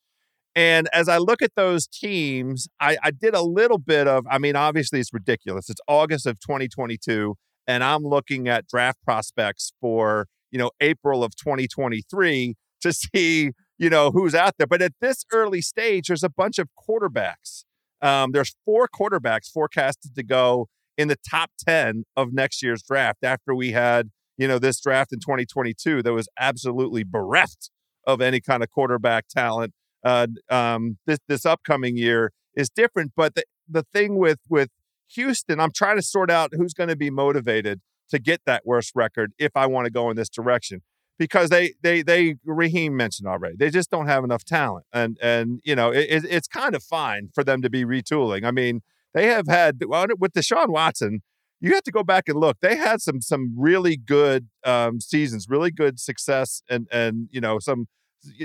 And 0.54 0.88
as 0.92 1.08
I 1.08 1.18
look 1.18 1.42
at 1.42 1.52
those 1.54 1.86
teams, 1.86 2.68
I, 2.80 2.96
I 3.02 3.10
did 3.10 3.34
a 3.34 3.42
little 3.42 3.78
bit 3.78 4.08
of, 4.08 4.26
I 4.30 4.38
mean, 4.38 4.56
obviously 4.56 4.98
it's 4.98 5.12
ridiculous. 5.12 5.70
It's 5.70 5.80
August 5.86 6.26
of 6.26 6.40
2022, 6.40 7.36
and 7.66 7.84
I'm 7.84 8.02
looking 8.02 8.48
at 8.48 8.66
draft 8.66 8.98
prospects 9.04 9.72
for, 9.80 10.26
you 10.50 10.58
know, 10.58 10.70
April 10.80 11.22
of 11.22 11.36
2023 11.36 12.56
to 12.80 12.92
see 12.92 13.52
you 13.78 13.88
know, 13.88 14.10
who's 14.10 14.34
out 14.34 14.54
there. 14.58 14.66
But 14.66 14.82
at 14.82 14.92
this 15.00 15.24
early 15.32 15.60
stage, 15.60 16.08
there's 16.08 16.24
a 16.24 16.28
bunch 16.28 16.58
of 16.58 16.68
quarterbacks. 16.76 17.64
Um, 18.02 18.32
there's 18.32 18.54
four 18.64 18.88
quarterbacks 18.88 19.50
forecasted 19.50 20.14
to 20.14 20.22
go 20.22 20.68
in 20.96 21.08
the 21.08 21.16
top 21.28 21.50
10 21.66 22.04
of 22.16 22.32
next 22.32 22.62
year's 22.62 22.82
draft 22.82 23.22
after 23.22 23.54
we 23.54 23.72
had, 23.72 24.10
you 24.36 24.48
know, 24.48 24.58
this 24.58 24.80
draft 24.80 25.12
in 25.12 25.20
2022 25.20 26.02
that 26.02 26.12
was 26.12 26.28
absolutely 26.38 27.04
bereft 27.04 27.70
of 28.06 28.20
any 28.20 28.40
kind 28.40 28.62
of 28.62 28.70
quarterback 28.70 29.28
talent. 29.28 29.72
Uh, 30.04 30.26
um, 30.50 30.98
this, 31.06 31.18
this 31.28 31.46
upcoming 31.46 31.96
year 31.96 32.32
is 32.54 32.68
different. 32.68 33.12
But 33.16 33.34
the, 33.34 33.44
the 33.68 33.84
thing 33.92 34.16
with, 34.16 34.38
with 34.48 34.70
Houston, 35.14 35.60
I'm 35.60 35.72
trying 35.72 35.96
to 35.96 36.02
sort 36.02 36.30
out 36.30 36.50
who's 36.52 36.74
going 36.74 36.88
to 36.88 36.96
be 36.96 37.10
motivated 37.10 37.80
to 38.10 38.18
get 38.18 38.40
that 38.46 38.62
worst 38.64 38.92
record 38.94 39.32
if 39.38 39.52
I 39.54 39.66
want 39.66 39.84
to 39.84 39.90
go 39.90 40.10
in 40.10 40.16
this 40.16 40.28
direction 40.28 40.82
because 41.18 41.50
they 41.50 41.74
they 41.82 42.02
they 42.02 42.36
Raheem 42.44 42.96
mentioned 42.96 43.28
already 43.28 43.56
they 43.56 43.70
just 43.70 43.90
don't 43.90 44.06
have 44.06 44.24
enough 44.24 44.44
talent 44.44 44.86
and 44.92 45.18
and 45.20 45.60
you 45.64 45.74
know 45.74 45.90
it, 45.90 46.24
it's 46.24 46.48
kind 46.48 46.74
of 46.74 46.82
fine 46.82 47.28
for 47.34 47.44
them 47.44 47.62
to 47.62 47.70
be 47.70 47.84
retooling. 47.84 48.44
I 48.44 48.50
mean 48.50 48.82
they 49.14 49.26
have 49.26 49.46
had 49.48 49.82
well, 49.86 50.06
with 50.18 50.32
Deshaun 50.32 50.68
Watson. 50.68 51.22
You 51.60 51.74
have 51.74 51.82
to 51.82 51.90
go 51.90 52.04
back 52.04 52.28
and 52.28 52.38
look. 52.38 52.58
They 52.60 52.76
had 52.76 53.00
some 53.00 53.20
some 53.20 53.52
really 53.56 53.96
good 53.96 54.48
um, 54.64 55.00
seasons, 55.00 55.48
really 55.48 55.72
good 55.72 55.98
success, 55.98 56.62
and 56.70 56.86
and 56.92 57.28
you 57.32 57.40
know 57.40 57.58
some 57.58 57.88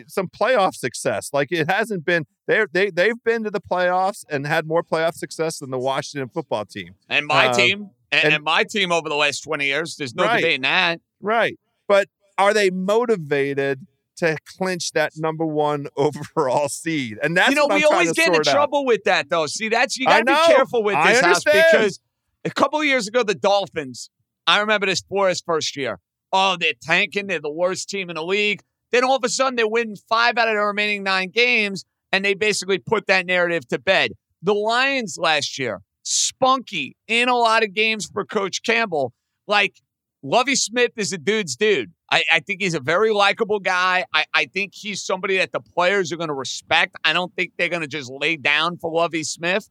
some 0.07 0.27
playoff 0.27 0.73
success. 0.75 1.29
Like 1.31 1.51
it 1.51 1.69
hasn't 1.69 2.05
been 2.05 2.25
they 2.47 2.65
they 2.71 2.89
they've 2.89 3.23
been 3.23 3.43
to 3.43 3.51
the 3.51 3.61
playoffs 3.61 4.23
and 4.29 4.47
had 4.47 4.65
more 4.65 4.83
playoff 4.83 5.13
success 5.13 5.59
than 5.59 5.69
the 5.69 5.77
Washington 5.77 6.29
football 6.29 6.65
team 6.65 6.95
and 7.09 7.27
my 7.27 7.47
uh, 7.47 7.53
team 7.53 7.91
and, 8.11 8.23
and, 8.25 8.33
and, 8.35 8.43
my 8.43 8.63
team 8.63 8.91
over 8.91 9.09
the 9.09 9.15
last 9.15 9.41
twenty 9.41 9.67
years. 9.67 9.95
There's 9.95 10.15
no 10.15 10.23
right, 10.23 10.37
debating 10.37 10.61
that. 10.61 10.99
Right, 11.21 11.59
but 11.87 12.07
are 12.37 12.53
they 12.53 12.69
motivated 12.69 13.85
to 14.17 14.37
clinch 14.57 14.91
that 14.91 15.13
number 15.15 15.45
one 15.45 15.87
overall 15.97 16.69
seed? 16.69 17.17
And 17.21 17.35
that's 17.37 17.49
you 17.49 17.55
know 17.55 17.67
we 17.67 17.83
always 17.83 18.13
get 18.13 18.27
into 18.27 18.43
trouble 18.49 18.85
with 18.85 19.03
that 19.05 19.29
though. 19.29 19.47
See, 19.47 19.69
that's 19.69 19.97
you 19.97 20.05
got 20.05 20.19
to 20.19 20.25
be 20.25 20.55
careful 20.55 20.83
with 20.83 20.95
this 21.05 21.21
house 21.21 21.43
because 21.43 21.99
A 22.45 22.49
couple 22.49 22.79
of 22.79 22.85
years 22.85 23.07
ago, 23.07 23.23
the 23.23 23.35
Dolphins, 23.35 24.09
I 24.45 24.59
remember 24.59 24.85
this 24.85 25.01
for 25.07 25.29
his 25.29 25.41
first 25.41 25.77
year. 25.77 25.99
Oh, 26.31 26.57
they're 26.59 26.73
tanking. 26.81 27.27
They're 27.27 27.39
the 27.39 27.51
worst 27.51 27.89
team 27.89 28.09
in 28.09 28.15
the 28.15 28.23
league. 28.23 28.61
Then 28.91 29.03
all 29.03 29.15
of 29.15 29.23
a 29.23 29.29
sudden, 29.29 29.55
they 29.55 29.63
win 29.63 29.95
five 30.09 30.37
out 30.37 30.47
of 30.47 30.55
the 30.55 30.61
remaining 30.61 31.03
nine 31.03 31.29
games, 31.29 31.85
and 32.11 32.25
they 32.25 32.33
basically 32.33 32.79
put 32.79 33.07
that 33.07 33.25
narrative 33.25 33.67
to 33.69 33.79
bed. 33.79 34.11
The 34.41 34.53
Lions 34.53 35.17
last 35.17 35.57
year, 35.57 35.81
spunky 36.03 36.95
in 37.07 37.29
a 37.29 37.35
lot 37.35 37.63
of 37.63 37.73
games 37.73 38.07
for 38.11 38.25
Coach 38.25 38.61
Campbell. 38.63 39.13
Like, 39.47 39.81
Lovie 40.25 40.55
Smith 40.55 40.91
is 40.95 41.11
a 41.11 41.17
dude's 41.17 41.57
dude. 41.57 41.91
I, 42.09 42.23
I 42.31 42.39
think 42.39 42.61
he's 42.61 42.73
a 42.73 42.79
very 42.79 43.11
likable 43.11 43.59
guy. 43.59 44.05
I, 44.13 44.25
I 44.33 44.45
think 44.45 44.71
he's 44.73 45.03
somebody 45.03 45.37
that 45.37 45.51
the 45.51 45.59
players 45.59 46.13
are 46.13 46.15
going 46.15 46.29
to 46.29 46.33
respect. 46.33 46.95
I 47.03 47.11
don't 47.11 47.35
think 47.35 47.51
they're 47.57 47.67
going 47.67 47.81
to 47.81 47.87
just 47.87 48.09
lay 48.09 48.37
down 48.37 48.77
for 48.77 48.89
Lovie 48.89 49.25
Smith. 49.25 49.69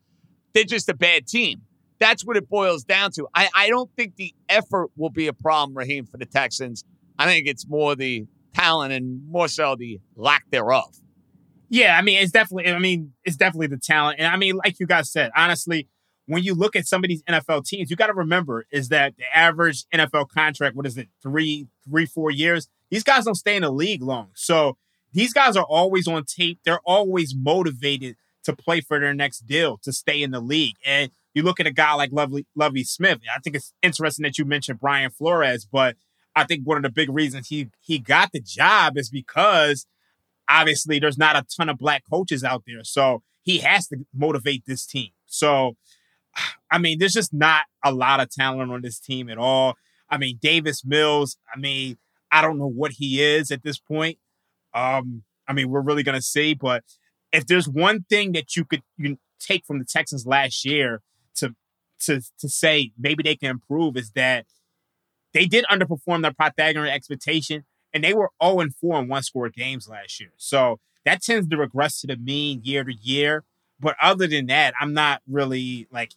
They're 0.52 0.64
just 0.64 0.90
a 0.90 0.94
bad 0.94 1.26
team. 1.26 1.62
That's 1.98 2.26
what 2.26 2.36
it 2.36 2.50
boils 2.50 2.84
down 2.84 3.12
to. 3.12 3.28
I, 3.34 3.48
I 3.56 3.68
don't 3.68 3.90
think 3.96 4.16
the 4.16 4.34
effort 4.50 4.90
will 4.94 5.10
be 5.10 5.26
a 5.26 5.32
problem, 5.32 5.74
Raheem, 5.74 6.04
for 6.04 6.18
the 6.18 6.26
Texans. 6.26 6.84
I 7.18 7.24
think 7.24 7.46
it's 7.46 7.66
more 7.66 7.96
the 7.96 8.26
talent 8.54 8.92
and 8.92 9.26
more 9.28 9.48
so 9.48 9.74
the 9.74 10.00
lack 10.16 10.44
thereof. 10.50 10.96
Yeah, 11.70 11.96
I 11.96 12.02
mean, 12.02 12.18
it's 12.18 12.32
definitely. 12.32 12.70
I 12.70 12.78
mean, 12.78 13.12
it's 13.24 13.36
definitely 13.36 13.68
the 13.68 13.78
talent, 13.78 14.18
and 14.18 14.28
I 14.28 14.36
mean, 14.36 14.56
like 14.56 14.78
you 14.78 14.86
guys 14.86 15.10
said, 15.10 15.30
honestly, 15.34 15.88
when 16.32 16.44
you 16.44 16.54
look 16.54 16.74
at 16.76 16.86
some 16.86 17.04
of 17.04 17.08
these 17.08 17.22
NFL 17.24 17.66
teams, 17.66 17.90
you 17.90 17.96
got 17.96 18.06
to 18.06 18.14
remember 18.14 18.64
is 18.70 18.88
that 18.88 19.16
the 19.16 19.24
average 19.34 19.84
NFL 19.92 20.28
contract, 20.28 20.76
what 20.76 20.86
is 20.86 20.96
it, 20.96 21.08
three, 21.22 21.68
three, 21.88 22.06
four 22.06 22.30
years? 22.30 22.68
These 22.90 23.04
guys 23.04 23.24
don't 23.24 23.34
stay 23.34 23.56
in 23.56 23.62
the 23.62 23.70
league 23.70 24.02
long, 24.02 24.30
so 24.34 24.76
these 25.12 25.32
guys 25.32 25.56
are 25.56 25.64
always 25.64 26.08
on 26.08 26.24
tape. 26.24 26.60
They're 26.64 26.80
always 26.84 27.34
motivated 27.34 28.16
to 28.44 28.56
play 28.56 28.80
for 28.80 28.98
their 28.98 29.14
next 29.14 29.40
deal 29.40 29.78
to 29.82 29.92
stay 29.92 30.22
in 30.22 30.30
the 30.30 30.40
league. 30.40 30.76
And 30.84 31.10
you 31.34 31.42
look 31.42 31.60
at 31.60 31.66
a 31.66 31.72
guy 31.72 31.94
like 31.94 32.10
Lovely, 32.12 32.46
Lovie 32.54 32.84
Smith. 32.84 33.20
I 33.34 33.38
think 33.38 33.56
it's 33.56 33.72
interesting 33.82 34.24
that 34.24 34.38
you 34.38 34.44
mentioned 34.44 34.80
Brian 34.80 35.10
Flores, 35.10 35.66
but 35.70 35.96
I 36.34 36.44
think 36.44 36.66
one 36.66 36.76
of 36.76 36.82
the 36.82 36.90
big 36.90 37.10
reasons 37.10 37.48
he 37.48 37.68
he 37.80 37.98
got 37.98 38.32
the 38.32 38.40
job 38.40 38.96
is 38.96 39.10
because 39.10 39.86
obviously 40.48 40.98
there's 40.98 41.18
not 41.18 41.36
a 41.36 41.44
ton 41.56 41.68
of 41.68 41.78
black 41.78 42.04
coaches 42.10 42.42
out 42.42 42.64
there. 42.66 42.84
So 42.84 43.22
he 43.42 43.58
has 43.58 43.88
to 43.88 43.98
motivate 44.14 44.64
this 44.66 44.86
team. 44.86 45.10
So 45.26 45.76
I 46.72 46.78
mean, 46.78 46.98
there's 46.98 47.12
just 47.12 47.34
not 47.34 47.64
a 47.84 47.92
lot 47.92 48.20
of 48.20 48.30
talent 48.30 48.72
on 48.72 48.80
this 48.80 48.98
team 48.98 49.28
at 49.28 49.36
all. 49.36 49.74
I 50.08 50.16
mean, 50.16 50.38
Davis 50.40 50.84
Mills, 50.84 51.36
I 51.54 51.58
mean, 51.58 51.98
I 52.32 52.40
don't 52.40 52.58
know 52.58 52.66
what 52.66 52.92
he 52.92 53.22
is 53.22 53.50
at 53.50 53.62
this 53.62 53.78
point. 53.78 54.18
Um, 54.74 55.22
I 55.46 55.52
mean, 55.52 55.68
we're 55.68 55.82
really 55.82 56.02
gonna 56.02 56.22
see, 56.22 56.54
but 56.54 56.82
if 57.30 57.46
there's 57.46 57.68
one 57.68 58.04
thing 58.08 58.32
that 58.32 58.56
you 58.56 58.64
could 58.64 58.82
you 58.96 59.18
take 59.38 59.66
from 59.66 59.78
the 59.78 59.84
Texans 59.84 60.26
last 60.26 60.64
year 60.64 61.02
to 61.36 61.54
to 62.00 62.22
to 62.38 62.48
say 62.48 62.92
maybe 62.98 63.22
they 63.22 63.36
can 63.36 63.50
improve 63.50 63.96
is 63.98 64.12
that 64.12 64.46
they 65.34 65.44
did 65.46 65.64
underperform 65.70 66.22
their 66.22 66.32
Pythagorean 66.32 66.92
expectation, 66.92 67.64
and 67.92 68.02
they 68.02 68.14
were 68.14 68.30
0 68.42 68.60
and 68.60 68.74
4 68.74 69.00
in 69.00 69.08
one 69.08 69.22
score 69.22 69.48
games 69.50 69.88
last 69.88 70.20
year. 70.20 70.32
So 70.36 70.78
that 71.04 71.22
tends 71.22 71.48
to 71.48 71.56
regress 71.56 72.00
to 72.00 72.06
the 72.06 72.16
mean 72.16 72.60
year 72.62 72.84
to 72.84 72.94
year. 72.94 73.44
But 73.80 73.96
other 74.00 74.26
than 74.26 74.46
that, 74.46 74.74
I'm 74.80 74.94
not 74.94 75.22
really 75.28 75.88
like 75.90 76.12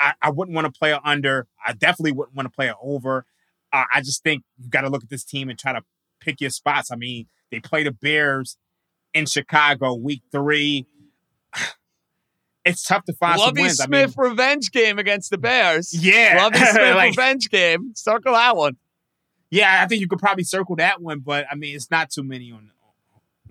I, 0.00 0.12
I 0.22 0.30
wouldn't 0.30 0.54
want 0.54 0.72
to 0.72 0.78
play 0.78 0.92
it 0.92 1.00
under. 1.04 1.46
I 1.66 1.72
definitely 1.72 2.12
wouldn't 2.12 2.36
want 2.36 2.46
to 2.46 2.54
play 2.54 2.68
it 2.68 2.76
over. 2.82 3.26
Uh, 3.72 3.84
I 3.92 4.00
just 4.00 4.22
think 4.22 4.44
you 4.58 4.68
got 4.70 4.82
to 4.82 4.88
look 4.88 5.02
at 5.02 5.10
this 5.10 5.24
team 5.24 5.48
and 5.48 5.58
try 5.58 5.72
to 5.72 5.82
pick 6.20 6.40
your 6.40 6.50
spots. 6.50 6.90
I 6.90 6.96
mean, 6.96 7.26
they 7.50 7.60
play 7.60 7.82
the 7.84 7.90
Bears 7.92 8.56
in 9.14 9.26
Chicago 9.26 9.94
week 9.94 10.22
three. 10.32 10.86
It's 12.64 12.82
tough 12.82 13.04
to 13.04 13.14
find 13.14 13.38
Lovie 13.38 13.60
some 13.60 13.62
wins. 13.64 13.76
Smith 13.78 14.14
I 14.18 14.22
mean, 14.22 14.30
revenge 14.30 14.72
game 14.72 14.98
against 14.98 15.30
the 15.30 15.38
Bears. 15.38 15.94
Yeah. 15.94 16.34
Lovie 16.42 16.58
Smith 16.70 16.96
Like- 16.96 17.10
revenge 17.16 17.48
game. 17.48 17.92
Circle 17.94 18.32
that 18.34 18.56
one. 18.56 18.76
yeah, 19.50 19.80
I 19.82 19.86
think 19.86 20.02
you 20.02 20.08
could 20.08 20.18
probably 20.18 20.44
circle 20.44 20.76
that 20.76 21.00
one, 21.00 21.20
but 21.20 21.46
I 21.50 21.54
mean, 21.54 21.74
it's 21.74 21.90
not 21.90 22.10
too 22.10 22.22
many 22.22 22.52
on 22.52 22.70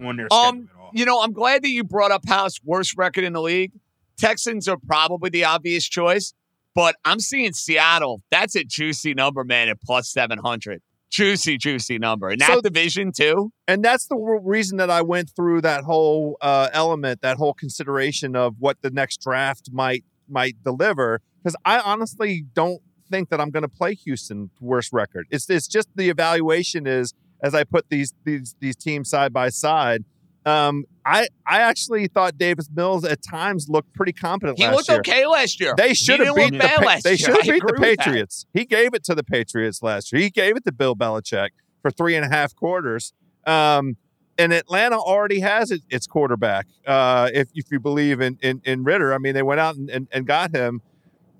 on 0.05 0.17
their 0.17 0.27
Um, 0.31 0.67
schedule 0.67 0.69
at 0.75 0.79
all. 0.83 0.91
You 0.93 1.05
know, 1.05 1.21
I'm 1.23 1.31
glad 1.33 1.63
that 1.63 1.69
you 1.69 1.83
brought 1.83 2.11
up 2.11 2.27
House 2.27 2.59
worst 2.63 2.95
record 2.95 3.23
in 3.23 3.33
the 3.33 3.41
league. 3.41 3.71
Texans 4.17 4.67
are 4.67 4.77
probably 4.87 5.29
the 5.29 5.43
obvious 5.45 5.87
choice, 5.87 6.33
but 6.75 6.95
I'm 7.05 7.19
seeing 7.19 7.53
Seattle. 7.53 8.21
That's 8.31 8.55
a 8.55 8.63
juicy 8.63 9.13
number, 9.13 9.43
man, 9.43 9.69
at 9.69 9.81
plus 9.81 10.11
700. 10.11 10.81
Juicy, 11.09 11.57
juicy 11.57 11.97
number. 11.99 12.35
That 12.35 12.47
So- 12.55 12.61
division, 12.61 13.11
too. 13.13 13.51
and 13.67 13.83
that's 13.83 14.07
the 14.07 14.17
reason 14.43 14.77
that 14.77 14.89
I 14.89 15.01
went 15.01 15.29
through 15.35 15.61
that 15.61 15.83
whole 15.85 16.37
uh, 16.41 16.69
element, 16.73 17.21
that 17.21 17.37
whole 17.37 17.53
consideration 17.53 18.35
of 18.35 18.55
what 18.59 18.81
the 18.81 18.89
next 18.89 19.21
draft 19.21 19.69
might 19.71 20.03
might 20.29 20.61
deliver. 20.63 21.21
Because 21.41 21.55
I 21.63 21.79
honestly 21.79 22.43
don't 22.53 22.81
think 23.09 23.29
that 23.29 23.39
I'm 23.39 23.51
going 23.51 23.63
to 23.63 23.69
play 23.69 23.93
Houston 23.95 24.49
worst 24.59 24.91
record. 24.91 25.27
It's 25.31 25.49
it's 25.49 25.67
just 25.67 25.87
the 25.95 26.09
evaluation 26.09 26.85
is 26.85 27.13
as 27.41 27.55
I 27.55 27.63
put 27.63 27.89
these 27.89 28.13
these 28.25 28.55
these 28.59 28.75
teams 28.75 29.09
side 29.09 29.31
by 29.31 29.47
side. 29.47 30.03
Um, 30.47 30.85
I 31.05 31.27
I 31.45 31.59
actually 31.59 32.07
thought 32.07 32.37
Davis 32.37 32.69
Mills 32.73 33.03
at 33.03 33.19
times 33.21 33.67
looked 33.69 33.93
pretty 33.93 34.13
competent 34.13 34.57
He 34.57 34.65
last 34.65 34.75
looked 34.75 34.89
year. 34.89 34.99
okay 34.99 35.27
last 35.27 35.59
year. 35.59 35.73
They 35.75 35.93
should 35.93 36.19
have 36.21 36.35
beat 36.35 36.53
the 36.53 36.59
Pa- 36.59 36.99
they 37.03 37.17
should 37.17 37.35
have 37.35 37.41
beat 37.43 37.61
the 37.61 37.73
agree 37.73 37.95
that. 37.95 37.99
Patriots. 37.99 38.45
He 38.53 38.65
gave 38.65 38.93
it 38.93 39.03
to 39.05 39.15
the 39.15 39.23
Patriots 39.23 39.83
last 39.83 40.11
year. 40.13 40.21
He 40.21 40.29
gave 40.29 40.55
it 40.55 40.63
to 40.65 40.71
Bill 40.71 40.95
Belichick 40.95 41.49
for 41.81 41.91
three 41.91 42.15
and 42.15 42.25
a 42.25 42.29
half 42.29 42.55
quarters. 42.55 43.13
Um, 43.45 43.97
and 44.37 44.53
Atlanta 44.53 44.97
already 44.97 45.39
has 45.39 45.71
it, 45.71 45.81
its 45.89 46.05
quarterback. 46.07 46.67
Uh, 46.85 47.29
if 47.33 47.49
if 47.53 47.65
you 47.71 47.79
believe 47.79 48.21
in, 48.21 48.37
in 48.41 48.61
in 48.63 48.83
Ridder, 48.83 49.13
I 49.13 49.17
mean, 49.17 49.33
they 49.33 49.43
went 49.43 49.59
out 49.59 49.75
and, 49.75 49.89
and, 49.89 50.07
and 50.11 50.25
got 50.27 50.55
him. 50.55 50.81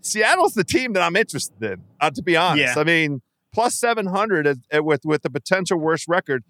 Seattle's 0.02 0.54
the 0.54 0.63
team 0.63 0.93
that 0.93 1.02
I'm 1.04 1.15
interested 1.15 1.62
in. 1.63 1.82
Uh, 2.00 2.10
to 2.10 2.22
be 2.22 2.36
honest, 2.36 2.76
Yeah. 2.76 2.82
I 2.82 2.84
mean, 2.84 3.22
plus 3.54 3.76
seven 3.76 4.08
hundred 4.08 4.48
with 4.74 5.02
with 5.06 5.22
the 5.22 5.30
potential 5.30 5.78
worst 5.80 6.08
record. 6.08 6.43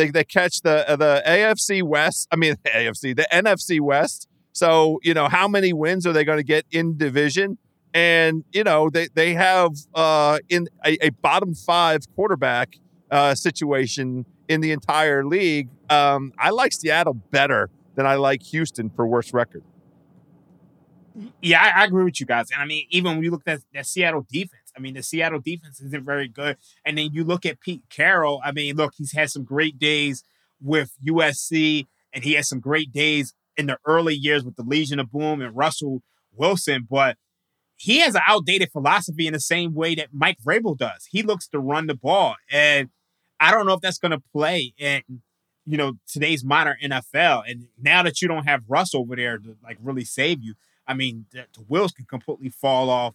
They, 0.00 0.10
they 0.10 0.24
catch 0.24 0.62
the 0.62 0.88
uh, 0.88 0.96
the 0.96 1.22
AFC 1.26 1.82
West. 1.82 2.26
I 2.32 2.36
mean, 2.36 2.56
AFC, 2.66 3.14
the 3.14 3.28
NFC 3.30 3.80
West. 3.80 4.28
So 4.52 4.98
you 5.02 5.12
know, 5.12 5.28
how 5.28 5.46
many 5.46 5.74
wins 5.74 6.06
are 6.06 6.12
they 6.12 6.24
going 6.24 6.38
to 6.38 6.44
get 6.44 6.64
in 6.70 6.96
division? 6.96 7.58
And 7.92 8.44
you 8.52 8.64
know, 8.64 8.88
they 8.88 9.08
they 9.14 9.34
have 9.34 9.72
uh, 9.94 10.38
in 10.48 10.68
a, 10.86 10.96
a 11.04 11.10
bottom 11.10 11.54
five 11.54 12.00
quarterback 12.14 12.76
uh, 13.10 13.34
situation 13.34 14.24
in 14.48 14.62
the 14.62 14.72
entire 14.72 15.22
league. 15.22 15.68
Um, 15.90 16.32
I 16.38 16.50
like 16.50 16.72
Seattle 16.72 17.14
better 17.14 17.68
than 17.94 18.06
I 18.06 18.14
like 18.14 18.42
Houston 18.44 18.88
for 18.88 19.06
worst 19.06 19.34
record. 19.34 19.62
Yeah, 21.42 21.60
I, 21.62 21.82
I 21.82 21.84
agree 21.84 22.04
with 22.04 22.20
you 22.20 22.26
guys. 22.26 22.50
And 22.50 22.62
I 22.62 22.64
mean, 22.64 22.86
even 22.88 23.16
when 23.16 23.22
you 23.22 23.30
look 23.30 23.42
at 23.46 23.60
that 23.74 23.84
Seattle 23.84 24.26
defense, 24.30 24.59
I 24.76 24.80
mean, 24.80 24.94
the 24.94 25.02
Seattle 25.02 25.40
defense 25.40 25.80
isn't 25.80 26.04
very 26.04 26.28
good. 26.28 26.56
And 26.84 26.98
then 26.98 27.10
you 27.12 27.24
look 27.24 27.44
at 27.46 27.60
Pete 27.60 27.82
Carroll. 27.90 28.40
I 28.44 28.52
mean, 28.52 28.76
look, 28.76 28.94
he's 28.96 29.12
had 29.12 29.30
some 29.30 29.44
great 29.44 29.78
days 29.78 30.24
with 30.62 30.92
USC, 31.06 31.86
and 32.12 32.24
he 32.24 32.34
had 32.34 32.44
some 32.44 32.60
great 32.60 32.92
days 32.92 33.34
in 33.56 33.66
the 33.66 33.78
early 33.86 34.14
years 34.14 34.44
with 34.44 34.56
the 34.56 34.62
Legion 34.62 34.98
of 34.98 35.10
Boom 35.10 35.40
and 35.40 35.56
Russell 35.56 36.02
Wilson. 36.34 36.86
But 36.88 37.16
he 37.76 38.00
has 38.00 38.14
an 38.14 38.22
outdated 38.26 38.70
philosophy 38.72 39.26
in 39.26 39.32
the 39.32 39.40
same 39.40 39.74
way 39.74 39.94
that 39.94 40.08
Mike 40.12 40.38
Vrabel 40.44 40.76
does. 40.76 41.08
He 41.10 41.22
looks 41.22 41.48
to 41.48 41.58
run 41.58 41.86
the 41.86 41.94
ball, 41.94 42.36
and 42.50 42.90
I 43.38 43.50
don't 43.50 43.66
know 43.66 43.74
if 43.74 43.80
that's 43.80 43.98
going 43.98 44.12
to 44.12 44.22
play 44.32 44.74
in 44.78 45.02
you 45.66 45.76
know 45.76 45.94
today's 46.06 46.44
modern 46.44 46.76
NFL. 46.82 47.44
And 47.48 47.68
now 47.80 48.02
that 48.02 48.20
you 48.20 48.28
don't 48.28 48.46
have 48.46 48.64
Russ 48.68 48.94
over 48.94 49.16
there 49.16 49.38
to 49.38 49.56
like 49.62 49.78
really 49.80 50.04
save 50.04 50.42
you, 50.42 50.54
I 50.86 50.94
mean, 50.94 51.26
the, 51.32 51.46
the 51.54 51.60
wheels 51.68 51.92
can 51.92 52.04
completely 52.04 52.50
fall 52.50 52.90
off 52.90 53.14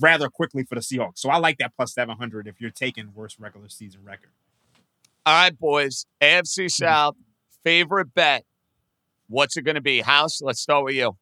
rather 0.00 0.28
quickly 0.28 0.64
for 0.64 0.74
the 0.74 0.80
Seahawks. 0.80 1.18
So 1.18 1.30
I 1.30 1.38
like 1.38 1.58
that 1.58 1.72
plus 1.76 1.94
700 1.94 2.46
if 2.46 2.60
you're 2.60 2.70
taking 2.70 3.12
worst 3.14 3.38
regular 3.38 3.68
season 3.68 4.02
record. 4.04 4.30
All 5.26 5.34
right, 5.34 5.58
boys. 5.58 6.06
AFC 6.20 6.64
mm-hmm. 6.64 6.68
South, 6.68 7.16
favorite 7.64 8.14
bet. 8.14 8.44
What's 9.28 9.56
it 9.56 9.62
going 9.62 9.74
to 9.74 9.80
be? 9.80 10.00
House, 10.00 10.40
let's 10.40 10.60
start 10.60 10.84
with 10.84 10.94
you. 10.94 11.16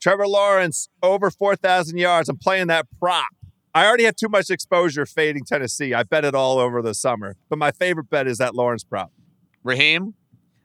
Trevor 0.00 0.26
Lawrence 0.26 0.88
over 1.02 1.30
four 1.30 1.56
thousand 1.56 1.98
yards. 1.98 2.28
I'm 2.28 2.38
playing 2.38 2.68
that 2.68 2.86
prop. 2.98 3.26
I 3.74 3.86
already 3.86 4.04
have 4.04 4.16
too 4.16 4.28
much 4.28 4.48
exposure 4.48 5.04
fading 5.04 5.44
Tennessee. 5.44 5.92
I 5.92 6.02
bet 6.02 6.24
it 6.24 6.34
all 6.34 6.58
over 6.58 6.80
the 6.80 6.94
summer, 6.94 7.36
but 7.48 7.58
my 7.58 7.72
favorite 7.72 8.08
bet 8.08 8.26
is 8.26 8.38
that 8.38 8.54
Lawrence 8.54 8.84
prop. 8.84 9.12
Raheem? 9.62 10.14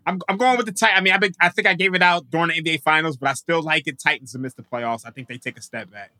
I'm, 0.06 0.20
I'm 0.30 0.38
going 0.38 0.58
with 0.58 0.66
the 0.66 0.72
Titans. 0.72 0.98
I 0.98 1.02
mean, 1.02 1.14
I, 1.14 1.18
been, 1.18 1.34
I 1.40 1.50
think 1.50 1.68
I 1.68 1.74
gave 1.74 1.94
it 1.94 2.02
out 2.02 2.30
during 2.32 2.48
the 2.48 2.62
NBA 2.62 2.82
Finals, 2.84 3.18
but 3.18 3.30
I 3.30 3.34
still 3.34 3.62
like 3.62 3.88
it. 3.88 4.00
Titans 4.00 4.32
to 4.32 4.40
miss 4.40 4.54
the 4.54 4.64
playoffs. 4.64 5.02
I 5.06 5.12
think 5.12 5.28
they 5.28 5.38
take 5.38 5.58
a 5.58 5.62
step 5.62 5.92
back. 5.92 6.12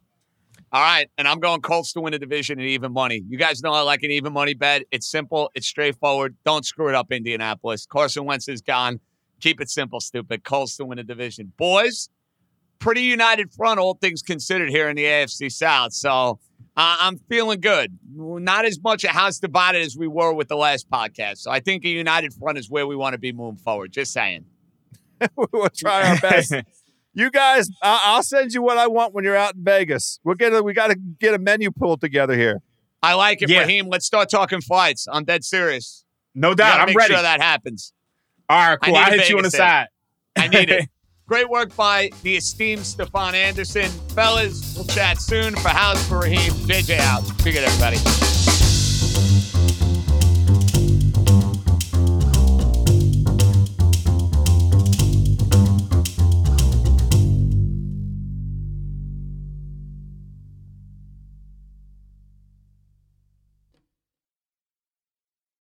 All 0.74 0.82
right, 0.82 1.10
and 1.18 1.28
I'm 1.28 1.40
going 1.42 1.60
Colts 1.60 1.92
to 1.94 2.02
win 2.02 2.14
the 2.14 2.20
division 2.20 2.58
and 2.58 2.70
even 2.70 2.94
money. 2.94 3.22
You 3.28 3.38
guys 3.38 3.62
know 3.62 3.74
I 3.74 3.82
like 3.82 4.04
an 4.04 4.12
even 4.12 4.32
money 4.32 4.54
bet. 4.54 4.84
It's 4.90 5.06
simple, 5.06 5.52
it's 5.54 5.68
straightforward. 5.68 6.38
Don't 6.46 6.66
screw 6.66 6.88
it 6.88 6.96
up, 6.96 7.12
Indianapolis. 7.12 7.86
Carson 7.86 8.24
Wentz 8.24 8.48
is 8.48 8.62
gone. 8.62 9.02
Keep 9.42 9.60
it 9.60 9.70
simple, 9.70 10.00
stupid. 10.00 10.46
Colts 10.46 10.78
to 10.78 10.86
win 10.86 10.96
the 10.96 11.04
division. 11.04 11.52
Boys, 11.58 12.10
pretty 12.80 13.02
united 13.02 13.52
front, 13.52 13.82
all 13.82 13.96
things 13.96 14.22
considered, 14.22 14.70
here 14.70 14.88
in 14.88 14.96
the 14.96 15.04
AFC 15.04 15.52
South. 15.52 15.92
So 15.92 16.40
uh, 16.78 16.98
I'm 17.02 17.18
feeling 17.18 17.60
good. 17.60 17.98
Not 18.16 18.64
as 18.64 18.80
much 18.82 19.04
a 19.04 19.10
house 19.10 19.40
divided 19.40 19.82
as 19.82 19.98
we 19.98 20.08
were 20.08 20.32
with 20.34 20.48
the 20.48 20.56
last 20.56 20.90
podcast. 20.90 21.40
So 21.40 21.52
I 21.52 21.60
think 21.60 21.84
a 21.84 21.90
united 21.90 22.34
front 22.34 22.58
is 22.58 22.70
where 22.70 22.88
we 22.88 22.96
want 22.96 23.12
to 23.12 23.20
be 23.20 23.34
moving 23.34 23.58
forward. 23.58 23.92
Just 23.92 24.14
saying. 24.14 24.46
we'll 25.52 25.70
try 25.70 26.12
our 26.12 26.18
best. 26.20 26.54
You 27.14 27.30
guys, 27.30 27.70
I- 27.84 28.02
I'll 28.06 28.24
send 28.24 28.54
you 28.54 28.62
what 28.62 28.78
I 28.78 28.88
want 28.88 29.14
when 29.14 29.24
you're 29.24 29.36
out 29.36 29.56
in 29.56 29.64
Vegas. 29.64 30.20
We'll 30.24 30.36
get 30.36 30.54
a, 30.54 30.64
we 30.64 30.74
got 30.74 30.88
to 30.92 30.96
get 30.96 31.34
a 31.34 31.40
menu 31.40 31.72
pulled 31.72 32.00
together 32.02 32.36
here. 32.36 32.62
I 33.04 33.16
like 33.16 33.42
it, 33.42 33.50
Yeah. 33.50 33.62
Raheem. 33.62 33.88
Let's 33.90 34.06
start 34.06 34.30
talking 34.30 34.62
flights. 34.62 35.08
I'm 35.12 35.26
dead 35.26 35.44
serious. 35.44 36.06
No 36.36 36.54
doubt. 36.54 36.80
I'm 36.80 36.86
make 36.88 36.96
ready. 36.98 37.14
sure 37.14 37.22
that 37.22 37.42
happens. 37.42 37.94
All 38.48 38.58
right, 38.58 38.78
I 38.82 38.86
cool. 38.86 38.94
need 38.94 39.00
I'll 39.00 39.14
a 39.14 39.18
hit 39.18 39.30
you 39.30 39.38
on 39.38 39.44
the 39.44 39.50
Vegas 39.50 39.58
side. 39.58 39.88
I 40.38 40.48
need 40.48 40.70
it. 40.70 40.90
Great 41.28 41.50
work 41.50 41.74
by 41.76 42.10
the 42.24 42.36
esteemed 42.36 42.86
Stefan 42.86 43.36
Anderson. 43.36 43.90
Fellas, 44.16 44.74
we'll 44.76 44.86
chat 44.88 45.20
soon. 45.20 45.56
For 45.56 45.70
House, 45.70 46.06
for 46.08 46.20
Raheem, 46.20 46.52
JJ 46.68 47.00
out. 47.00 47.22
Figure 47.42 47.62
good, 47.62 47.70
everybody. 47.70 48.41